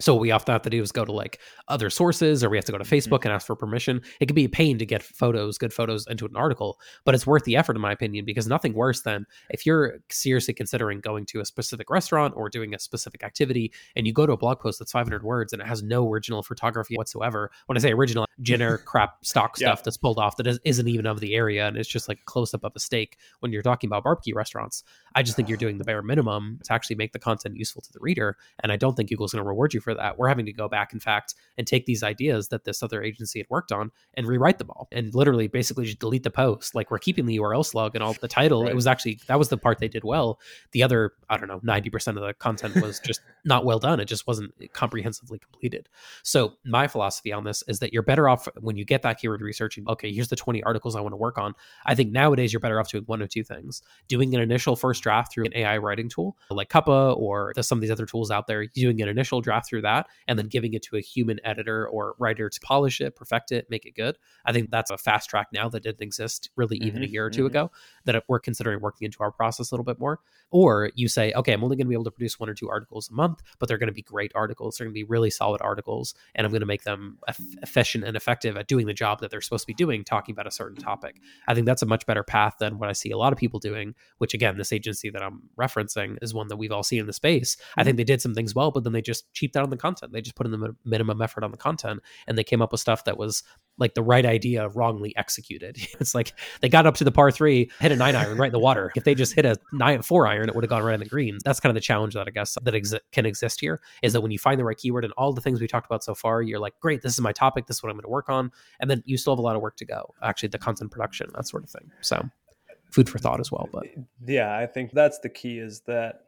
so 0.00 0.14
we 0.14 0.30
often 0.30 0.52
have 0.52 0.62
to 0.62 0.70
do 0.70 0.82
is 0.82 0.92
go 0.92 1.04
to 1.04 1.12
like 1.12 1.40
other 1.68 1.90
sources 1.90 2.42
or 2.42 2.50
we 2.50 2.56
have 2.56 2.64
to 2.64 2.72
go 2.72 2.78
to 2.78 2.84
mm-hmm. 2.84 2.94
facebook 2.94 3.24
and 3.24 3.32
ask 3.32 3.46
for 3.46 3.56
permission 3.56 4.00
it 4.20 4.26
can 4.26 4.34
be 4.34 4.44
a 4.44 4.48
pain 4.48 4.78
to 4.78 4.86
get 4.86 5.02
photos 5.02 5.58
good 5.58 5.72
photos 5.72 6.06
into 6.06 6.26
an 6.26 6.36
article 6.36 6.78
but 7.04 7.14
it's 7.14 7.26
worth 7.26 7.44
the 7.44 7.56
effort 7.56 7.76
in 7.76 7.82
my 7.82 7.92
opinion 7.92 8.24
because 8.24 8.46
nothing 8.46 8.72
worse 8.74 9.02
than 9.02 9.26
if 9.50 9.66
you're 9.66 9.98
seriously 10.10 10.54
considering 10.54 11.00
going 11.00 11.26
to 11.26 11.40
a 11.40 11.44
specific 11.44 11.90
restaurant 11.90 12.34
or 12.36 12.48
doing 12.48 12.74
a 12.74 12.78
specific 12.78 13.22
activity 13.22 13.72
and 13.96 14.06
you 14.06 14.12
go 14.12 14.26
to 14.26 14.32
a 14.32 14.36
blog 14.36 14.58
post 14.60 14.78
that's 14.78 14.92
500 14.92 15.22
words 15.22 15.52
and 15.52 15.62
it 15.62 15.68
has 15.68 15.82
no 15.82 16.08
original 16.08 16.42
photography 16.42 16.96
whatsoever 16.96 17.50
when 17.66 17.76
i 17.76 17.80
say 17.80 17.92
original 17.92 18.26
generic 18.40 18.84
crap 18.86 19.24
stock 19.24 19.56
stuff 19.56 19.78
yeah. 19.78 19.82
that's 19.84 19.96
pulled 19.96 20.18
off 20.18 20.36
that 20.36 20.58
isn't 20.64 20.88
even 20.88 21.06
of 21.06 21.20
the 21.20 21.34
area 21.34 21.66
and 21.66 21.76
it's 21.76 21.88
just 21.88 22.08
like 22.08 22.24
close 22.24 22.54
up 22.54 22.64
of 22.64 22.72
a 22.74 22.80
steak 22.80 23.18
when 23.40 23.52
you're 23.52 23.62
talking 23.62 23.88
about 23.88 24.04
barbecue 24.04 24.34
restaurants 24.34 24.84
i 25.14 25.22
just 25.22 25.36
think 25.36 25.48
you're 25.48 25.58
doing 25.58 25.78
the 25.78 25.84
bare 25.84 26.02
minimum 26.02 26.58
to 26.64 26.72
actually 26.72 26.96
make 26.96 27.12
the 27.12 27.18
content 27.18 27.56
useful 27.56 27.82
to 27.82 27.92
the 27.92 27.98
reader 28.00 28.36
and 28.62 28.72
i 28.72 28.76
don't 28.76 28.94
think 28.94 29.10
google's 29.10 29.32
going 29.32 29.44
to 29.44 29.48
reward 29.48 29.74
you 29.74 29.80
for 29.80 29.94
that. 29.94 30.18
We're 30.18 30.28
having 30.28 30.46
to 30.46 30.52
go 30.52 30.68
back, 30.68 30.92
in 30.92 31.00
fact, 31.00 31.34
and 31.58 31.66
take 31.66 31.84
these 31.84 32.02
ideas 32.02 32.48
that 32.48 32.64
this 32.64 32.82
other 32.82 33.02
agency 33.02 33.40
had 33.40 33.46
worked 33.50 33.72
on 33.72 33.90
and 34.14 34.26
rewrite 34.26 34.58
them 34.58 34.70
all 34.70 34.88
and 34.92 35.14
literally 35.14 35.48
basically 35.48 35.84
just 35.84 35.98
delete 35.98 36.22
the 36.22 36.30
post. 36.30 36.74
Like 36.74 36.90
we're 36.90 36.98
keeping 36.98 37.26
the 37.26 37.38
URL 37.38 37.64
slug 37.64 37.94
and 37.94 38.02
all 38.02 38.14
the 38.14 38.28
title. 38.28 38.62
Right. 38.62 38.72
It 38.72 38.74
was 38.74 38.86
actually, 38.86 39.20
that 39.26 39.38
was 39.38 39.48
the 39.48 39.58
part 39.58 39.78
they 39.78 39.88
did 39.88 40.04
well. 40.04 40.40
The 40.72 40.82
other, 40.82 41.12
I 41.28 41.36
don't 41.36 41.48
know, 41.48 41.60
90% 41.60 42.08
of 42.08 42.14
the 42.22 42.34
content 42.34 42.76
was 42.76 43.00
just 43.04 43.20
not 43.44 43.64
well 43.64 43.78
done. 43.78 44.00
It 44.00 44.06
just 44.06 44.26
wasn't 44.26 44.54
eh, 44.62 44.66
comprehensively 44.72 45.38
completed. 45.38 45.88
So 46.22 46.54
my 46.64 46.86
philosophy 46.86 47.32
on 47.32 47.44
this 47.44 47.62
is 47.68 47.80
that 47.80 47.92
you're 47.92 48.02
better 48.02 48.21
off 48.28 48.48
when 48.60 48.76
you 48.76 48.84
get 48.84 49.02
that 49.02 49.18
keyword 49.18 49.40
research. 49.40 49.78
Okay, 49.88 50.12
here's 50.12 50.28
the 50.28 50.36
20 50.36 50.62
articles 50.62 50.96
I 50.96 51.00
want 51.00 51.12
to 51.12 51.16
work 51.16 51.38
on. 51.38 51.54
I 51.86 51.94
think 51.94 52.12
nowadays 52.12 52.52
you're 52.52 52.60
better 52.60 52.80
off 52.80 52.90
doing 52.90 53.04
one 53.04 53.22
of 53.22 53.28
two 53.28 53.44
things: 53.44 53.82
doing 54.08 54.34
an 54.34 54.40
initial 54.40 54.76
first 54.76 55.02
draft 55.02 55.32
through 55.32 55.46
an 55.46 55.52
AI 55.54 55.78
writing 55.78 56.08
tool 56.08 56.36
like 56.50 56.68
Cuppa 56.68 57.16
or 57.16 57.52
some 57.60 57.78
of 57.78 57.82
these 57.82 57.90
other 57.90 58.06
tools 58.06 58.30
out 58.30 58.46
there. 58.46 58.66
Doing 58.66 59.00
an 59.02 59.08
initial 59.08 59.40
draft 59.40 59.68
through 59.68 59.82
that 59.82 60.06
and 60.28 60.38
then 60.38 60.46
giving 60.48 60.74
it 60.74 60.82
to 60.84 60.96
a 60.96 61.00
human 61.00 61.40
editor 61.44 61.86
or 61.88 62.14
writer 62.18 62.48
to 62.48 62.60
polish 62.60 63.00
it, 63.00 63.16
perfect 63.16 63.52
it, 63.52 63.68
make 63.70 63.84
it 63.86 63.94
good. 63.94 64.18
I 64.44 64.52
think 64.52 64.70
that's 64.70 64.90
a 64.90 64.98
fast 64.98 65.28
track 65.28 65.48
now 65.52 65.68
that 65.68 65.82
didn't 65.82 66.02
exist 66.02 66.50
really 66.56 66.76
even 66.78 67.02
mm-hmm, 67.02 67.04
a 67.04 67.06
year 67.06 67.26
or 67.26 67.30
2 67.30 67.42
mm-hmm. 67.42 67.46
ago 67.46 67.70
that 68.04 68.24
we're 68.28 68.40
considering 68.40 68.80
working 68.80 69.06
into 69.06 69.22
our 69.22 69.30
process 69.30 69.70
a 69.70 69.74
little 69.74 69.84
bit 69.84 69.98
more. 69.98 70.20
Or 70.50 70.90
you 70.94 71.08
say, 71.08 71.32
okay, 71.32 71.52
I'm 71.52 71.64
only 71.64 71.76
going 71.76 71.86
to 71.86 71.88
be 71.88 71.94
able 71.94 72.04
to 72.04 72.10
produce 72.10 72.38
one 72.38 72.48
or 72.48 72.54
two 72.54 72.68
articles 72.68 73.08
a 73.10 73.14
month, 73.14 73.42
but 73.58 73.68
they're 73.68 73.78
going 73.78 73.88
to 73.88 73.94
be 73.94 74.02
great 74.02 74.32
articles. 74.34 74.76
They're 74.76 74.86
going 74.86 74.94
to 74.94 74.98
be 74.98 75.04
really 75.04 75.30
solid 75.30 75.62
articles, 75.62 76.14
and 76.34 76.44
I'm 76.44 76.50
going 76.50 76.60
to 76.60 76.66
make 76.66 76.82
them 76.82 77.18
efficient 77.62 78.04
and 78.12 78.16
effective 78.18 78.56
at 78.58 78.68
doing 78.68 78.86
the 78.86 78.92
job 78.92 79.20
that 79.20 79.30
they're 79.30 79.40
supposed 79.40 79.62
to 79.62 79.66
be 79.66 79.74
doing, 79.74 80.04
talking 80.04 80.34
about 80.34 80.46
a 80.46 80.50
certain 80.50 80.76
topic. 80.76 81.16
I 81.48 81.54
think 81.54 81.66
that's 81.66 81.80
a 81.80 81.86
much 81.86 82.04
better 82.04 82.22
path 82.22 82.56
than 82.60 82.78
what 82.78 82.90
I 82.90 82.92
see 82.92 83.10
a 83.10 83.16
lot 83.16 83.32
of 83.32 83.38
people 83.38 83.58
doing, 83.58 83.94
which 84.18 84.34
again, 84.34 84.58
this 84.58 84.72
agency 84.72 85.08
that 85.10 85.22
I'm 85.22 85.48
referencing 85.58 86.18
is 86.20 86.34
one 86.34 86.48
that 86.48 86.56
we've 86.56 86.72
all 86.72 86.82
seen 86.82 87.00
in 87.00 87.06
the 87.06 87.12
space. 87.14 87.56
I 87.58 87.62
mm-hmm. 87.62 87.86
think 87.86 87.96
they 87.96 88.04
did 88.04 88.20
some 88.20 88.34
things 88.34 88.54
well, 88.54 88.70
but 88.70 88.84
then 88.84 88.92
they 88.92 89.00
just 89.00 89.32
cheaped 89.32 89.56
out 89.56 89.64
on 89.64 89.70
the 89.70 89.76
content. 89.76 90.12
They 90.12 90.20
just 90.20 90.36
put 90.36 90.46
in 90.46 90.52
the 90.52 90.76
minimum 90.84 91.22
effort 91.22 91.42
on 91.42 91.50
the 91.50 91.56
content 91.56 92.00
and 92.26 92.36
they 92.36 92.44
came 92.44 92.60
up 92.60 92.72
with 92.72 92.80
stuff 92.80 93.04
that 93.04 93.16
was 93.16 93.42
like 93.78 93.94
the 93.94 94.02
right 94.02 94.24
idea 94.24 94.68
wrongly 94.68 95.16
executed. 95.16 95.78
It's 96.02 96.14
like 96.14 96.32
they 96.60 96.68
got 96.68 96.86
up 96.86 96.96
to 96.96 97.04
the 97.04 97.12
par 97.12 97.30
three, 97.30 97.70
hit 97.78 97.92
a 97.92 97.96
nine 97.96 98.16
iron 98.16 98.36
right 98.36 98.48
in 98.48 98.52
the 98.52 98.58
water. 98.58 98.90
If 98.96 99.04
they 99.04 99.14
just 99.14 99.34
hit 99.34 99.44
a 99.44 99.56
nine 99.72 100.02
four 100.02 100.26
iron, 100.26 100.48
it 100.48 100.54
would 100.54 100.64
have 100.64 100.70
gone 100.70 100.82
right 100.82 100.94
in 100.94 101.00
the 101.00 101.06
green. 101.06 101.38
That's 101.44 101.60
kind 101.60 101.70
of 101.70 101.74
the 101.74 101.80
challenge 101.80 102.14
that 102.14 102.26
I 102.26 102.30
guess 102.30 102.58
that 102.60 103.00
can 103.12 103.26
exist 103.26 103.60
here 103.60 103.80
is 104.02 104.12
that 104.14 104.20
when 104.20 104.32
you 104.32 104.38
find 104.38 104.58
the 104.58 104.64
right 104.64 104.76
keyword 104.76 105.04
and 105.04 105.12
all 105.16 105.32
the 105.32 105.40
things 105.40 105.60
we 105.60 105.68
talked 105.68 105.86
about 105.86 106.02
so 106.02 106.14
far, 106.14 106.42
you're 106.42 106.58
like, 106.58 106.74
great, 106.80 107.02
this 107.02 107.12
is 107.12 107.20
my 107.20 107.32
topic, 107.32 107.66
this 107.66 107.76
is 107.76 107.82
what 107.82 107.90
I'm 107.90 107.96
going 107.96 108.04
to 108.04 108.08
work 108.08 108.28
on, 108.28 108.50
and 108.80 108.90
then 108.90 109.02
you 109.06 109.16
still 109.16 109.34
have 109.34 109.38
a 109.38 109.42
lot 109.42 109.54
of 109.54 109.62
work 109.62 109.76
to 109.76 109.84
go. 109.84 110.12
Actually, 110.22 110.48
the 110.48 110.58
content 110.58 110.90
production, 110.90 111.30
that 111.34 111.46
sort 111.46 111.62
of 111.62 111.70
thing. 111.70 111.90
So, 112.00 112.28
food 112.90 113.08
for 113.08 113.18
thought 113.18 113.40
as 113.40 113.52
well. 113.52 113.68
But 113.72 113.86
yeah, 114.26 114.56
I 114.56 114.66
think 114.66 114.90
that's 114.92 115.20
the 115.20 115.28
key 115.28 115.58
is 115.58 115.80
that 115.82 116.24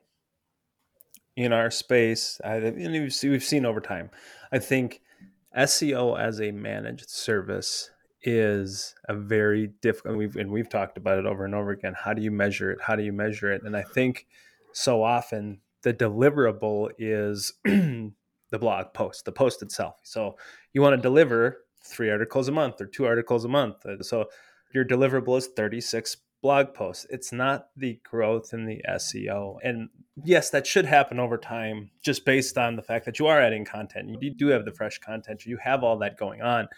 in 1.36 1.52
our 1.52 1.70
space, 1.70 2.40
I, 2.44 2.58
we've 2.60 3.12
seen 3.12 3.66
over 3.66 3.80
time. 3.80 4.10
I 4.52 4.58
think 4.60 5.00
SEO 5.56 6.18
as 6.18 6.40
a 6.40 6.50
managed 6.50 7.08
service 7.08 7.90
is 8.22 8.94
a 9.08 9.14
very 9.14 9.68
difficult 9.82 10.16
we've 10.16 10.36
and 10.36 10.50
we've 10.50 10.68
talked 10.68 10.96
about 10.96 11.18
it 11.18 11.26
over 11.26 11.44
and 11.44 11.54
over 11.54 11.70
again. 11.70 11.94
How 11.96 12.14
do 12.14 12.22
you 12.22 12.30
measure 12.30 12.70
it? 12.70 12.80
How 12.80 12.96
do 12.96 13.02
you 13.02 13.12
measure 13.12 13.52
it? 13.52 13.62
And 13.62 13.76
i 13.76 13.82
think 13.82 14.26
so 14.72 15.02
often 15.02 15.60
the 15.82 15.92
deliverable 15.92 16.90
is 16.98 17.52
the 17.64 18.12
blog 18.58 18.94
post 18.94 19.24
the 19.24 19.32
post 19.32 19.62
itself. 19.62 19.96
So 20.02 20.36
you 20.72 20.80
want 20.80 20.96
to 20.96 21.02
deliver 21.02 21.64
three 21.84 22.10
articles 22.10 22.48
a 22.48 22.52
month 22.52 22.80
or 22.80 22.86
two 22.86 23.04
articles 23.04 23.44
a 23.44 23.48
month. 23.48 23.84
So 24.00 24.26
your 24.72 24.84
deliverable 24.84 25.36
is 25.36 25.48
36 25.48 26.16
blog 26.44 26.74
posts. 26.74 27.06
It's 27.08 27.32
not 27.32 27.68
the 27.74 27.98
growth 28.04 28.52
in 28.52 28.66
the 28.66 28.82
SEO. 28.86 29.56
And 29.64 29.88
yes, 30.24 30.50
that 30.50 30.66
should 30.66 30.84
happen 30.84 31.18
over 31.18 31.38
time 31.38 31.90
just 32.02 32.26
based 32.26 32.58
on 32.58 32.76
the 32.76 32.82
fact 32.82 33.06
that 33.06 33.18
you 33.18 33.28
are 33.28 33.40
adding 33.40 33.64
content. 33.64 34.18
You 34.20 34.28
do 34.28 34.48
have 34.48 34.66
the 34.66 34.74
fresh 34.74 34.98
content, 34.98 35.46
you 35.46 35.56
have 35.56 35.82
all 35.82 35.96
that 36.00 36.18
going 36.18 36.42
on. 36.42 36.68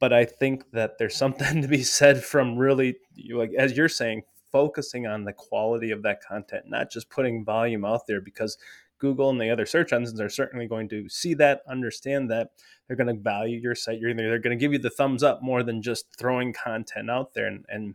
But 0.00 0.12
I 0.12 0.24
think 0.24 0.72
that 0.72 0.98
there's 0.98 1.14
something 1.14 1.62
to 1.62 1.68
be 1.68 1.84
said 1.84 2.24
from 2.24 2.58
really, 2.58 2.96
like 3.32 3.52
as 3.56 3.76
you're 3.76 3.88
saying, 3.88 4.22
focusing 4.50 5.06
on 5.06 5.22
the 5.22 5.32
quality 5.32 5.92
of 5.92 6.02
that 6.02 6.20
content, 6.20 6.64
not 6.66 6.90
just 6.90 7.08
putting 7.08 7.44
volume 7.44 7.84
out 7.84 8.08
there 8.08 8.20
because 8.20 8.58
Google 8.98 9.30
and 9.30 9.40
the 9.40 9.50
other 9.50 9.64
search 9.64 9.92
engines 9.92 10.20
are 10.20 10.28
certainly 10.28 10.66
going 10.66 10.88
to 10.88 11.08
see 11.08 11.34
that, 11.34 11.60
understand 11.68 12.32
that. 12.32 12.48
They're 12.88 12.96
going 12.96 13.14
to 13.14 13.22
value 13.22 13.60
your 13.60 13.76
site. 13.76 14.00
You're, 14.00 14.12
they're 14.12 14.40
going 14.40 14.58
to 14.58 14.60
give 14.60 14.72
you 14.72 14.80
the 14.80 14.90
thumbs 14.90 15.22
up 15.22 15.40
more 15.40 15.62
than 15.62 15.82
just 15.82 16.06
throwing 16.18 16.52
content 16.52 17.08
out 17.08 17.32
there. 17.34 17.46
And, 17.46 17.64
and 17.68 17.94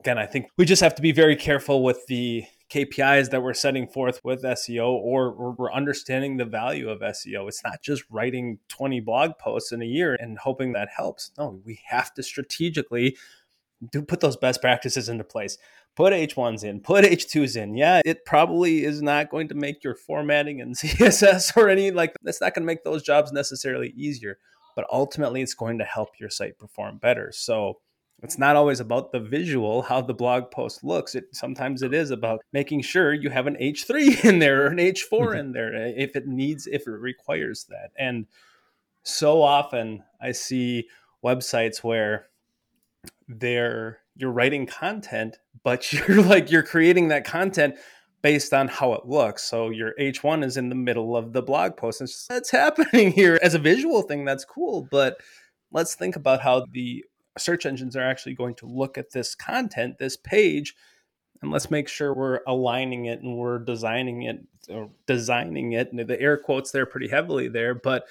again, 0.00 0.18
I 0.18 0.26
think 0.26 0.48
we 0.56 0.64
just 0.64 0.82
have 0.82 0.94
to 0.96 1.02
be 1.02 1.12
very 1.12 1.36
careful 1.36 1.82
with 1.82 2.06
the 2.06 2.44
KPIs 2.70 3.30
that 3.30 3.42
we're 3.42 3.54
setting 3.54 3.86
forth 3.88 4.20
with 4.22 4.42
SEO 4.42 4.88
or, 4.88 5.30
or, 5.32 5.52
we're 5.52 5.72
understanding 5.72 6.36
the 6.36 6.44
value 6.44 6.90
of 6.90 7.00
SEO. 7.00 7.48
It's 7.48 7.64
not 7.64 7.82
just 7.82 8.04
writing 8.10 8.58
20 8.68 9.00
blog 9.00 9.32
posts 9.38 9.72
in 9.72 9.80
a 9.80 9.86
year 9.86 10.16
and 10.20 10.38
hoping 10.38 10.72
that 10.72 10.88
helps. 10.94 11.30
No, 11.38 11.60
we 11.64 11.80
have 11.86 12.12
to 12.14 12.22
strategically 12.22 13.16
do 13.90 14.02
put 14.02 14.20
those 14.20 14.36
best 14.36 14.60
practices 14.60 15.08
into 15.08 15.24
place. 15.24 15.56
Put 15.96 16.12
H1s 16.12 16.62
in, 16.62 16.80
put 16.80 17.04
H2s 17.04 17.56
in. 17.56 17.74
Yeah, 17.74 18.02
it 18.04 18.24
probably 18.24 18.84
is 18.84 19.00
not 19.00 19.30
going 19.30 19.48
to 19.48 19.54
make 19.54 19.82
your 19.82 19.94
formatting 19.94 20.60
and 20.60 20.76
CSS 20.76 21.56
or 21.56 21.68
any 21.68 21.90
like 21.90 22.14
that's 22.22 22.40
not 22.40 22.54
going 22.54 22.62
to 22.62 22.66
make 22.66 22.84
those 22.84 23.02
jobs 23.02 23.32
necessarily 23.32 23.94
easier, 23.96 24.38
but 24.76 24.86
ultimately 24.92 25.40
it's 25.40 25.54
going 25.54 25.78
to 25.78 25.84
help 25.84 26.10
your 26.20 26.30
site 26.30 26.58
perform 26.58 26.98
better. 26.98 27.32
So 27.32 27.78
it's 28.22 28.38
not 28.38 28.56
always 28.56 28.80
about 28.80 29.12
the 29.12 29.20
visual 29.20 29.82
how 29.82 30.00
the 30.00 30.14
blog 30.14 30.50
post 30.50 30.82
looks. 30.82 31.14
It 31.14 31.26
sometimes 31.32 31.82
it 31.82 31.94
is 31.94 32.10
about 32.10 32.40
making 32.52 32.82
sure 32.82 33.12
you 33.12 33.30
have 33.30 33.46
an 33.46 33.56
h3 33.60 34.24
in 34.28 34.38
there 34.38 34.64
or 34.64 34.66
an 34.68 34.78
h4 34.78 35.08
mm-hmm. 35.10 35.38
in 35.38 35.52
there 35.52 35.74
eh, 35.74 35.92
if 35.96 36.16
it 36.16 36.26
needs 36.26 36.66
if 36.66 36.86
it 36.86 36.90
requires 36.90 37.64
that. 37.64 37.90
And 37.96 38.26
so 39.04 39.40
often 39.40 40.02
i 40.20 40.32
see 40.32 40.86
websites 41.24 41.78
where 41.78 42.26
they're 43.26 44.00
you're 44.16 44.32
writing 44.32 44.66
content 44.66 45.38
but 45.62 45.92
you're 46.08 46.22
like 46.22 46.50
you're 46.50 46.62
creating 46.62 47.08
that 47.08 47.24
content 47.24 47.76
based 48.20 48.52
on 48.52 48.66
how 48.66 48.94
it 48.94 49.06
looks. 49.06 49.44
So 49.44 49.70
your 49.70 49.94
h1 49.98 50.44
is 50.44 50.56
in 50.56 50.70
the 50.70 50.74
middle 50.74 51.16
of 51.16 51.32
the 51.32 51.42
blog 51.42 51.76
post. 51.76 52.00
And 52.00 52.10
that's 52.28 52.50
happening 52.50 53.12
here. 53.12 53.38
As 53.42 53.54
a 53.54 53.60
visual 53.60 54.02
thing 54.02 54.24
that's 54.24 54.44
cool 54.44 54.88
but 54.90 55.18
let's 55.70 55.94
think 55.94 56.16
about 56.16 56.40
how 56.40 56.66
the 56.72 57.04
search 57.38 57.66
engines 57.66 57.96
are 57.96 58.02
actually 58.02 58.34
going 58.34 58.54
to 58.56 58.66
look 58.66 58.98
at 58.98 59.12
this 59.12 59.34
content, 59.34 59.98
this 59.98 60.16
page, 60.16 60.74
and 61.42 61.50
let's 61.50 61.70
make 61.70 61.88
sure 61.88 62.14
we're 62.14 62.40
aligning 62.46 63.06
it 63.06 63.20
and 63.20 63.36
we're 63.36 63.58
designing 63.58 64.22
it 64.22 64.40
or 64.68 64.90
designing 65.06 65.72
it 65.72 65.92
and 65.92 66.00
the 66.08 66.20
air 66.20 66.36
quotes 66.36 66.70
there 66.70 66.86
pretty 66.86 67.08
heavily 67.08 67.48
there 67.48 67.74
but 67.74 68.06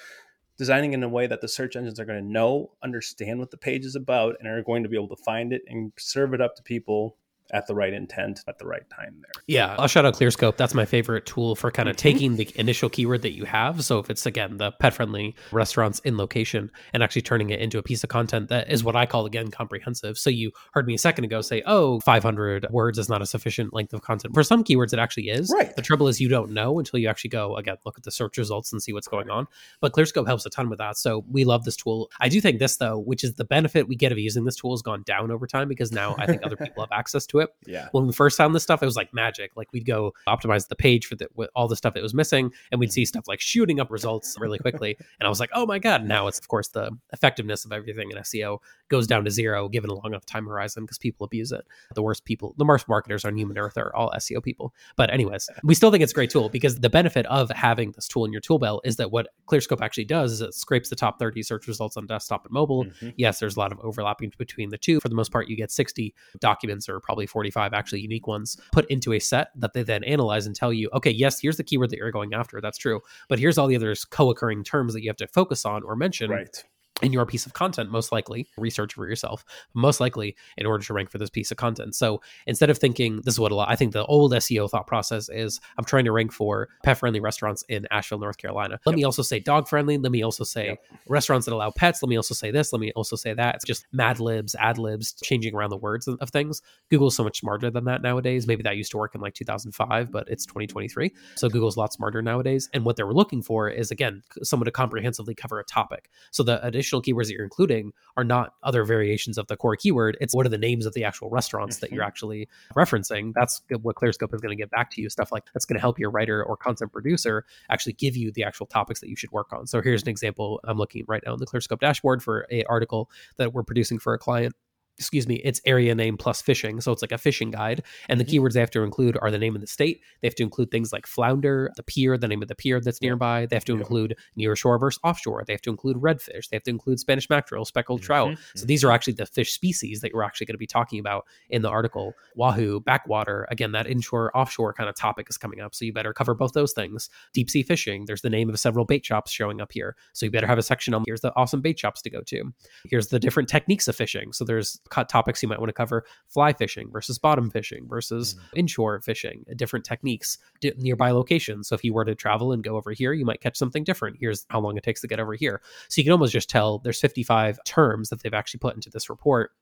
designing 0.56 0.92
in 0.92 1.02
a 1.02 1.08
way 1.08 1.26
that 1.26 1.40
the 1.40 1.48
search 1.48 1.76
engines 1.76 2.00
are 2.00 2.04
going 2.04 2.20
to 2.22 2.32
know 2.32 2.70
understand 2.82 3.38
what 3.38 3.50
the 3.50 3.56
page 3.56 3.84
is 3.84 3.94
about 3.94 4.36
and 4.40 4.48
are 4.48 4.62
going 4.62 4.82
to 4.82 4.88
be 4.88 4.96
able 4.96 5.14
to 5.14 5.22
find 5.22 5.52
it 5.52 5.62
and 5.68 5.92
serve 5.98 6.34
it 6.34 6.40
up 6.40 6.56
to 6.56 6.62
people 6.62 7.16
at 7.52 7.66
the 7.66 7.74
right 7.74 7.92
intent 7.92 8.40
at 8.46 8.58
the 8.58 8.66
right 8.66 8.88
time 8.90 9.16
there. 9.20 9.42
Yeah, 9.46 9.74
I'll 9.78 9.88
shout 9.88 10.04
out 10.04 10.14
ClearScope. 10.14 10.56
That's 10.56 10.74
my 10.74 10.84
favorite 10.84 11.26
tool 11.26 11.54
for 11.54 11.70
kind 11.70 11.88
of 11.88 11.96
mm-hmm. 11.96 12.02
taking 12.02 12.36
the 12.36 12.48
initial 12.56 12.88
keyword 12.88 13.22
that 13.22 13.32
you 13.32 13.44
have. 13.44 13.84
So 13.84 13.98
if 13.98 14.10
it's 14.10 14.26
again 14.26 14.58
the 14.58 14.72
pet 14.72 14.94
friendly 14.94 15.34
restaurants 15.52 15.98
in 16.00 16.16
location 16.16 16.70
and 16.92 17.02
actually 17.02 17.22
turning 17.22 17.50
it 17.50 17.60
into 17.60 17.78
a 17.78 17.82
piece 17.82 18.04
of 18.04 18.10
content 18.10 18.48
that 18.48 18.70
is 18.70 18.84
what 18.84 18.96
I 18.96 19.06
call 19.06 19.26
again 19.26 19.50
comprehensive. 19.50 20.18
So 20.18 20.30
you 20.30 20.52
heard 20.72 20.86
me 20.86 20.94
a 20.94 20.98
second 20.98 21.24
ago 21.24 21.40
say, 21.40 21.62
"Oh, 21.66 22.00
500 22.00 22.66
words 22.70 22.98
is 22.98 23.08
not 23.08 23.22
a 23.22 23.26
sufficient 23.26 23.72
length 23.72 23.92
of 23.92 24.02
content." 24.02 24.34
For 24.34 24.42
some 24.42 24.64
keywords 24.64 24.92
it 24.92 24.98
actually 24.98 25.28
is. 25.28 25.50
Right. 25.54 25.74
The 25.74 25.82
trouble 25.82 26.08
is 26.08 26.20
you 26.20 26.28
don't 26.28 26.52
know 26.52 26.78
until 26.78 26.98
you 26.98 27.08
actually 27.08 27.30
go 27.30 27.56
again 27.56 27.76
look 27.84 27.98
at 27.98 28.04
the 28.04 28.10
search 28.10 28.38
results 28.38 28.72
and 28.72 28.82
see 28.82 28.92
what's 28.92 29.08
going 29.08 29.30
on. 29.30 29.46
But 29.80 29.92
ClearScope 29.92 30.26
helps 30.26 30.44
a 30.46 30.50
ton 30.50 30.68
with 30.68 30.78
that. 30.78 30.96
So 30.96 31.24
we 31.30 31.44
love 31.44 31.64
this 31.64 31.76
tool. 31.76 32.10
I 32.20 32.28
do 32.28 32.40
think 32.40 32.58
this 32.58 32.76
though, 32.76 32.98
which 32.98 33.24
is 33.24 33.34
the 33.34 33.44
benefit 33.44 33.88
we 33.88 33.96
get 33.96 34.12
of 34.12 34.18
using 34.18 34.44
this 34.44 34.56
tool 34.56 34.72
has 34.72 34.82
gone 34.82 35.02
down 35.04 35.30
over 35.30 35.46
time 35.46 35.68
because 35.68 35.92
now 35.92 36.14
I 36.18 36.26
think 36.26 36.42
other 36.44 36.56
people 36.64 36.82
have 36.82 36.92
access 36.92 37.26
to 37.26 37.37
it. 37.40 37.50
Yeah. 37.66 37.88
When 37.92 38.06
we 38.06 38.12
first 38.12 38.36
found 38.36 38.54
this 38.54 38.62
stuff, 38.62 38.82
it 38.82 38.86
was 38.86 38.96
like 38.96 39.12
magic. 39.12 39.52
Like 39.56 39.68
we'd 39.72 39.86
go 39.86 40.14
optimize 40.26 40.68
the 40.68 40.76
page 40.76 41.06
for 41.06 41.16
the, 41.16 41.28
with 41.34 41.50
all 41.54 41.68
the 41.68 41.76
stuff 41.76 41.94
that 41.94 42.02
was 42.02 42.14
missing, 42.14 42.52
and 42.70 42.80
we'd 42.80 42.92
see 42.92 43.02
mm-hmm. 43.02 43.08
stuff 43.08 43.28
like 43.28 43.40
shooting 43.40 43.80
up 43.80 43.90
results 43.90 44.36
really 44.38 44.58
quickly. 44.58 44.96
and 45.20 45.26
I 45.26 45.28
was 45.28 45.40
like, 45.40 45.50
oh 45.54 45.66
my 45.66 45.78
god! 45.78 46.04
Now 46.04 46.26
it's 46.26 46.38
of 46.38 46.48
course 46.48 46.68
the 46.68 46.90
effectiveness 47.12 47.64
of 47.64 47.72
everything 47.72 48.10
in 48.10 48.16
SEO 48.18 48.58
goes 48.88 49.06
down 49.06 49.24
to 49.24 49.30
zero 49.30 49.68
given 49.68 49.90
a 49.90 49.94
long 49.94 50.06
enough 50.06 50.26
time 50.26 50.46
horizon 50.46 50.84
because 50.84 50.98
people 50.98 51.24
abuse 51.24 51.52
it. 51.52 51.66
The 51.94 52.02
worst 52.02 52.24
people, 52.24 52.54
the 52.58 52.64
worst 52.64 52.88
marketers 52.88 53.24
on 53.24 53.36
human 53.36 53.58
earth 53.58 53.76
are 53.76 53.94
all 53.94 54.10
SEO 54.16 54.42
people. 54.42 54.74
But 54.96 55.12
anyways, 55.12 55.48
we 55.62 55.74
still 55.74 55.90
think 55.90 56.02
it's 56.02 56.12
a 56.12 56.14
great 56.14 56.30
tool 56.30 56.48
because 56.48 56.80
the 56.80 56.90
benefit 56.90 57.26
of 57.26 57.50
having 57.50 57.92
this 57.92 58.08
tool 58.08 58.24
in 58.24 58.32
your 58.32 58.40
tool 58.40 58.58
belt 58.58 58.82
is 58.84 58.96
that 58.96 59.10
what 59.10 59.28
ClearScope 59.46 59.80
actually 59.80 60.04
does 60.04 60.32
is 60.32 60.40
it 60.40 60.54
scrapes 60.54 60.88
the 60.88 60.96
top 60.96 61.18
30 61.18 61.42
search 61.42 61.66
results 61.66 61.96
on 61.96 62.06
desktop 62.06 62.44
and 62.44 62.52
mobile. 62.52 62.84
Mm-hmm. 62.84 63.10
Yes, 63.16 63.38
there's 63.38 63.56
a 63.56 63.58
lot 63.58 63.72
of 63.72 63.78
overlapping 63.80 64.32
between 64.38 64.70
the 64.70 64.78
two. 64.78 65.00
For 65.00 65.08
the 65.08 65.14
most 65.14 65.32
part, 65.32 65.48
you 65.48 65.56
get 65.56 65.70
60 65.70 66.14
documents 66.40 66.88
or 66.88 67.00
probably 67.00 67.26
45 67.26 67.72
actually 67.72 68.00
unique 68.00 68.26
ones 68.26 68.56
put 68.72 68.86
into 68.90 69.12
a 69.12 69.18
set 69.18 69.48
that 69.56 69.72
they 69.72 69.82
then 69.82 70.04
analyze 70.04 70.46
and 70.46 70.54
tell 70.54 70.72
you, 70.72 70.88
okay, 70.94 71.10
yes, 71.10 71.40
here's 71.40 71.56
the 71.56 71.64
keyword 71.64 71.90
that 71.90 71.96
you're 71.96 72.10
going 72.10 72.34
after. 72.34 72.60
That's 72.60 72.78
true. 72.78 73.00
But 73.28 73.38
here's 73.38 73.58
all 73.58 73.66
the 73.66 73.76
other 73.76 73.94
co 74.10 74.30
occurring 74.30 74.64
terms 74.64 74.94
that 74.94 75.02
you 75.02 75.10
have 75.10 75.16
to 75.18 75.26
focus 75.26 75.64
on 75.64 75.82
or 75.82 75.96
mention. 75.96 76.30
Right 76.30 76.64
in 77.02 77.12
your 77.12 77.26
piece 77.26 77.46
of 77.46 77.52
content, 77.52 77.90
most 77.90 78.12
likely 78.12 78.48
research 78.56 78.94
for 78.94 79.08
yourself, 79.08 79.44
most 79.74 80.00
likely 80.00 80.36
in 80.56 80.66
order 80.66 80.84
to 80.84 80.92
rank 80.92 81.10
for 81.10 81.18
this 81.18 81.30
piece 81.30 81.50
of 81.50 81.56
content. 81.56 81.94
So 81.94 82.20
instead 82.46 82.70
of 82.70 82.78
thinking, 82.78 83.20
this 83.24 83.34
is 83.34 83.40
what 83.40 83.52
a 83.52 83.54
lot, 83.54 83.70
I 83.70 83.76
think 83.76 83.92
the 83.92 84.04
old 84.06 84.32
SEO 84.32 84.68
thought 84.68 84.86
process 84.86 85.28
is 85.28 85.60
I'm 85.76 85.84
trying 85.84 86.04
to 86.04 86.12
rank 86.12 86.32
for 86.32 86.68
pet 86.82 86.98
friendly 86.98 87.20
restaurants 87.20 87.62
in 87.68 87.86
Asheville, 87.90 88.18
North 88.18 88.38
Carolina. 88.38 88.78
Let 88.84 88.92
yep. 88.92 88.96
me 88.96 89.04
also 89.04 89.22
say 89.22 89.38
dog 89.38 89.68
friendly. 89.68 89.98
Let 89.98 90.12
me 90.12 90.22
also 90.22 90.44
say 90.44 90.66
yep. 90.66 90.84
restaurants 91.08 91.46
that 91.46 91.54
allow 91.54 91.70
pets. 91.70 92.02
Let 92.02 92.08
me 92.08 92.16
also 92.16 92.34
say 92.34 92.50
this. 92.50 92.72
Let 92.72 92.80
me 92.80 92.92
also 92.92 93.16
say 93.16 93.32
that. 93.34 93.56
It's 93.56 93.64
just 93.64 93.86
mad 93.92 94.20
libs, 94.20 94.54
ad 94.56 94.78
libs, 94.78 95.12
changing 95.22 95.54
around 95.54 95.70
the 95.70 95.76
words 95.76 96.08
of 96.08 96.30
things. 96.30 96.62
Google's 96.90 97.14
so 97.14 97.24
much 97.24 97.40
smarter 97.40 97.70
than 97.70 97.84
that 97.84 98.02
nowadays. 98.02 98.46
Maybe 98.46 98.62
that 98.64 98.76
used 98.76 98.90
to 98.92 98.98
work 98.98 99.14
in 99.14 99.20
like 99.20 99.34
2005, 99.34 100.10
but 100.10 100.28
it's 100.28 100.46
2023. 100.46 101.12
So 101.36 101.48
Google's 101.48 101.76
a 101.76 101.80
lot 101.80 101.92
smarter 101.92 102.22
nowadays. 102.22 102.68
And 102.72 102.84
what 102.84 102.96
they 102.96 103.04
were 103.04 103.14
looking 103.14 103.42
for 103.42 103.68
is, 103.68 103.90
again, 103.90 104.22
someone 104.42 104.64
to 104.64 104.72
comprehensively 104.72 105.34
cover 105.34 105.60
a 105.60 105.64
topic. 105.64 106.10
So 106.30 106.42
the 106.42 106.64
additional 106.66 106.87
additional 106.88 107.02
keywords 107.02 107.26
that 107.26 107.34
you're 107.34 107.44
including 107.44 107.92
are 108.16 108.24
not 108.24 108.54
other 108.62 108.84
variations 108.84 109.38
of 109.38 109.46
the 109.46 109.56
core 109.56 109.76
keyword. 109.76 110.16
It's 110.20 110.34
what 110.34 110.46
are 110.46 110.48
the 110.48 110.58
names 110.58 110.86
of 110.86 110.94
the 110.94 111.04
actual 111.04 111.30
restaurants 111.30 111.78
that 111.78 111.90
you're 111.90 112.02
mm-hmm. 112.02 112.08
actually 112.08 112.48
referencing. 112.74 113.32
That's 113.34 113.60
what 113.82 113.96
ClearScope 113.96 114.34
is 114.34 114.40
going 114.40 114.56
to 114.56 114.60
get 114.60 114.70
back 114.70 114.90
to 114.92 115.02
you. 115.02 115.10
Stuff 115.10 115.30
like 115.32 115.44
that's 115.52 115.64
going 115.64 115.76
to 115.76 115.80
help 115.80 115.98
your 115.98 116.10
writer 116.10 116.42
or 116.42 116.56
content 116.56 116.92
producer 116.92 117.44
actually 117.70 117.92
give 117.94 118.16
you 118.16 118.32
the 118.32 118.44
actual 118.44 118.66
topics 118.66 119.00
that 119.00 119.08
you 119.08 119.16
should 119.16 119.30
work 119.32 119.52
on. 119.52 119.66
So 119.66 119.80
here's 119.82 120.02
an 120.02 120.08
example. 120.08 120.60
I'm 120.64 120.78
looking 120.78 121.04
right 121.06 121.22
now 121.24 121.34
in 121.34 121.38
the 121.38 121.46
ClearScope 121.46 121.80
dashboard 121.80 122.22
for 122.22 122.46
a 122.50 122.64
article 122.64 123.10
that 123.36 123.52
we're 123.52 123.62
producing 123.62 123.98
for 123.98 124.14
a 124.14 124.18
client 124.18 124.54
excuse 124.98 125.28
me, 125.28 125.36
it's 125.36 125.60
area 125.64 125.94
name 125.94 126.16
plus 126.16 126.42
fishing. 126.42 126.80
So 126.80 126.90
it's 126.92 127.02
like 127.02 127.12
a 127.12 127.18
fishing 127.18 127.50
guide. 127.50 127.82
And 128.08 128.18
the 128.18 128.24
mm-hmm. 128.24 128.44
keywords 128.44 128.54
they 128.54 128.60
have 128.60 128.70
to 128.72 128.82
include 128.82 129.16
are 129.20 129.30
the 129.30 129.38
name 129.38 129.54
of 129.54 129.60
the 129.60 129.66
state. 129.66 130.00
They 130.20 130.28
have 130.28 130.34
to 130.36 130.42
include 130.42 130.70
things 130.70 130.92
like 130.92 131.06
flounder, 131.06 131.70
the 131.76 131.82
pier, 131.82 132.18
the 132.18 132.28
name 132.28 132.42
of 132.42 132.48
the 132.48 132.54
pier 132.54 132.80
that's 132.80 133.00
nearby. 133.00 133.46
They 133.46 133.56
have 133.56 133.64
to 133.66 133.74
yeah. 133.74 133.80
include 133.80 134.16
near 134.36 134.56
shore 134.56 134.78
versus 134.78 135.00
offshore. 135.04 135.44
They 135.46 135.52
have 135.52 135.62
to 135.62 135.70
include 135.70 135.98
redfish. 135.98 136.48
They 136.48 136.56
have 136.56 136.64
to 136.64 136.70
include 136.70 136.98
Spanish 136.98 137.30
mackerel, 137.30 137.64
speckled 137.64 138.00
mm-hmm. 138.00 138.06
trout. 138.06 138.38
So 138.56 138.66
these 138.66 138.82
are 138.82 138.90
actually 138.90 139.14
the 139.14 139.26
fish 139.26 139.52
species 139.52 140.00
that 140.00 140.12
you're 140.12 140.24
actually 140.24 140.46
going 140.46 140.54
to 140.54 140.58
be 140.58 140.66
talking 140.66 140.98
about 140.98 141.26
in 141.48 141.62
the 141.62 141.68
article. 141.68 142.14
Wahoo, 142.34 142.80
backwater, 142.80 143.46
again, 143.50 143.72
that 143.72 143.86
inshore, 143.86 144.36
offshore 144.36 144.72
kind 144.72 144.88
of 144.88 144.96
topic 144.96 145.28
is 145.30 145.38
coming 145.38 145.60
up. 145.60 145.74
So 145.74 145.84
you 145.84 145.92
better 145.92 146.12
cover 146.12 146.34
both 146.34 146.52
those 146.52 146.72
things. 146.72 147.08
Deep 147.32 147.50
sea 147.50 147.62
fishing, 147.62 148.06
there's 148.06 148.22
the 148.22 148.30
name 148.30 148.48
of 148.48 148.58
several 148.58 148.84
bait 148.84 149.04
shops 149.04 149.30
showing 149.30 149.60
up 149.60 149.72
here. 149.72 149.96
So 150.12 150.26
you 150.26 150.32
better 150.32 150.46
have 150.46 150.58
a 150.58 150.62
section 150.62 150.94
on 150.94 151.04
here's 151.06 151.20
the 151.20 151.32
awesome 151.36 151.60
bait 151.60 151.78
shops 151.78 152.02
to 152.02 152.10
go 152.10 152.22
to. 152.22 152.52
Here's 152.84 153.08
the 153.08 153.18
different 153.18 153.48
techniques 153.48 153.86
of 153.86 153.94
fishing. 153.94 154.32
So 154.32 154.44
there's 154.44 154.80
topics 154.90 155.42
you 155.42 155.48
might 155.48 155.58
want 155.58 155.68
to 155.68 155.74
cover 155.74 156.04
fly 156.28 156.52
fishing 156.52 156.90
versus 156.90 157.18
bottom 157.18 157.50
fishing 157.50 157.86
versus 157.88 158.34
mm-hmm. 158.34 158.60
inshore 158.60 159.00
fishing, 159.00 159.44
uh, 159.50 159.54
different 159.54 159.84
techniques, 159.84 160.38
d- 160.60 160.72
nearby 160.76 161.10
locations. 161.10 161.68
So 161.68 161.74
if 161.74 161.84
you 161.84 161.92
were 161.92 162.04
to 162.04 162.14
travel 162.14 162.52
and 162.52 162.62
go 162.62 162.76
over 162.76 162.92
here, 162.92 163.12
you 163.12 163.24
might 163.24 163.40
catch 163.40 163.56
something 163.56 163.84
different. 163.84 164.16
Here's 164.20 164.46
how 164.50 164.60
long 164.60 164.76
it 164.76 164.82
takes 164.82 165.00
to 165.02 165.06
get 165.06 165.20
over 165.20 165.34
here. 165.34 165.60
So 165.88 166.00
you 166.00 166.04
can 166.04 166.12
almost 166.12 166.32
just 166.32 166.50
tell 166.50 166.78
there's 166.78 167.00
55 167.00 167.58
terms 167.64 168.08
that 168.08 168.22
they've 168.22 168.34
actually 168.34 168.58
put 168.58 168.74
into 168.74 168.90
this 168.90 169.08
report 169.10 169.52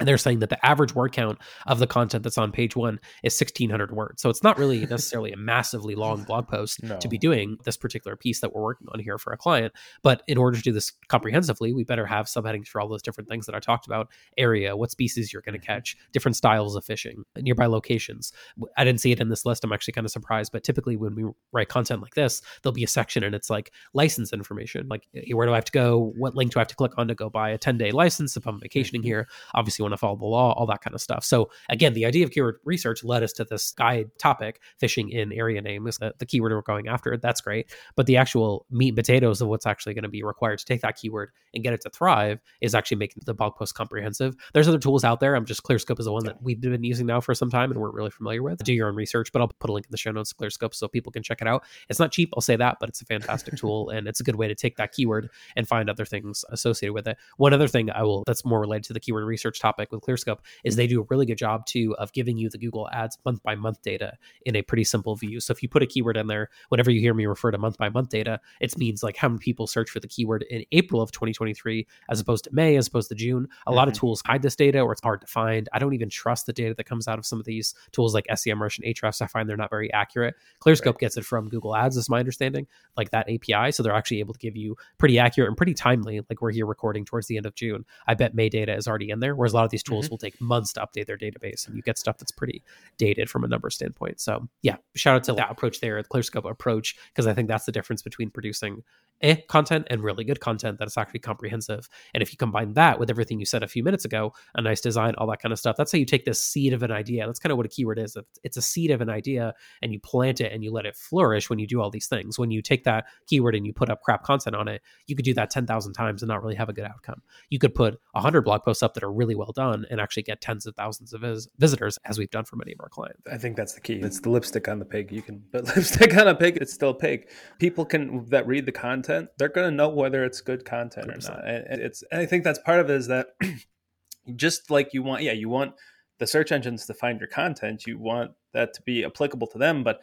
and 0.00 0.08
they're 0.08 0.18
saying 0.18 0.40
that 0.40 0.50
the 0.50 0.66
average 0.66 0.94
word 0.94 1.12
count 1.12 1.38
of 1.66 1.78
the 1.78 1.86
content 1.86 2.24
that's 2.24 2.38
on 2.38 2.50
page 2.50 2.74
one 2.74 2.98
is 3.22 3.38
1600 3.38 3.92
words. 3.92 4.20
So 4.22 4.28
it's 4.28 4.42
not 4.42 4.58
really 4.58 4.86
necessarily 4.86 5.32
a 5.32 5.36
massively 5.36 5.94
long 5.94 6.24
blog 6.24 6.48
post 6.48 6.82
no. 6.82 6.98
to 6.98 7.08
be 7.08 7.16
doing 7.16 7.58
this 7.64 7.76
particular 7.76 8.16
piece 8.16 8.40
that 8.40 8.52
we're 8.52 8.62
working 8.62 8.88
on 8.92 8.98
here 8.98 9.18
for 9.18 9.32
a 9.32 9.36
client. 9.36 9.72
But 10.02 10.22
in 10.26 10.36
order 10.36 10.56
to 10.56 10.62
do 10.62 10.72
this 10.72 10.92
comprehensively 11.08 11.72
we 11.72 11.84
better 11.84 12.06
have 12.06 12.26
subheadings 12.26 12.66
for 12.66 12.80
all 12.80 12.88
those 12.88 13.02
different 13.02 13.28
things 13.28 13.46
that 13.46 13.54
i 13.54 13.60
talked 13.60 13.86
about. 13.86 14.08
Area 14.36 14.76
what 14.76 14.90
species 14.90 15.32
you're 15.32 15.42
going 15.42 15.52
to 15.52 15.60
mm-hmm. 15.60 15.74
catch 15.74 15.96
different 16.12 16.36
styles 16.36 16.74
of 16.74 16.84
fishing 16.84 17.24
nearby 17.36 17.66
locations. 17.66 18.32
I 18.76 18.84
didn't 18.84 19.00
see 19.00 19.12
it 19.12 19.20
in 19.20 19.28
this 19.28 19.46
list. 19.46 19.62
I'm 19.62 19.72
actually 19.72 19.92
kind 19.92 20.04
of 20.04 20.10
surprised. 20.10 20.50
But 20.50 20.64
typically 20.64 20.96
when 20.96 21.14
we 21.14 21.24
write 21.52 21.68
content 21.68 22.02
like 22.02 22.14
this 22.14 22.42
there'll 22.62 22.74
be 22.74 22.84
a 22.84 22.88
section 22.88 23.22
and 23.22 23.34
it's 23.34 23.48
like 23.48 23.70
license 23.92 24.32
information. 24.32 24.88
Like 24.88 25.06
where 25.32 25.46
do 25.46 25.52
i 25.52 25.56
have 25.56 25.64
to 25.66 25.72
go? 25.72 26.12
What 26.16 26.34
link 26.34 26.52
do 26.52 26.58
i 26.58 26.62
have 26.62 26.68
to 26.68 26.74
click 26.74 26.92
on 26.98 27.06
to 27.08 27.14
go 27.14 27.30
buy 27.30 27.50
a 27.50 27.58
10 27.58 27.78
day 27.78 27.92
license 27.92 28.36
if 28.36 28.46
i'm 28.46 28.58
vacationing 28.58 29.02
mm-hmm. 29.02 29.06
here? 29.06 29.28
Obviously 29.54 29.83
want 29.84 29.92
to 29.92 29.98
follow 29.98 30.16
the 30.16 30.24
law, 30.24 30.52
all 30.52 30.66
that 30.66 30.80
kind 30.80 30.94
of 30.94 31.00
stuff. 31.00 31.24
So 31.24 31.50
again, 31.68 31.94
the 31.94 32.04
idea 32.04 32.24
of 32.24 32.30
keyword 32.30 32.58
research 32.64 33.04
led 33.04 33.22
us 33.22 33.32
to 33.34 33.44
this 33.44 33.72
guide 33.72 34.10
topic, 34.18 34.60
fishing 34.78 35.10
in 35.10 35.32
area 35.32 35.60
name 35.60 35.86
is 35.86 35.98
the, 35.98 36.14
the 36.18 36.26
keyword 36.26 36.52
we're 36.52 36.62
going 36.62 36.88
after. 36.88 37.16
That's 37.16 37.40
great. 37.40 37.70
But 37.96 38.06
the 38.06 38.16
actual 38.16 38.66
meat 38.70 38.88
and 38.88 38.96
potatoes 38.96 39.40
of 39.40 39.48
what's 39.48 39.66
actually 39.66 39.94
going 39.94 40.04
to 40.04 40.08
be 40.08 40.22
required 40.22 40.58
to 40.58 40.64
take 40.64 40.82
that 40.82 40.96
keyword 40.96 41.30
and 41.54 41.62
get 41.62 41.72
it 41.72 41.80
to 41.82 41.90
thrive 41.90 42.40
is 42.60 42.74
actually 42.74 42.96
making 42.96 43.22
the 43.26 43.34
blog 43.34 43.56
post 43.56 43.74
comprehensive. 43.74 44.34
There's 44.52 44.68
other 44.68 44.78
tools 44.78 45.04
out 45.04 45.20
there. 45.20 45.34
I'm 45.34 45.44
just 45.44 45.62
ClearScope 45.62 45.98
is 45.98 46.06
the 46.06 46.12
one 46.12 46.24
that 46.24 46.42
we've 46.42 46.60
been 46.60 46.84
using 46.84 47.06
now 47.06 47.20
for 47.20 47.34
some 47.34 47.50
time 47.50 47.70
and 47.70 47.80
we're 47.80 47.90
really 47.90 48.10
familiar 48.10 48.42
with. 48.42 48.62
Do 48.64 48.72
your 48.72 48.88
own 48.88 48.96
research, 48.96 49.32
but 49.32 49.40
I'll 49.40 49.48
put 49.48 49.70
a 49.70 49.72
link 49.72 49.86
in 49.86 49.90
the 49.90 49.98
show 49.98 50.10
notes 50.10 50.30
to 50.30 50.36
ClearScope 50.36 50.74
so 50.74 50.88
people 50.88 51.12
can 51.12 51.22
check 51.22 51.40
it 51.40 51.48
out. 51.48 51.64
It's 51.88 51.98
not 51.98 52.12
cheap, 52.12 52.30
I'll 52.34 52.40
say 52.40 52.56
that, 52.56 52.78
but 52.80 52.88
it's 52.88 53.00
a 53.02 53.04
fantastic 53.04 53.56
tool 53.56 53.90
and 53.90 54.08
it's 54.08 54.20
a 54.20 54.24
good 54.24 54.36
way 54.36 54.48
to 54.48 54.54
take 54.54 54.76
that 54.76 54.92
keyword 54.92 55.30
and 55.56 55.66
find 55.66 55.88
other 55.88 56.04
things 56.04 56.44
associated 56.50 56.92
with 56.92 57.06
it. 57.06 57.16
One 57.36 57.52
other 57.52 57.68
thing 57.68 57.90
I 57.90 58.02
will 58.02 58.24
that's 58.26 58.44
more 58.44 58.60
related 58.60 58.84
to 58.84 58.92
the 58.92 59.00
keyword 59.00 59.24
research 59.24 59.60
topic 59.60 59.73
with 59.78 60.00
ClearScope 60.00 60.38
is 60.64 60.76
they 60.76 60.86
do 60.86 61.00
a 61.00 61.06
really 61.10 61.26
good 61.26 61.38
job 61.38 61.66
too 61.66 61.94
of 61.98 62.12
giving 62.12 62.36
you 62.36 62.48
the 62.48 62.58
Google 62.58 62.88
Ads 62.90 63.18
month 63.24 63.42
by 63.42 63.54
month 63.54 63.82
data 63.82 64.14
in 64.44 64.56
a 64.56 64.62
pretty 64.62 64.84
simple 64.84 65.16
view. 65.16 65.40
So 65.40 65.52
if 65.52 65.62
you 65.62 65.68
put 65.68 65.82
a 65.82 65.86
keyword 65.86 66.16
in 66.16 66.26
there, 66.26 66.48
whenever 66.68 66.90
you 66.90 67.00
hear 67.00 67.14
me 67.14 67.26
refer 67.26 67.50
to 67.50 67.58
month 67.58 67.78
by 67.78 67.88
month 67.88 68.10
data, 68.10 68.40
it 68.60 68.76
means 68.78 69.02
like 69.02 69.16
how 69.16 69.28
many 69.28 69.38
people 69.38 69.66
search 69.66 69.90
for 69.90 70.00
the 70.00 70.08
keyword 70.08 70.44
in 70.50 70.64
April 70.72 71.00
of 71.00 71.12
2023 71.12 71.86
as 72.10 72.20
opposed 72.20 72.44
to 72.44 72.50
May, 72.52 72.76
as 72.76 72.88
opposed 72.88 73.08
to 73.08 73.14
June. 73.14 73.44
A 73.44 73.70
mm-hmm. 73.70 73.76
lot 73.76 73.88
of 73.88 73.94
mm-hmm. 73.94 74.00
tools 74.00 74.22
hide 74.26 74.42
this 74.42 74.56
data 74.56 74.80
or 74.80 74.92
it's 74.92 75.02
hard 75.02 75.20
to 75.20 75.26
find. 75.26 75.68
I 75.72 75.78
don't 75.78 75.94
even 75.94 76.08
trust 76.08 76.46
the 76.46 76.52
data 76.52 76.74
that 76.74 76.84
comes 76.84 77.08
out 77.08 77.18
of 77.18 77.26
some 77.26 77.38
of 77.38 77.46
these 77.46 77.74
tools 77.92 78.14
like 78.14 78.26
SEMrush 78.30 78.78
and 78.78 78.94
Ahrefs. 78.94 79.22
I 79.22 79.26
find 79.26 79.48
they're 79.48 79.56
not 79.56 79.70
very 79.70 79.92
accurate. 79.92 80.34
ClearScope 80.64 80.86
right. 80.86 80.98
gets 80.98 81.16
it 81.16 81.24
from 81.24 81.48
Google 81.48 81.74
Ads, 81.74 81.96
is 81.96 82.08
my 82.08 82.18
understanding, 82.18 82.66
like 82.96 83.10
that 83.10 83.28
API. 83.28 83.72
So 83.72 83.82
they're 83.82 83.94
actually 83.94 84.20
able 84.20 84.34
to 84.34 84.40
give 84.40 84.56
you 84.56 84.76
pretty 84.98 85.18
accurate 85.18 85.48
and 85.48 85.56
pretty 85.56 85.74
timely. 85.74 86.20
Like 86.28 86.40
we're 86.40 86.52
here 86.52 86.66
recording 86.66 87.04
towards 87.04 87.26
the 87.26 87.36
end 87.36 87.46
of 87.46 87.54
June. 87.54 87.84
I 88.06 88.14
bet 88.14 88.34
May 88.34 88.48
data 88.48 88.74
is 88.74 88.88
already 88.88 89.10
in 89.10 89.20
there, 89.20 89.34
whereas 89.34 89.52
a 89.52 89.56
lot 89.56 89.63
of 89.64 89.70
these 89.70 89.82
tools 89.82 90.06
mm-hmm. 90.06 90.12
will 90.12 90.18
take 90.18 90.40
months 90.40 90.72
to 90.74 90.80
update 90.80 91.06
their 91.06 91.18
database 91.18 91.66
and 91.66 91.76
you 91.76 91.82
get 91.82 91.98
stuff 91.98 92.18
that's 92.18 92.32
pretty 92.32 92.62
dated 92.98 93.28
from 93.28 93.44
a 93.44 93.48
number 93.48 93.70
standpoint. 93.70 94.20
So 94.20 94.48
yeah, 94.62 94.76
shout 94.94 95.16
out 95.16 95.24
to 95.24 95.32
that 95.34 95.50
approach 95.50 95.80
there, 95.80 96.02
the 96.02 96.08
ClearScope 96.08 96.48
approach, 96.48 96.96
because 97.08 97.26
I 97.26 97.34
think 97.34 97.48
that's 97.48 97.64
the 97.64 97.72
difference 97.72 98.02
between 98.02 98.30
producing 98.30 98.82
eh 99.22 99.36
content 99.48 99.86
and 99.90 100.02
really 100.02 100.24
good 100.24 100.40
content 100.40 100.78
that 100.78 100.86
is 100.86 100.96
actually 100.96 101.20
comprehensive. 101.20 101.88
And 102.12 102.22
if 102.22 102.32
you 102.32 102.36
combine 102.36 102.74
that 102.74 102.98
with 102.98 103.10
everything 103.10 103.38
you 103.38 103.46
said 103.46 103.62
a 103.62 103.68
few 103.68 103.82
minutes 103.82 104.04
ago, 104.04 104.32
a 104.54 104.62
nice 104.62 104.80
design, 104.80 105.14
all 105.18 105.26
that 105.28 105.40
kind 105.40 105.52
of 105.52 105.58
stuff, 105.58 105.76
that's 105.76 105.92
how 105.92 105.98
you 105.98 106.04
take 106.04 106.24
this 106.24 106.42
seed 106.42 106.72
of 106.72 106.82
an 106.82 106.90
idea. 106.90 107.26
That's 107.26 107.38
kind 107.38 107.52
of 107.52 107.56
what 107.56 107.66
a 107.66 107.68
keyword 107.68 107.98
is. 107.98 108.16
It's 108.42 108.56
a 108.56 108.62
seed 108.62 108.90
of 108.90 109.00
an 109.00 109.10
idea 109.10 109.54
and 109.82 109.92
you 109.92 110.00
plant 110.00 110.40
it 110.40 110.52
and 110.52 110.62
you 110.62 110.72
let 110.72 110.86
it 110.86 110.96
flourish 110.96 111.48
when 111.50 111.58
you 111.58 111.66
do 111.66 111.80
all 111.80 111.90
these 111.90 112.06
things. 112.06 112.38
When 112.38 112.50
you 112.50 112.62
take 112.62 112.84
that 112.84 113.06
keyword 113.26 113.54
and 113.54 113.66
you 113.66 113.72
put 113.72 113.90
up 113.90 114.02
crap 114.02 114.22
content 114.22 114.56
on 114.56 114.68
it, 114.68 114.82
you 115.06 115.16
could 115.16 115.24
do 115.24 115.34
that 115.34 115.50
10,000 115.50 115.92
times 115.92 116.22
and 116.22 116.28
not 116.28 116.42
really 116.42 116.56
have 116.56 116.68
a 116.68 116.72
good 116.72 116.84
outcome. 116.84 117.22
You 117.50 117.58
could 117.58 117.74
put 117.74 117.98
100 118.12 118.42
blog 118.42 118.62
posts 118.62 118.82
up 118.82 118.94
that 118.94 119.02
are 119.02 119.12
really 119.12 119.34
well 119.34 119.52
done 119.52 119.86
and 119.90 120.00
actually 120.00 120.24
get 120.24 120.40
tens 120.40 120.66
of 120.66 120.74
thousands 120.74 121.12
of 121.12 121.20
vis- 121.20 121.48
visitors, 121.58 121.98
as 122.04 122.18
we've 122.18 122.30
done 122.30 122.44
for 122.44 122.56
many 122.56 122.72
of 122.72 122.80
our 122.80 122.88
clients. 122.88 123.20
I 123.30 123.38
think 123.38 123.56
that's 123.56 123.74
the 123.74 123.80
key. 123.80 123.94
It's 123.94 124.20
the 124.20 124.30
lipstick 124.30 124.68
on 124.68 124.78
the 124.78 124.84
pig. 124.84 125.12
You 125.12 125.22
can 125.22 125.42
put 125.52 125.64
lipstick 125.76 126.16
on 126.16 126.28
a 126.28 126.34
pig, 126.34 126.58
it's 126.60 126.72
still 126.72 126.90
a 126.90 126.94
pig. 126.94 127.28
People 127.58 127.84
can 127.84 128.26
that 128.26 128.46
read 128.46 128.66
the 128.66 128.72
content, 128.72 129.03
they're 129.06 129.48
going 129.48 129.70
to 129.70 129.76
know 129.76 129.88
whether 129.88 130.24
it's 130.24 130.40
good 130.40 130.64
content 130.64 131.08
100%. 131.08 131.28
or 131.28 131.32
not. 131.32 131.48
And 131.48 131.80
it's 131.80 132.02
and 132.10 132.20
I 132.20 132.26
think 132.26 132.44
that's 132.44 132.58
part 132.60 132.80
of 132.80 132.90
it 132.90 132.96
is 132.96 133.06
that 133.08 133.28
just 134.36 134.70
like 134.70 134.92
you 134.92 135.02
want, 135.02 135.22
yeah, 135.22 135.32
you 135.32 135.48
want 135.48 135.74
the 136.18 136.26
search 136.26 136.52
engines 136.52 136.86
to 136.86 136.94
find 136.94 137.20
your 137.20 137.28
content, 137.28 137.86
you 137.86 137.98
want 137.98 138.32
that 138.52 138.74
to 138.74 138.82
be 138.82 139.04
applicable 139.04 139.46
to 139.48 139.58
them, 139.58 139.82
but 139.82 140.00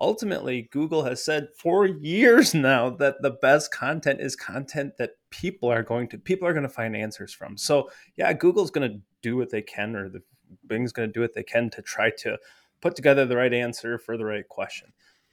ultimately 0.00 0.68
Google 0.72 1.04
has 1.04 1.22
said 1.22 1.48
for 1.56 1.86
years 1.86 2.54
now 2.54 2.90
that 2.90 3.20
the 3.20 3.30
best 3.30 3.70
content 3.72 4.20
is 4.20 4.34
content 4.34 4.94
that 4.98 5.12
people 5.30 5.70
are 5.70 5.82
going 5.82 6.08
to 6.08 6.18
people 6.18 6.48
are 6.48 6.52
going 6.52 6.64
to 6.64 6.68
find 6.68 6.96
answers 6.96 7.32
from. 7.32 7.56
So, 7.56 7.90
yeah, 8.16 8.32
Google's 8.32 8.70
going 8.70 8.90
to 8.90 9.00
do 9.22 9.36
what 9.36 9.50
they 9.50 9.62
can 9.62 9.94
or 9.94 10.08
the 10.08 10.22
Bing's 10.66 10.92
going 10.92 11.08
to 11.08 11.12
do 11.12 11.20
what 11.20 11.34
they 11.34 11.42
can 11.42 11.70
to 11.70 11.82
try 11.82 12.10
to 12.18 12.38
put 12.80 12.96
together 12.96 13.26
the 13.26 13.36
right 13.36 13.52
answer 13.52 13.98
for 13.98 14.16
the 14.16 14.24
right 14.24 14.48
question. 14.48 14.92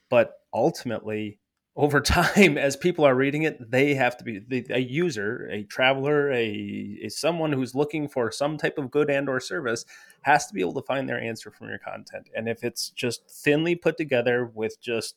But 0.10 0.34
ultimately, 0.54 1.40
over 1.78 2.02
time, 2.02 2.58
as 2.58 2.76
people 2.76 3.06
are 3.06 3.16
reading 3.16 3.44
it, 3.44 3.72
they 3.72 3.94
have 3.94 4.18
to 4.18 4.24
be 4.24 4.42
a 4.72 4.80
user, 4.80 5.48
a 5.52 5.64
traveler, 5.64 6.32
a, 6.32 7.00
a 7.04 7.10
someone 7.10 7.54
who's 7.54 7.76
looking 7.76 8.08
for 8.08 8.32
some 8.32 8.58
type 8.58 8.78
of 8.78 8.92
good 8.92 9.10
and 9.10 9.30
or 9.30 9.40
service 9.40 9.86
has 10.24 10.48
to 10.48 10.54
be 10.54 10.60
able 10.60 10.74
to 10.74 10.82
find 10.82 11.08
their 11.08 11.22
answer 11.22 11.52
from 11.52 11.70
your 11.70 11.78
content. 11.78 12.30
And 12.36 12.50
if 12.50 12.64
it's 12.64 12.90
just 12.90 13.30
thinly 13.30 13.76
put 13.76 13.96
together 13.96 14.52
with 14.54 14.82
just 14.82 15.16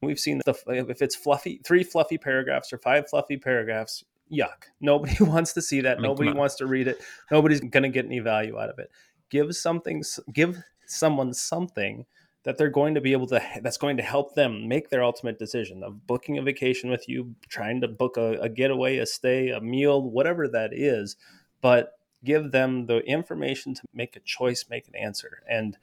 we've 0.00 0.18
seen 0.18 0.40
the 0.46 0.54
if 0.68 1.02
it's 1.02 1.16
fluffy 1.16 1.60
three 1.64 1.82
fluffy 1.82 2.16
paragraphs 2.16 2.72
or 2.72 2.78
five 2.78 3.10
fluffy 3.10 3.36
paragraphs, 3.36 4.04
yuck. 4.32 4.68
Nobody 4.80 5.16
wants 5.24 5.52
to 5.54 5.62
see 5.62 5.80
that. 5.80 5.98
I 5.98 6.00
mean, 6.00 6.10
Nobody 6.10 6.32
wants 6.32 6.54
to 6.56 6.66
read 6.66 6.86
it. 6.86 7.02
Nobody's 7.30 7.60
going 7.60 7.82
to 7.82 7.88
get 7.88 8.06
any 8.06 8.20
value 8.20 8.58
out 8.58 8.70
of 8.70 8.78
it. 8.78 8.90
Give 9.28 9.54
something 9.54 10.04
give 10.32 10.62
someone 10.86 11.34
something 11.34 12.06
that 12.42 12.56
they're 12.56 12.70
going 12.70 12.94
to 12.94 13.00
be 13.00 13.12
able 13.12 13.26
to 13.26 13.40
that's 13.62 13.76
going 13.76 13.96
to 13.96 14.02
help 14.02 14.34
them 14.34 14.66
make 14.66 14.88
their 14.88 15.04
ultimate 15.04 15.38
decision 15.38 15.82
of 15.82 16.06
booking 16.06 16.38
a 16.38 16.42
vacation 16.42 16.90
with 16.90 17.08
you 17.08 17.34
trying 17.48 17.80
to 17.80 17.88
book 17.88 18.16
a, 18.16 18.32
a, 18.40 18.48
getaway 18.48 18.96
a 18.98 19.06
stay 19.06 19.50
a 19.50 19.60
meal 19.60 20.02
whatever 20.02 20.48
that 20.48 20.72
is. 20.72 21.16
But 21.60 21.92
give 22.24 22.52
them 22.52 22.86
the 22.86 22.98
information 23.00 23.74
to 23.74 23.82
make 23.92 24.16
a 24.16 24.20
choice 24.20 24.64
make 24.70 24.88
an 24.88 24.94
answer. 24.94 25.42
And 25.48 25.76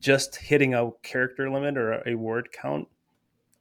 just 0.00 0.36
hitting 0.36 0.74
a 0.74 0.90
character 1.02 1.50
limit 1.50 1.76
or 1.76 2.02
a 2.06 2.14
word 2.14 2.50
count 2.52 2.88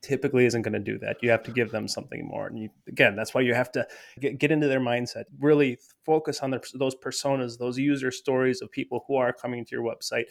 typically 0.02 0.46
isn't 0.46 0.62
going 0.62 0.74
to 0.74 0.80
do 0.80 1.00
that. 1.00 1.18
You 1.22 1.32
have 1.32 1.42
to 1.44 1.52
give 1.52 1.72
them 1.72 1.88
something 1.88 2.26
more. 2.26 2.48
And 2.48 2.60
you, 2.60 2.70
again 2.88 3.16
that's 3.16 3.36
why 3.36 3.42
you 3.42 3.54
have 3.54 3.72
to 3.74 3.88
get, 4.20 4.40
get 4.40 4.52
into 4.52 4.68
their 4.68 4.80
mindset. 4.80 5.26
Really 5.40 5.78
focus 6.04 6.40
on 6.40 6.50
their, 6.50 6.62
those 6.74 6.96
personas 6.96 7.60
those 7.60 7.78
user 7.78 8.10
stories 8.10 8.64
of 8.64 8.72
people 8.72 9.04
who 9.08 9.18
are 9.18 9.34
coming 9.34 9.64
to 9.66 9.76
your 9.76 9.84
website 9.84 10.26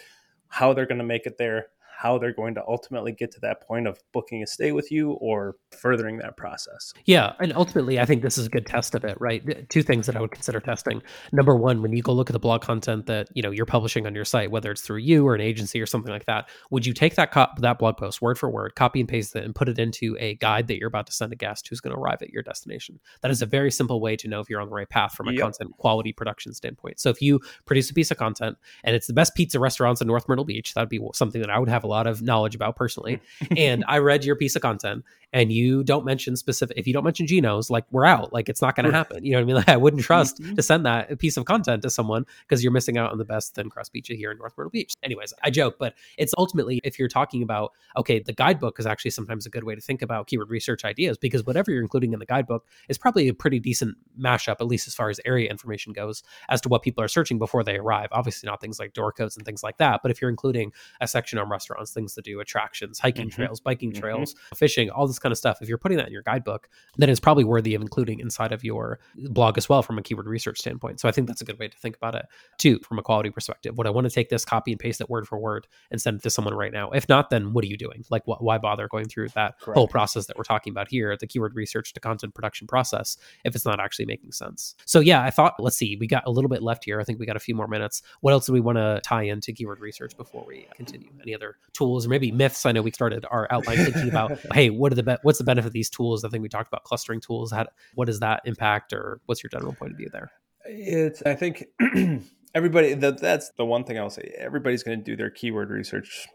how 0.48 0.72
they're 0.72 0.86
going 0.86 0.98
to 0.98 1.04
make 1.04 1.26
it 1.26 1.38
there 1.38 1.66
how 1.96 2.18
they're 2.18 2.32
going 2.32 2.54
to 2.54 2.62
ultimately 2.66 3.12
get 3.12 3.30
to 3.32 3.40
that 3.40 3.62
point 3.62 3.86
of 3.86 3.98
booking 4.12 4.42
a 4.42 4.46
stay 4.46 4.72
with 4.72 4.90
you 4.92 5.12
or 5.12 5.56
furthering 5.70 6.18
that 6.18 6.36
process. 6.36 6.92
Yeah, 7.04 7.32
and 7.40 7.52
ultimately, 7.54 7.98
I 7.98 8.04
think 8.04 8.22
this 8.22 8.36
is 8.38 8.46
a 8.46 8.50
good 8.50 8.66
test 8.66 8.94
of 8.94 9.04
it, 9.04 9.16
right? 9.20 9.68
Two 9.70 9.82
things 9.82 10.06
that 10.06 10.16
I 10.16 10.20
would 10.20 10.30
consider 10.30 10.60
testing. 10.60 11.02
Number 11.32 11.56
one, 11.56 11.82
when 11.82 11.92
you 11.92 12.02
go 12.02 12.12
look 12.12 12.28
at 12.28 12.32
the 12.34 12.38
blog 12.38 12.62
content 12.62 13.06
that 13.06 13.28
you 13.34 13.42
know 13.42 13.50
you're 13.50 13.66
publishing 13.66 14.06
on 14.06 14.14
your 14.14 14.24
site, 14.24 14.50
whether 14.50 14.70
it's 14.70 14.82
through 14.82 14.98
you 14.98 15.26
or 15.26 15.34
an 15.34 15.40
agency 15.40 15.80
or 15.80 15.86
something 15.86 16.12
like 16.12 16.26
that, 16.26 16.48
would 16.70 16.84
you 16.84 16.92
take 16.92 17.14
that 17.14 17.32
that 17.58 17.78
blog 17.78 17.96
post 17.96 18.20
word 18.20 18.38
for 18.38 18.50
word, 18.50 18.74
copy 18.74 19.00
and 19.00 19.08
paste 19.08 19.34
it, 19.34 19.44
and 19.44 19.54
put 19.54 19.68
it 19.68 19.78
into 19.78 20.16
a 20.20 20.34
guide 20.34 20.66
that 20.66 20.78
you're 20.78 20.88
about 20.88 21.06
to 21.06 21.12
send 21.12 21.32
a 21.32 21.36
guest 21.36 21.66
who's 21.68 21.80
going 21.80 21.94
to 21.94 22.00
arrive 22.00 22.22
at 22.22 22.30
your 22.30 22.42
destination? 22.42 23.00
That 23.22 23.30
is 23.30 23.42
a 23.42 23.46
very 23.46 23.70
simple 23.70 24.00
way 24.00 24.16
to 24.16 24.28
know 24.28 24.40
if 24.40 24.50
you're 24.50 24.60
on 24.60 24.68
the 24.68 24.74
right 24.74 24.88
path 24.88 25.14
from 25.14 25.28
a 25.28 25.32
yep. 25.32 25.42
content 25.42 25.76
quality 25.78 26.12
production 26.12 26.52
standpoint. 26.52 27.00
So 27.00 27.10
if 27.10 27.22
you 27.22 27.40
produce 27.64 27.90
a 27.90 27.94
piece 27.94 28.10
of 28.10 28.18
content 28.18 28.58
and 28.84 28.94
it's 28.94 29.06
the 29.06 29.12
best 29.12 29.34
pizza 29.34 29.58
restaurants 29.58 30.00
in 30.00 30.06
North 30.06 30.28
Myrtle 30.28 30.44
Beach, 30.44 30.74
that'd 30.74 30.88
be 30.88 31.00
something 31.14 31.40
that 31.40 31.50
I 31.50 31.58
would 31.58 31.68
have 31.68 31.84
a 31.86 31.88
lot 31.88 32.06
of 32.06 32.22
knowledge 32.22 32.54
about 32.54 32.76
personally. 32.76 33.20
and 33.56 33.84
I 33.88 33.98
read 33.98 34.24
your 34.24 34.36
piece 34.36 34.56
of 34.56 34.62
content 34.62 35.04
and 35.32 35.52
you 35.52 35.84
don't 35.84 36.04
mention 36.04 36.36
specific 36.36 36.76
if 36.78 36.86
you 36.86 36.92
don't 36.92 37.04
mention 37.04 37.26
Geno's, 37.26 37.68
like 37.70 37.84
we're 37.90 38.04
out. 38.04 38.32
Like 38.32 38.48
it's 38.48 38.62
not 38.62 38.76
gonna 38.76 38.92
happen. 38.92 39.24
You 39.24 39.32
know 39.32 39.38
what 39.38 39.42
I 39.42 39.44
mean? 39.44 39.56
Like 39.56 39.68
I 39.70 39.76
wouldn't 39.78 40.02
trust 40.02 40.40
mm-hmm. 40.40 40.54
to 40.54 40.62
send 40.62 40.84
that 40.84 41.18
piece 41.18 41.38
of 41.38 41.46
content 41.46 41.80
to 41.82 41.90
someone 41.90 42.26
because 42.46 42.62
you're 42.62 42.72
missing 42.72 42.98
out 42.98 43.10
on 43.10 43.16
the 43.16 43.24
best 43.24 43.54
thin 43.54 43.70
crust 43.70 43.90
pizza 43.92 44.12
here 44.12 44.30
in 44.30 44.36
North 44.36 44.52
Myrtle 44.56 44.70
Beach. 44.70 44.92
Anyways, 45.02 45.32
I 45.42 45.48
joke, 45.48 45.76
but 45.78 45.94
it's 46.18 46.34
ultimately 46.36 46.80
if 46.84 46.98
you're 46.98 47.08
talking 47.08 47.42
about 47.42 47.72
okay, 47.96 48.18
the 48.18 48.32
guidebook 48.32 48.78
is 48.78 48.86
actually 48.86 49.12
sometimes 49.12 49.46
a 49.46 49.50
good 49.50 49.64
way 49.64 49.74
to 49.74 49.80
think 49.80 50.02
about 50.02 50.26
keyword 50.26 50.50
research 50.50 50.84
ideas 50.84 51.16
because 51.16 51.44
whatever 51.44 51.70
you're 51.70 51.82
including 51.82 52.12
in 52.12 52.18
the 52.18 52.26
guidebook 52.26 52.66
is 52.88 52.98
probably 52.98 53.28
a 53.28 53.34
pretty 53.34 53.58
decent 53.58 53.96
mashup, 54.18 54.56
at 54.60 54.66
least 54.66 54.86
as 54.86 54.94
far 54.94 55.08
as 55.08 55.20
area 55.24 55.50
information 55.50 55.92
goes, 55.92 56.22
as 56.48 56.60
to 56.60 56.68
what 56.68 56.82
people 56.82 57.02
are 57.02 57.08
searching 57.08 57.38
before 57.38 57.64
they 57.64 57.76
arrive. 57.76 58.08
Obviously 58.12 58.46
not 58.46 58.60
things 58.60 58.78
like 58.78 58.92
door 58.92 59.12
codes 59.12 59.36
and 59.36 59.46
things 59.46 59.62
like 59.62 59.78
that, 59.78 60.00
but 60.02 60.10
if 60.10 60.20
you're 60.20 60.30
including 60.30 60.72
a 61.00 61.08
section 61.08 61.38
on 61.38 61.48
restaurants, 61.48 61.75
things 61.84 62.14
to 62.14 62.22
do, 62.22 62.40
attractions, 62.40 62.98
hiking 62.98 63.28
mm-hmm. 63.28 63.42
trails, 63.42 63.60
biking 63.60 63.92
mm-hmm. 63.92 64.00
trails, 64.00 64.34
fishing, 64.54 64.90
all 64.90 65.06
this 65.06 65.18
kind 65.18 65.32
of 65.32 65.38
stuff. 65.38 65.58
If 65.60 65.68
you're 65.68 65.78
putting 65.78 65.98
that 65.98 66.06
in 66.06 66.12
your 66.12 66.22
guidebook, 66.22 66.68
then 66.96 67.08
it's 67.08 67.20
probably 67.20 67.44
worthy 67.44 67.74
of 67.74 67.82
including 67.82 68.20
inside 68.20 68.52
of 68.52 68.64
your 68.64 68.98
blog 69.14 69.58
as 69.58 69.68
well 69.68 69.82
from 69.82 69.98
a 69.98 70.02
keyword 70.02 70.26
research 70.26 70.58
standpoint. 70.58 71.00
So 71.00 71.08
I 71.08 71.12
think 71.12 71.28
that's 71.28 71.40
a 71.40 71.44
good 71.44 71.58
way 71.58 71.68
to 71.68 71.76
think 71.78 71.96
about 71.96 72.14
it 72.14 72.26
too, 72.58 72.78
from 72.80 72.98
a 72.98 73.02
quality 73.02 73.30
perspective. 73.30 73.76
Would 73.78 73.86
I 73.86 73.90
want 73.90 74.06
to 74.06 74.12
take 74.12 74.28
this, 74.28 74.44
copy 74.44 74.72
and 74.72 74.80
paste 74.80 75.00
it 75.00 75.10
word 75.10 75.26
for 75.26 75.38
word, 75.38 75.66
and 75.90 76.00
send 76.00 76.18
it 76.18 76.22
to 76.22 76.30
someone 76.30 76.54
right 76.54 76.72
now? 76.72 76.90
If 76.90 77.08
not, 77.08 77.30
then 77.30 77.52
what 77.52 77.64
are 77.64 77.68
you 77.68 77.76
doing? 77.76 78.04
Like, 78.10 78.24
wh- 78.24 78.40
why 78.40 78.58
bother 78.58 78.88
going 78.88 79.08
through 79.08 79.28
that 79.30 79.58
Correct. 79.60 79.76
whole 79.76 79.88
process 79.88 80.26
that 80.26 80.36
we're 80.36 80.44
talking 80.44 80.70
about 80.70 80.88
here, 80.88 81.16
the 81.16 81.26
keyword 81.26 81.54
research 81.54 81.92
to 81.94 82.00
content 82.00 82.34
production 82.34 82.66
process, 82.66 83.16
if 83.44 83.54
it's 83.54 83.64
not 83.64 83.80
actually 83.80 84.06
making 84.06 84.32
sense? 84.32 84.74
So 84.84 85.00
yeah, 85.00 85.22
I 85.22 85.30
thought, 85.30 85.54
let's 85.58 85.76
see, 85.76 85.96
we 85.96 86.06
got 86.06 86.26
a 86.26 86.30
little 86.30 86.48
bit 86.48 86.62
left 86.62 86.84
here. 86.84 87.00
I 87.00 87.04
think 87.04 87.18
we 87.18 87.26
got 87.26 87.36
a 87.36 87.40
few 87.40 87.54
more 87.54 87.68
minutes. 87.68 88.02
What 88.20 88.32
else 88.32 88.46
do 88.46 88.52
we 88.52 88.60
want 88.60 88.78
to 88.78 89.00
tie 89.04 89.22
into 89.22 89.52
keyword 89.52 89.80
research 89.80 90.16
before 90.16 90.44
we 90.46 90.66
continue? 90.74 91.10
Any 91.22 91.34
other 91.34 91.56
tools 91.72 92.06
or 92.06 92.08
maybe 92.08 92.32
myths? 92.32 92.66
I 92.66 92.72
know 92.72 92.82
we 92.82 92.90
started 92.90 93.24
our 93.30 93.46
outline 93.50 93.78
thinking 93.78 94.08
about, 94.08 94.38
hey, 94.52 94.70
what 94.70 94.92
are 94.92 94.96
the 94.96 95.02
be- 95.02 95.16
what's 95.22 95.38
the 95.38 95.44
benefit 95.44 95.66
of 95.66 95.72
these 95.72 95.90
tools? 95.90 96.24
I 96.24 96.28
think 96.28 96.42
we 96.42 96.48
talked 96.48 96.68
about 96.68 96.84
clustering 96.84 97.20
tools. 97.20 97.52
How, 97.52 97.66
what 97.94 98.06
does 98.06 98.20
that 98.20 98.42
impact, 98.44 98.92
or 98.92 99.20
what's 99.26 99.42
your 99.42 99.50
general 99.50 99.74
point 99.74 99.92
of 99.92 99.98
view 99.98 100.08
there? 100.12 100.30
It's 100.64 101.22
I 101.22 101.34
think 101.34 101.64
everybody 102.54 102.94
that 102.94 103.20
that's 103.20 103.50
the 103.56 103.64
one 103.64 103.84
thing 103.84 103.98
I'll 103.98 104.10
say. 104.10 104.34
Everybody's 104.38 104.82
going 104.82 104.98
to 104.98 105.04
do 105.04 105.16
their 105.16 105.30
keyword 105.30 105.70
research 105.70 106.26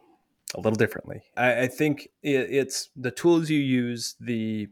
a 0.56 0.60
little 0.60 0.78
differently. 0.78 1.22
I, 1.38 1.64
I 1.64 1.68
think 1.68 2.10
it, 2.22 2.48
it's 2.50 2.90
the 2.96 3.12
tools 3.12 3.50
you 3.50 3.60
use, 3.60 4.16
the 4.20 4.68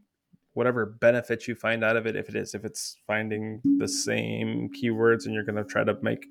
whatever 0.54 0.86
benefits 0.86 1.48
you 1.48 1.56
find 1.56 1.84
out 1.84 1.96
of 1.96 2.06
it. 2.06 2.16
If 2.16 2.30
it 2.30 2.36
is, 2.36 2.54
if 2.54 2.66
it's 2.66 2.98
finding 3.08 3.62
the 3.78 3.88
same 3.88 4.70
keywords, 4.70 5.26
and 5.26 5.34
you're 5.34 5.46
going 5.46 5.56
to 5.56 5.64
try 5.64 5.84
to 5.84 5.98
make 6.02 6.26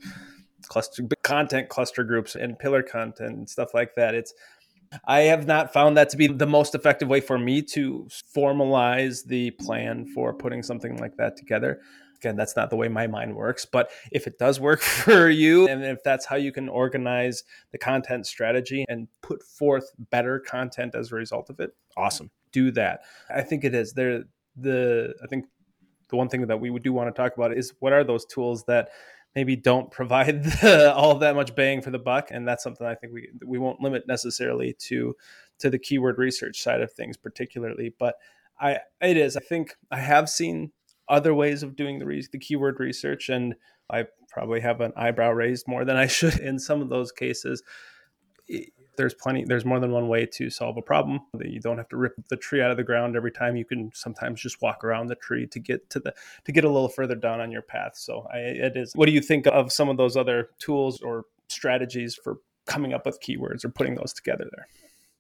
cluster 0.67 1.03
content 1.29 1.69
cluster 1.69 2.05
groups 2.05 2.35
and 2.35 2.59
pillar 2.59 2.83
content 2.83 3.37
and 3.37 3.49
stuff 3.49 3.75
like 3.75 3.95
that. 3.97 4.15
It's 4.15 4.33
I 5.07 5.21
have 5.21 5.47
not 5.47 5.73
found 5.73 5.97
that 5.97 6.09
to 6.11 6.17
be 6.17 6.27
the 6.27 6.47
most 6.47 6.75
effective 6.75 7.09
way 7.09 7.21
for 7.21 7.39
me 7.39 7.63
to 7.63 8.09
formalize 8.35 9.25
the 9.25 9.51
plan 9.53 10.07
for 10.07 10.33
putting 10.33 10.63
something 10.63 10.97
like 10.97 11.17
that 11.17 11.37
together. 11.37 11.81
Again, 12.17 12.37
that's 12.37 12.57
not 12.57 12.71
the 12.71 12.77
way 12.77 12.89
my 12.89 13.07
mind 13.07 13.37
works, 13.37 13.65
but 13.65 13.91
if 14.11 14.27
it 14.27 14.39
does 14.39 14.59
work 14.59 14.81
for 15.05 15.29
you, 15.29 15.69
and 15.69 15.85
if 15.85 16.03
that's 16.03 16.25
how 16.25 16.37
you 16.37 16.51
can 16.51 16.69
organize 16.69 17.45
the 17.71 17.79
content 17.79 18.27
strategy 18.27 18.85
and 18.89 19.07
put 19.23 19.43
forth 19.43 19.91
better 20.11 20.41
content 20.41 20.95
as 20.95 21.13
a 21.13 21.15
result 21.15 21.51
of 21.51 21.61
it, 21.61 21.77
awesome. 21.97 22.31
Do 22.51 22.71
that. 22.73 23.01
I 23.29 23.43
think 23.43 23.65
it 23.65 23.75
is 23.75 23.93
there. 23.93 24.25
The 24.57 25.15
I 25.23 25.27
think 25.27 25.45
the 26.09 26.17
one 26.17 26.29
thing 26.29 26.47
that 26.47 26.59
we 26.59 26.77
do 26.79 26.93
want 26.93 27.15
to 27.15 27.23
talk 27.23 27.37
about 27.37 27.53
is 27.53 27.75
what 27.81 27.93
are 27.93 28.03
those 28.03 28.25
tools 28.25 28.65
that 28.65 28.89
maybe 29.35 29.57
don't 29.57 29.91
provide 29.91 30.43
the, 30.63 30.93
all 30.95 31.17
that 31.17 31.35
much 31.35 31.55
bang 31.55 31.81
for 31.83 31.91
the 31.91 31.99
buck 31.99 32.29
and 32.31 32.47
that's 32.47 32.63
something 32.63 32.87
i 32.87 32.95
think 32.95 33.13
we 33.13 33.29
we 33.47 33.59
won't 33.59 33.81
limit 33.81 34.07
necessarily 34.07 34.75
to 34.79 35.15
to 35.59 35.71
the 35.71 35.79
keyword 35.79 36.19
research 36.19 36.61
side 36.61 36.81
of 36.81 36.93
things 36.93 37.17
particularly 37.17 37.95
but 37.99 38.15
i 38.61 38.79
it 39.01 39.17
is. 39.17 39.37
I 39.37 39.41
think 39.41 39.77
i 39.91 39.99
have 39.99 40.29
seen 40.29 40.73
other 41.09 41.35
ways 41.35 41.63
of 41.63 41.77
doing 41.77 41.99
the 41.99 42.07
re- 42.07 42.27
the 42.31 42.39
keyword 42.39 42.81
research 42.81 43.29
and 43.29 43.55
i 43.91 44.07
probably 44.29 44.61
have 44.61 44.81
an 44.81 44.93
eyebrow 44.97 45.31
raised 45.31 45.67
more 45.69 45.85
than 45.85 45.97
i 45.97 46.07
should 46.19 46.39
in 46.39 46.59
some 46.59 46.83
of 46.83 46.89
those 46.89 47.13
cases 47.13 47.63
there's 48.99 49.15
plenty 49.15 49.45
there's 49.45 49.65
more 49.65 49.81
than 49.81 49.91
one 49.91 50.09
way 50.09 50.27
to 50.27 50.51
solve 50.51 50.77
a 50.77 50.83
problem 50.83 51.21
that 51.33 51.49
you 51.49 51.61
don't 51.61 51.79
have 51.79 51.89
to 51.89 51.97
rip 51.97 52.13
the 52.29 52.37
tree 52.37 52.61
out 52.61 52.71
of 52.71 52.77
the 52.77 52.85
ground 52.85 53.17
every 53.17 53.33
time 53.33 53.57
you 53.57 53.65
can 53.65 53.91
sometimes 53.95 54.43
just 54.43 54.61
walk 54.61 54.85
around 54.85 55.07
the 55.07 55.15
tree 55.15 55.47
to 55.47 55.59
get 55.59 55.89
to 55.89 55.99
the 55.99 56.13
to 56.45 56.53
get 56.53 56.65
a 56.65 56.69
little 56.69 56.89
further 56.89 57.15
down 57.15 57.41
on 57.41 57.51
your 57.51 57.63
path 57.63 57.97
so 57.97 58.27
I, 58.31 58.39
it 58.39 58.77
is 58.77 58.93
what 58.95 59.07
do 59.07 59.13
you 59.13 59.23
think 59.23 59.47
of 59.47 59.73
some 59.73 59.89
of 59.89 59.97
those 59.97 60.17
other 60.17 60.51
tools 60.59 61.01
or 61.01 61.25
strategies 61.49 62.15
for 62.15 62.37
coming 62.67 62.93
up 62.93 63.07
with 63.07 63.19
keywords 63.23 63.65
or 63.65 63.71
putting 63.71 63.95
those 63.95 64.13
together 64.13 64.45
there 64.55 64.67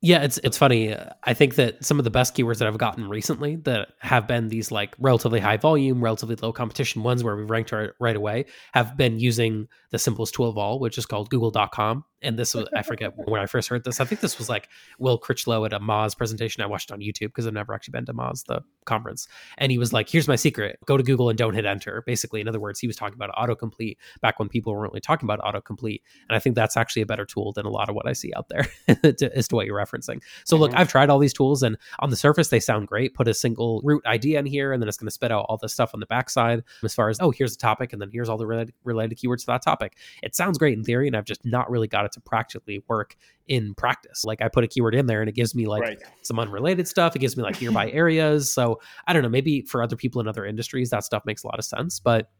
Yeah, 0.01 0.23
it's 0.23 0.39
it's 0.45 0.57
funny. 0.57 0.95
I 1.25 1.35
think 1.35 1.57
that 1.57 1.85
some 1.85 1.99
of 1.99 2.05
the 2.05 2.11
best 2.11 2.37
keywords 2.37 2.59
that 2.59 2.69
I've 2.69 2.79
gotten 2.79 3.09
recently 3.09 3.57
that 3.57 3.89
have 3.99 4.29
been 4.29 4.49
these 4.49 4.71
like 4.71 4.95
relatively 5.01 5.41
high 5.41 5.57
volume, 5.57 6.03
relatively 6.03 6.37
low 6.37 6.53
competition 6.53 7.03
ones 7.03 7.25
where 7.25 7.35
we've 7.35 7.51
ranked 7.51 7.73
right, 7.73 7.91
right 7.99 8.15
away 8.15 8.45
have 8.75 8.97
been 8.97 9.19
using 9.19 9.67
the 9.91 9.99
simplest 9.99 10.35
tool 10.35 10.49
of 10.49 10.57
all, 10.57 10.79
which 10.79 10.99
is 10.99 11.07
called 11.07 11.31
google.com. 11.31 12.05
And 12.23 12.39
this 12.39 12.55
was, 12.55 12.69
I 12.75 12.83
forget 12.83 13.13
when 13.29 13.41
I 13.41 13.47
first 13.47 13.69
heard 13.69 13.85
this. 13.85 14.01
I 14.01 14.05
think 14.05 14.21
this 14.21 14.39
was 14.39 14.49
like 14.49 14.69
Will 14.99 15.19
Critchlow 15.19 15.65
at 15.65 15.73
a 15.73 15.81
Moz 15.81 16.17
presentation 16.17 16.63
I 16.63 16.67
watched 16.67 16.91
on 16.91 17.01
YouTube 17.01 17.29
because 17.29 17.47
I've 17.47 17.55
never 17.55 17.75
actually 17.75 17.93
been 17.93 18.07
to 18.07 18.15
Moz, 18.15 18.45
the 18.47 18.63
conference. 18.85 19.29
And 19.59 19.71
he 19.71 19.79
was 19.79 19.93
like, 19.93 20.09
here's 20.09 20.27
my 20.27 20.37
secret 20.37 20.79
go 20.87 20.97
to 20.97 21.03
Google 21.03 21.29
and 21.29 21.39
don't 21.39 21.55
hit 21.55 21.65
enter. 21.65 22.03
Basically, 22.07 22.41
in 22.41 22.49
other 22.49 22.61
words, 22.61 22.81
he 22.81 22.87
was 22.87 22.97
talking 22.97 23.15
about 23.15 23.31
autocomplete 23.37 23.97
back 24.21 24.39
when 24.39 24.49
people 24.49 24.73
weren't 24.73 24.93
really 24.93 25.01
talking 25.01 25.27
about 25.29 25.41
autocomplete. 25.41 26.03
And 26.29 26.37
I 26.37 26.39
think 26.39 26.57
that's 26.57 26.77
actually 26.77 27.03
a 27.03 27.07
better 27.07 27.25
tool 27.25 27.53
than 27.53 27.67
a 27.67 27.71
lot 27.71 27.89
of 27.89 27.95
what 27.95 28.09
I 28.09 28.13
see 28.13 28.33
out 28.37 28.49
there 28.49 28.67
as 29.37 29.49
to 29.49 29.55
what 29.55 29.67
you're 29.67 29.79
referencing. 29.79 30.23
So 30.45 30.57
mm-hmm. 30.57 30.63
look, 30.63 30.75
I've 30.75 30.89
tried 30.89 31.11
all 31.11 31.19
these 31.19 31.33
tools 31.33 31.63
and 31.63 31.77
on 32.01 32.11
the 32.11 32.17
surface 32.17 32.49
they 32.49 32.61
sound 32.61 32.89
great. 32.89 33.15
Put 33.15 33.29
a 33.29 33.35
single 33.35 33.81
root 33.85 34.03
ID 34.07 34.37
in 34.37 34.47
here 34.47 34.73
and 34.73 34.83
then 34.83 34.89
it's 34.89 34.97
going 34.97 35.07
to 35.07 35.13
spit 35.13 35.31
out 35.31 35.47
all 35.49 35.59
this 35.59 35.73
stuff 35.73 35.91
on 35.95 36.01
the 36.01 36.07
backside 36.07 36.65
as 36.83 36.95
far 36.95 37.09
as, 37.09 37.19
oh, 37.21 37.31
here's 37.31 37.57
the 37.57 37.61
topic 37.61 37.93
and 37.93 38.03
then 38.03 38.11
here's 38.13 38.29
all 38.29 38.39
the 38.39 38.47
related, 38.47 38.75
related 38.85 39.19
keywords 39.19 39.41
to 39.41 39.47
that 39.47 39.63
topic. 39.63 39.97
It 40.23 40.35
sounds 40.35 40.59
great 40.59 40.77
in 40.77 40.85
theory 40.85 41.07
and 41.07 41.17
I've 41.17 41.25
just 41.25 41.45
not 41.45 41.71
really 41.71 41.89
got 41.89 42.05
it 42.05 42.08
to 42.13 42.21
practically 42.21 42.83
work 42.89 43.17
in 43.47 43.75
practice. 43.75 44.25
Like 44.25 44.43
I 44.43 44.49
put 44.49 44.65
a 44.65 44.69
keyword 44.69 44.95
in 44.95 45.07
there 45.07 45.21
and 45.21 45.29
it 45.29 45.35
gives 45.35 45.55
me 45.55 45.67
like 45.67 45.83
right. 45.83 45.99
some 46.23 46.39
unrelated 46.39 46.87
stuff. 46.87 47.17
It 47.17 47.21
gives 47.21 47.37
me 47.37 47.43
like 47.43 47.61
nearby 47.61 47.91
areas. 47.91 48.53
So 48.53 48.81
I 49.07 49.13
don't 49.13 49.23
know, 49.23 49.29
maybe 49.29 49.63
for 49.63 49.83
other 49.83 49.97
people 49.97 50.21
in 50.21 50.29
other 50.29 50.45
industries 50.45 50.91
that 50.91 51.05
stuff 51.05 51.25
makes 51.25 51.45
a 51.45 51.47
lot 51.47 51.59
of 51.59 51.65
sense, 51.65 51.99
but 52.01 52.31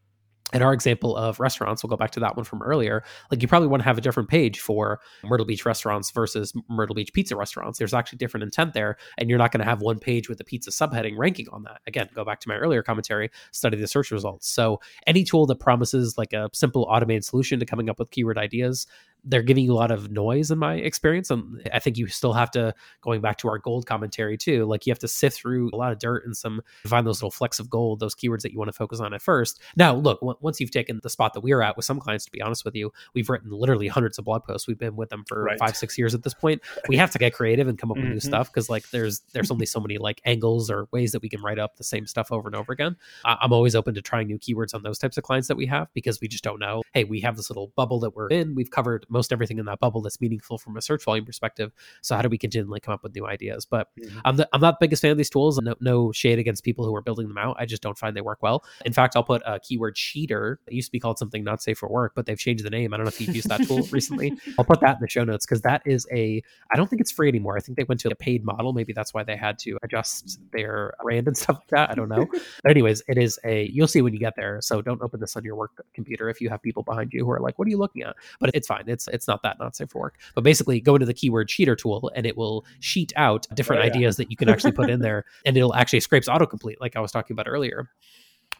in 0.53 0.61
our 0.61 0.73
example 0.73 1.15
of 1.15 1.39
restaurants, 1.39 1.83
we'll 1.83 1.89
go 1.89 1.97
back 1.97 2.11
to 2.11 2.19
that 2.19 2.35
one 2.35 2.43
from 2.43 2.61
earlier. 2.61 3.03
Like 3.29 3.41
you 3.41 3.47
probably 3.47 3.67
want 3.67 3.81
to 3.81 3.85
have 3.85 3.97
a 3.97 4.01
different 4.01 4.29
page 4.29 4.59
for 4.59 4.99
Myrtle 5.23 5.45
Beach 5.45 5.65
restaurants 5.65 6.09
versus 6.11 6.53
Myrtle 6.69 6.95
Beach 6.95 7.13
pizza 7.13 7.35
restaurants. 7.35 7.77
There's 7.77 7.93
actually 7.93 8.17
different 8.17 8.43
intent 8.43 8.73
there, 8.73 8.97
and 9.17 9.29
you're 9.29 9.37
not 9.37 9.51
going 9.51 9.59
to 9.59 9.69
have 9.69 9.81
one 9.81 9.99
page 9.99 10.27
with 10.27 10.39
the 10.39 10.43
pizza 10.43 10.71
subheading 10.71 11.17
ranking 11.17 11.47
on 11.51 11.63
that. 11.63 11.81
Again, 11.85 12.09
go 12.15 12.25
back 12.25 12.39
to 12.41 12.49
my 12.49 12.55
earlier 12.55 12.81
commentary, 12.81 13.29
study 13.51 13.77
the 13.77 13.87
search 13.87 14.11
results. 14.11 14.49
So 14.49 14.79
any 15.05 15.23
tool 15.23 15.45
that 15.47 15.59
promises 15.59 16.17
like 16.17 16.33
a 16.33 16.49
simple 16.53 16.83
automated 16.89 17.25
solution 17.25 17.59
to 17.59 17.65
coming 17.65 17.89
up 17.89 17.99
with 17.99 18.09
keyword 18.11 18.37
ideas, 18.37 18.87
they're 19.23 19.43
giving 19.43 19.65
you 19.65 19.73
a 19.73 19.75
lot 19.75 19.91
of 19.91 20.11
noise 20.11 20.51
in 20.51 20.57
my 20.57 20.75
experience. 20.75 21.29
And 21.29 21.67
I 21.73 21.79
think 21.79 21.97
you 21.97 22.07
still 22.07 22.33
have 22.33 22.51
to, 22.51 22.73
going 23.01 23.21
back 23.21 23.37
to 23.39 23.49
our 23.49 23.57
gold 23.57 23.85
commentary 23.85 24.37
too, 24.37 24.65
like 24.65 24.85
you 24.85 24.91
have 24.91 24.99
to 24.99 25.07
sift 25.07 25.37
through 25.37 25.69
a 25.73 25.75
lot 25.75 25.91
of 25.91 25.99
dirt 25.99 26.25
and 26.25 26.35
some 26.35 26.61
find 26.85 27.05
those 27.05 27.21
little 27.21 27.31
flecks 27.31 27.59
of 27.59 27.69
gold, 27.69 27.99
those 27.99 28.15
keywords 28.15 28.41
that 28.41 28.51
you 28.51 28.57
want 28.57 28.69
to 28.69 28.73
focus 28.73 28.99
on 28.99 29.13
at 29.13 29.21
first. 29.21 29.61
Now, 29.75 29.95
look, 29.95 30.19
w- 30.21 30.37
once 30.41 30.59
you've 30.59 30.71
taken 30.71 30.99
the 31.03 31.09
spot 31.09 31.33
that 31.33 31.41
we 31.41 31.51
are 31.51 31.61
at 31.61 31.75
with 31.75 31.85
some 31.85 31.99
clients, 31.99 32.25
to 32.25 32.31
be 32.31 32.41
honest 32.41 32.65
with 32.65 32.75
you, 32.75 32.91
we've 33.13 33.29
written 33.29 33.51
literally 33.51 33.87
hundreds 33.87 34.17
of 34.17 34.25
blog 34.25 34.43
posts. 34.43 34.67
We've 34.67 34.77
been 34.77 34.95
with 34.95 35.09
them 35.09 35.23
for 35.27 35.43
right. 35.43 35.59
five, 35.59 35.75
six 35.75 35.97
years 35.97 36.13
at 36.13 36.23
this 36.23 36.33
point. 36.39 36.61
We 36.87 36.97
have 36.97 37.11
to 37.11 37.17
get 37.17 37.33
creative 37.33 37.67
and 37.67 37.77
come 37.77 37.91
up 37.91 37.97
with 37.97 38.05
mm-hmm. 38.05 38.13
new 38.13 38.19
stuff 38.19 38.51
because 38.51 38.69
like 38.69 38.89
there's 38.91 39.21
there's 39.33 39.51
only 39.51 39.65
so 39.65 39.79
many 39.79 39.97
like 39.97 40.21
angles 40.25 40.69
or 40.69 40.87
ways 40.91 41.11
that 41.11 41.21
we 41.21 41.29
can 41.29 41.41
write 41.41 41.59
up 41.59 41.77
the 41.77 41.83
same 41.83 42.07
stuff 42.07 42.31
over 42.31 42.47
and 42.47 42.55
over 42.55 42.71
again. 42.71 42.95
I'm 43.25 43.53
always 43.53 43.75
open 43.75 43.93
to 43.95 44.01
trying 44.01 44.27
new 44.27 44.39
keywords 44.39 44.73
on 44.73 44.83
those 44.83 44.97
types 44.97 45.17
of 45.17 45.23
clients 45.23 45.47
that 45.47 45.57
we 45.57 45.65
have 45.67 45.87
because 45.93 46.21
we 46.21 46.27
just 46.27 46.43
don't 46.43 46.59
know. 46.59 46.81
Hey, 46.93 47.03
we 47.03 47.19
have 47.21 47.35
this 47.35 47.49
little 47.49 47.71
bubble 47.75 47.99
that 48.01 48.15
we're 48.15 48.29
in. 48.29 48.55
We've 48.55 48.71
covered 48.71 49.05
most 49.09 49.31
everything 49.31 49.59
in 49.59 49.65
that 49.65 49.79
bubble 49.79 50.01
that's 50.01 50.21
meaningful 50.21 50.57
from 50.57 50.77
a 50.77 50.81
search 50.81 51.03
volume 51.03 51.25
perspective. 51.25 51.71
So 52.01 52.15
how 52.15 52.21
do 52.21 52.29
we 52.29 52.37
continually 52.37 52.79
come 52.79 52.93
up 52.93 53.03
with 53.03 53.15
new 53.15 53.25
ideas? 53.25 53.65
But 53.65 53.87
mm-hmm. 53.99 54.19
I'm 54.25 54.37
the, 54.37 54.49
I'm 54.53 54.61
not 54.61 54.79
the 54.79 54.85
biggest 54.85 55.01
fan 55.01 55.11
of 55.11 55.17
these 55.17 55.29
tools, 55.29 55.57
and 55.57 55.65
no, 55.65 55.75
no 55.79 56.11
shade 56.11 56.39
against 56.39 56.63
people 56.63 56.85
who 56.85 56.95
are 56.95 57.01
building 57.01 57.27
them 57.27 57.37
out. 57.37 57.55
I 57.59 57.65
just 57.65 57.81
don't 57.81 57.97
find 57.97 58.15
they 58.15 58.21
work 58.21 58.39
well. 58.41 58.63
In 58.85 58.93
fact, 58.93 59.15
I'll 59.15 59.23
put 59.23 59.41
a 59.45 59.59
Keyword 59.59 59.95
Sheeter. 59.95 60.57
It 60.67 60.73
used 60.73 60.87
to 60.87 60.91
be 60.91 60.99
called 60.99 61.17
something 61.17 61.43
not 61.43 61.61
safe 61.61 61.77
for 61.77 61.89
work, 61.89 62.13
but 62.15 62.25
they've 62.25 62.37
changed 62.37 62.63
the 62.63 62.69
name. 62.69 62.93
I 62.93 62.97
don't 62.97 63.05
know 63.05 63.09
if 63.09 63.19
you've 63.21 63.35
used 63.35 63.49
that 63.49 63.65
tool 63.67 63.87
recently. 63.91 64.37
I'll 64.57 64.65
put 64.65 64.81
that 64.81 64.95
in 64.95 65.01
the 65.01 65.09
show 65.09 65.23
notes 65.23 65.45
because 65.45 65.61
that 65.61 65.81
is 65.85 66.07
a. 66.11 66.41
I 66.71 66.77
don't 66.77 66.89
think 66.89 67.01
it's 67.01 67.11
free 67.11 67.29
anymore. 67.29 67.57
I 67.57 67.61
think 67.61 67.77
they 67.77 67.83
went 67.83 67.99
to 68.01 68.09
a 68.09 68.15
paid 68.15 68.43
model. 68.43 68.73
Maybe 68.73 68.93
that's 68.93 69.13
why 69.13 69.23
they 69.23 69.35
had 69.35 69.59
to 69.59 69.77
adjust 69.83 70.39
their 70.51 70.93
brand 71.01 71.27
and 71.27 71.37
stuff 71.37 71.57
like 71.57 71.67
that. 71.69 71.91
I 71.91 71.95
don't 71.95 72.09
know. 72.09 72.27
but 72.63 72.71
anyways, 72.71 73.03
it 73.07 73.17
is 73.17 73.39
a. 73.45 73.69
You'll 73.71 73.87
see 73.87 74.01
when 74.01 74.13
you 74.13 74.19
get 74.19 74.35
there. 74.35 74.59
So 74.61 74.81
don't 74.81 75.01
open 75.01 75.19
this 75.19 75.35
on 75.35 75.43
your 75.43 75.55
work 75.55 75.71
computer 75.93 76.29
if 76.29 76.41
you 76.41 76.49
have 76.49 76.61
people 76.61 76.83
behind 76.83 77.13
you 77.13 77.25
who 77.25 77.31
are 77.31 77.39
like, 77.39 77.57
"What 77.57 77.67
are 77.67 77.71
you 77.71 77.77
looking 77.77 78.03
at?" 78.03 78.15
But 78.39 78.51
it's 78.53 78.67
fine. 78.67 78.83
It's 78.87 78.98
it's 79.07 79.27
not 79.27 79.43
that 79.43 79.57
not 79.59 79.75
safe 79.75 79.89
for 79.89 80.01
work. 80.01 80.19
But 80.35 80.43
basically, 80.43 80.79
go 80.79 80.95
into 80.95 81.05
the 81.05 81.13
Keyword 81.13 81.47
Sheeter 81.47 81.77
tool 81.77 82.11
and 82.15 82.25
it 82.25 82.37
will 82.37 82.65
sheet 82.79 83.13
out 83.15 83.47
different 83.55 83.81
oh, 83.81 83.85
yeah. 83.85 83.93
ideas 83.93 84.17
that 84.17 84.29
you 84.29 84.37
can 84.37 84.49
actually 84.49 84.71
put 84.71 84.89
in 84.89 84.99
there, 85.01 85.25
and 85.45 85.55
it'll 85.55 85.75
actually 85.75 85.99
scrapes 85.99 86.27
autocomplete, 86.27 86.77
like 86.79 86.95
I 86.95 86.99
was 86.99 87.11
talking 87.11 87.33
about 87.33 87.47
earlier 87.47 87.89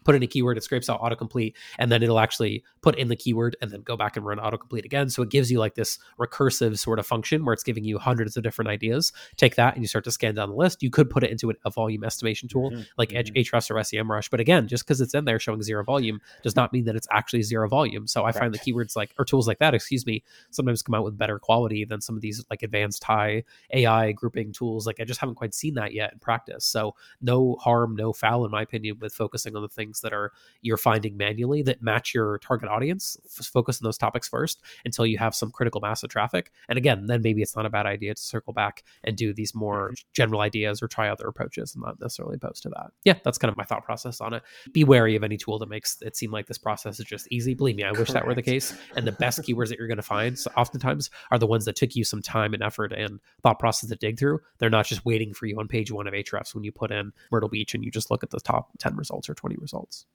put 0.04 0.14
in 0.14 0.22
a 0.22 0.26
keyword, 0.26 0.56
it 0.56 0.64
scrapes 0.64 0.88
out 0.88 1.00
autocomplete, 1.00 1.54
and 1.78 1.90
then 1.90 2.02
it'll 2.02 2.20
actually 2.20 2.64
put 2.82 2.98
in 2.98 3.08
the 3.08 3.16
keyword 3.16 3.56
and 3.60 3.70
then 3.70 3.82
go 3.82 3.96
back 3.96 4.16
and 4.16 4.24
run 4.24 4.38
autocomplete 4.38 4.84
again. 4.84 5.10
So 5.10 5.22
it 5.22 5.30
gives 5.30 5.50
you 5.50 5.58
like 5.58 5.74
this 5.74 5.98
recursive 6.18 6.78
sort 6.78 6.98
of 6.98 7.06
function 7.06 7.44
where 7.44 7.52
it's 7.52 7.62
giving 7.62 7.84
you 7.84 7.98
hundreds 7.98 8.36
of 8.36 8.42
different 8.42 8.70
ideas. 8.70 9.12
Take 9.36 9.56
that 9.56 9.74
and 9.74 9.82
you 9.82 9.88
start 9.88 10.04
to 10.04 10.10
scan 10.10 10.34
down 10.34 10.50
the 10.50 10.54
list. 10.54 10.82
You 10.82 10.90
could 10.90 11.10
put 11.10 11.22
it 11.22 11.30
into 11.30 11.52
a 11.64 11.70
volume 11.70 12.04
estimation 12.04 12.48
tool 12.48 12.70
mm-hmm. 12.70 12.82
like 12.96 13.10
mm-hmm. 13.10 13.34
Ahrefs 13.34 13.70
or 13.70 13.74
SEMrush. 13.74 14.30
But 14.30 14.40
again, 14.40 14.68
just 14.68 14.84
because 14.84 15.00
it's 15.00 15.14
in 15.14 15.24
there 15.24 15.38
showing 15.38 15.62
zero 15.62 15.84
volume 15.84 16.20
does 16.42 16.56
not 16.56 16.72
mean 16.72 16.84
that 16.84 16.96
it's 16.96 17.08
actually 17.10 17.42
zero 17.42 17.68
volume. 17.68 18.06
So 18.06 18.24
I 18.24 18.32
find 18.32 18.54
the 18.54 18.58
keywords 18.58 18.96
like 18.96 19.14
or 19.18 19.24
tools 19.24 19.46
like 19.46 19.58
that, 19.58 19.74
excuse 19.74 20.06
me, 20.06 20.22
sometimes 20.50 20.82
come 20.82 20.94
out 20.94 21.04
with 21.04 21.18
better 21.18 21.38
quality 21.38 21.84
than 21.84 22.00
some 22.00 22.16
of 22.16 22.22
these 22.22 22.44
like 22.50 22.62
advanced 22.62 23.04
high 23.04 23.44
AI 23.72 24.12
grouping 24.12 24.52
tools. 24.52 24.86
Like 24.86 25.00
I 25.00 25.04
just 25.04 25.20
haven't 25.20 25.36
quite 25.36 25.54
seen 25.54 25.74
that 25.74 25.92
yet 25.92 26.12
in 26.12 26.18
practice. 26.18 26.64
So 26.64 26.94
no 27.20 27.56
harm, 27.60 27.96
no 27.96 28.12
foul, 28.12 28.44
in 28.44 28.50
my 28.50 28.62
opinion, 28.62 28.98
with 29.00 29.12
focusing 29.12 29.56
on 29.56 29.62
the 29.62 29.68
things 29.68 29.89
things 29.90 30.00
that 30.02 30.12
are 30.12 30.32
you're 30.62 30.76
finding 30.76 31.16
manually 31.16 31.62
that 31.62 31.82
match 31.82 32.14
your 32.14 32.38
target 32.38 32.68
audience 32.68 33.16
F- 33.26 33.46
focus 33.46 33.80
on 33.80 33.84
those 33.84 33.98
topics 33.98 34.28
first 34.28 34.62
until 34.84 35.04
you 35.04 35.18
have 35.18 35.34
some 35.34 35.50
critical 35.50 35.80
mass 35.80 36.02
of 36.02 36.10
traffic. 36.10 36.52
And 36.68 36.78
again 36.78 37.06
then 37.06 37.22
maybe 37.22 37.42
it's 37.42 37.56
not 37.56 37.66
a 37.66 37.70
bad 37.70 37.86
idea 37.86 38.14
to 38.14 38.20
circle 38.20 38.52
back 38.52 38.84
and 39.02 39.16
do 39.16 39.32
these 39.32 39.54
more 39.54 39.88
mm-hmm. 39.88 39.94
general 40.12 40.40
ideas 40.40 40.82
or 40.82 40.88
try 40.88 41.08
other 41.08 41.26
approaches 41.26 41.74
and 41.74 41.82
not 41.82 42.00
necessarily 42.00 42.36
opposed 42.36 42.62
to 42.62 42.68
that. 42.70 42.92
Yeah 43.04 43.14
that's 43.24 43.38
kind 43.38 43.50
of 43.50 43.56
my 43.56 43.64
thought 43.64 43.84
process 43.84 44.20
on 44.20 44.34
it. 44.34 44.42
Be 44.72 44.84
wary 44.84 45.16
of 45.16 45.24
any 45.24 45.36
tool 45.36 45.58
that 45.58 45.68
makes 45.68 46.00
it 46.02 46.16
seem 46.16 46.30
like 46.30 46.46
this 46.46 46.58
process 46.58 47.00
is 47.00 47.06
just 47.06 47.26
easy. 47.30 47.54
Believe 47.54 47.76
me 47.76 47.84
i 47.84 47.92
wish 47.92 48.10
that 48.10 48.26
were 48.26 48.34
the 48.34 48.42
case. 48.42 48.74
And 48.96 49.06
the 49.06 49.12
best 49.12 49.42
keywords 49.46 49.68
that 49.68 49.78
you're 49.78 49.88
going 49.88 49.96
to 49.96 50.02
find 50.02 50.38
so 50.38 50.50
oftentimes 50.56 51.10
are 51.30 51.38
the 51.38 51.46
ones 51.46 51.64
that 51.64 51.76
took 51.76 51.96
you 51.96 52.04
some 52.04 52.22
time 52.22 52.54
and 52.54 52.62
effort 52.62 52.92
and 52.92 53.20
thought 53.42 53.58
process 53.58 53.88
to 53.90 53.96
dig 53.96 54.18
through. 54.18 54.40
They're 54.58 54.70
not 54.70 54.86
just 54.86 55.04
waiting 55.04 55.32
for 55.32 55.46
you 55.46 55.58
on 55.58 55.68
page 55.68 55.90
one 55.90 56.06
of 56.06 56.14
Ahrefs 56.14 56.54
when 56.54 56.64
you 56.64 56.72
put 56.72 56.90
in 56.90 57.12
Myrtle 57.30 57.48
Beach 57.48 57.74
and 57.74 57.84
you 57.84 57.90
just 57.90 58.10
look 58.10 58.22
at 58.22 58.30
the 58.30 58.40
top 58.40 58.70
10 58.78 58.96
results 58.96 59.28
or 59.28 59.34
20 59.34 59.56
results 59.56 59.79
results. 59.80 60.06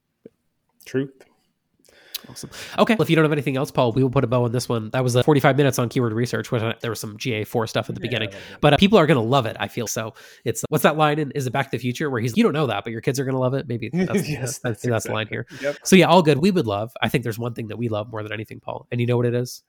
Truth. 0.85 1.25
Awesome. 2.27 2.49
Okay. 2.79 2.95
Well, 2.95 3.03
if 3.03 3.09
you 3.09 3.15
don't 3.15 3.25
have 3.25 3.31
anything 3.31 3.55
else, 3.55 3.69
Paul, 3.69 3.91
we 3.91 4.01
will 4.01 4.09
put 4.09 4.23
a 4.23 4.27
bow 4.27 4.45
on 4.45 4.51
this 4.51 4.67
one. 4.67 4.89
That 4.91 5.03
was 5.03 5.15
a 5.15 5.23
45 5.23 5.57
minutes 5.57 5.77
on 5.77 5.89
keyword 5.89 6.13
research. 6.13 6.51
Which 6.51 6.63
there 6.81 6.89
was 6.89 6.99
some 6.99 7.17
GA4 7.17 7.69
stuff 7.69 7.87
at 7.87 7.95
the 7.95 8.01
yeah, 8.01 8.07
beginning, 8.07 8.29
but 8.61 8.73
uh, 8.73 8.77
people 8.77 8.97
are 8.97 9.05
going 9.05 9.17
to 9.17 9.23
love 9.23 9.45
it. 9.45 9.55
I 9.59 9.67
feel 9.67 9.85
so. 9.85 10.15
It's 10.43 10.63
what's 10.69 10.83
that 10.83 10.97
line 10.97 11.19
in? 11.19 11.31
Is 11.31 11.45
it 11.45 11.51
Back 11.51 11.67
to 11.67 11.77
the 11.77 11.81
Future 11.81 12.09
where 12.09 12.21
he's 12.21 12.35
you 12.35 12.43
don't 12.43 12.53
know 12.53 12.67
that, 12.67 12.83
but 12.83 12.91
your 12.91 13.01
kids 13.01 13.19
are 13.19 13.25
going 13.25 13.35
to 13.35 13.39
love 13.39 13.53
it? 13.53 13.67
Maybe 13.67 13.89
that's, 13.93 14.27
yes, 14.27 14.39
that's, 14.39 14.59
that's, 14.59 14.85
exactly. 14.85 15.09
the 15.09 15.13
line 15.13 15.27
here. 15.27 15.45
Yep. 15.61 15.77
So 15.83 15.95
yeah, 15.95 16.07
all 16.07 16.23
good. 16.23 16.39
We 16.39 16.49
would 16.49 16.65
love. 16.65 16.93
I 17.01 17.09
think 17.09 17.23
there's 17.23 17.39
one 17.39 17.53
thing 17.53 17.67
that 17.67 17.77
we 17.77 17.89
love 17.89 18.09
more 18.09 18.23
than 18.23 18.31
anything, 18.31 18.59
Paul, 18.59 18.87
and 18.91 18.99
you 18.99 19.05
know 19.05 19.17
what 19.17 19.27
it 19.27 19.35
is? 19.35 19.63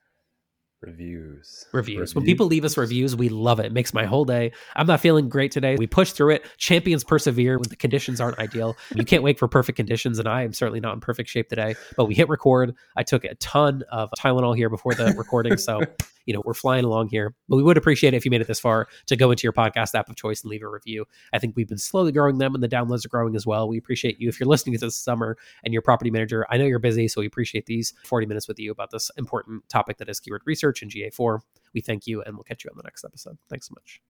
Reviews. 0.83 1.66
reviews. 1.72 1.99
Reviews. 1.99 2.14
When 2.14 2.24
people 2.24 2.47
leave 2.47 2.64
us 2.64 2.77
reviews, 2.77 3.16
we 3.16 3.29
love 3.29 3.61
it. 3.61 3.66
It 3.66 3.72
makes 3.72 3.95
my 3.95 4.05
whole 4.05 4.24
day. 4.24 4.53
I'm 4.77 4.87
not 4.87 5.01
feeling 5.01 5.29
great 5.29 5.51
today. 5.51 5.77
We 5.77 5.87
push 5.87 6.12
through 6.12 6.31
it. 6.31 6.45
Champions 6.59 7.03
persevere 7.03 7.59
when 7.59 7.68
the 7.68 7.77
conditions 7.77 8.20
aren't 8.20 8.39
ideal. 8.39 8.77
You 8.95 9.05
can't 9.05 9.22
wait 9.22 9.39
for 9.39 9.49
perfect 9.49 9.77
conditions, 9.77 10.18
and 10.18 10.29
I 10.29 10.43
am 10.43 10.53
certainly 10.53 10.81
not 10.81 10.95
in 10.95 11.01
perfect 11.01 11.31
shape 11.31 11.49
today. 11.49 11.77
But 11.97 12.07
we 12.07 12.14
hit 12.14 12.29
record. 12.29 12.74
I 12.97 13.03
took 13.05 13.24
a 13.24 13.35
ton 13.37 13.85
of 13.91 14.11
Tylenol 14.18 14.55
here 14.55 14.68
before 14.68 14.95
the 14.95 15.14
recording, 15.16 15.57
so 15.57 15.81
you 16.27 16.35
know, 16.35 16.43
we're 16.45 16.55
flying 16.55 16.85
along 16.85 17.09
here. 17.09 17.35
But 17.49 17.57
we 17.57 17.62
would 17.62 17.77
appreciate 17.77 18.12
it 18.12 18.16
if 18.16 18.24
you 18.24 18.31
made 18.31 18.41
it 18.41 18.47
this 18.47 18.61
far 18.61 18.89
to 19.07 19.16
go 19.16 19.31
into 19.31 19.45
your 19.45 19.53
podcast 19.53 19.95
app 19.95 20.09
of 20.09 20.16
choice 20.16 20.43
and 20.43 20.51
leave 20.51 20.62
a 20.62 20.68
review. 20.68 21.07
I 21.33 21.39
think 21.39 21.57
we've 21.57 21.68
been 21.68 21.79
slowly 21.79 22.12
growing 22.12 22.39
them 22.39 22.55
and 22.55 22.62
the 22.62 22.68
downloads 22.68 23.07
are 23.07 23.09
growing 23.09 23.35
as 23.35 23.47
well. 23.47 23.68
We 23.68 23.79
appreciate 23.79 24.20
you. 24.20 24.29
If 24.29 24.39
you're 24.39 24.49
listening 24.49 24.74
to 24.79 24.85
this 24.85 24.97
summer 24.97 25.37
and 25.64 25.72
you're 25.72 25.83
property 25.83 26.11
manager, 26.11 26.47
I 26.51 26.59
know 26.59 26.66
you're 26.66 26.79
busy, 26.79 27.09
so 27.09 27.20
we 27.20 27.27
appreciate 27.27 27.66
these 27.66 27.95
40 28.05 28.27
minutes 28.27 28.49
with 28.49 28.59
you 28.59 28.70
about 28.70 28.91
this 28.91 29.11
important 29.16 29.68
topic 29.68 29.99
that 29.99 30.09
is 30.09 30.20
keyword 30.20 30.43
research 30.45 30.83
and 30.83 30.91
GA4. 30.91 31.41
We 31.72 31.81
thank 31.81 32.07
you 32.07 32.22
and 32.22 32.37
we'll 32.37 32.45
catch 32.45 32.64
you 32.64 32.70
on 32.70 32.77
the 32.77 32.83
next 32.83 33.05
episode. 33.05 33.39
Thanks 33.49 33.68
so 33.68 33.74
much. 33.74 34.01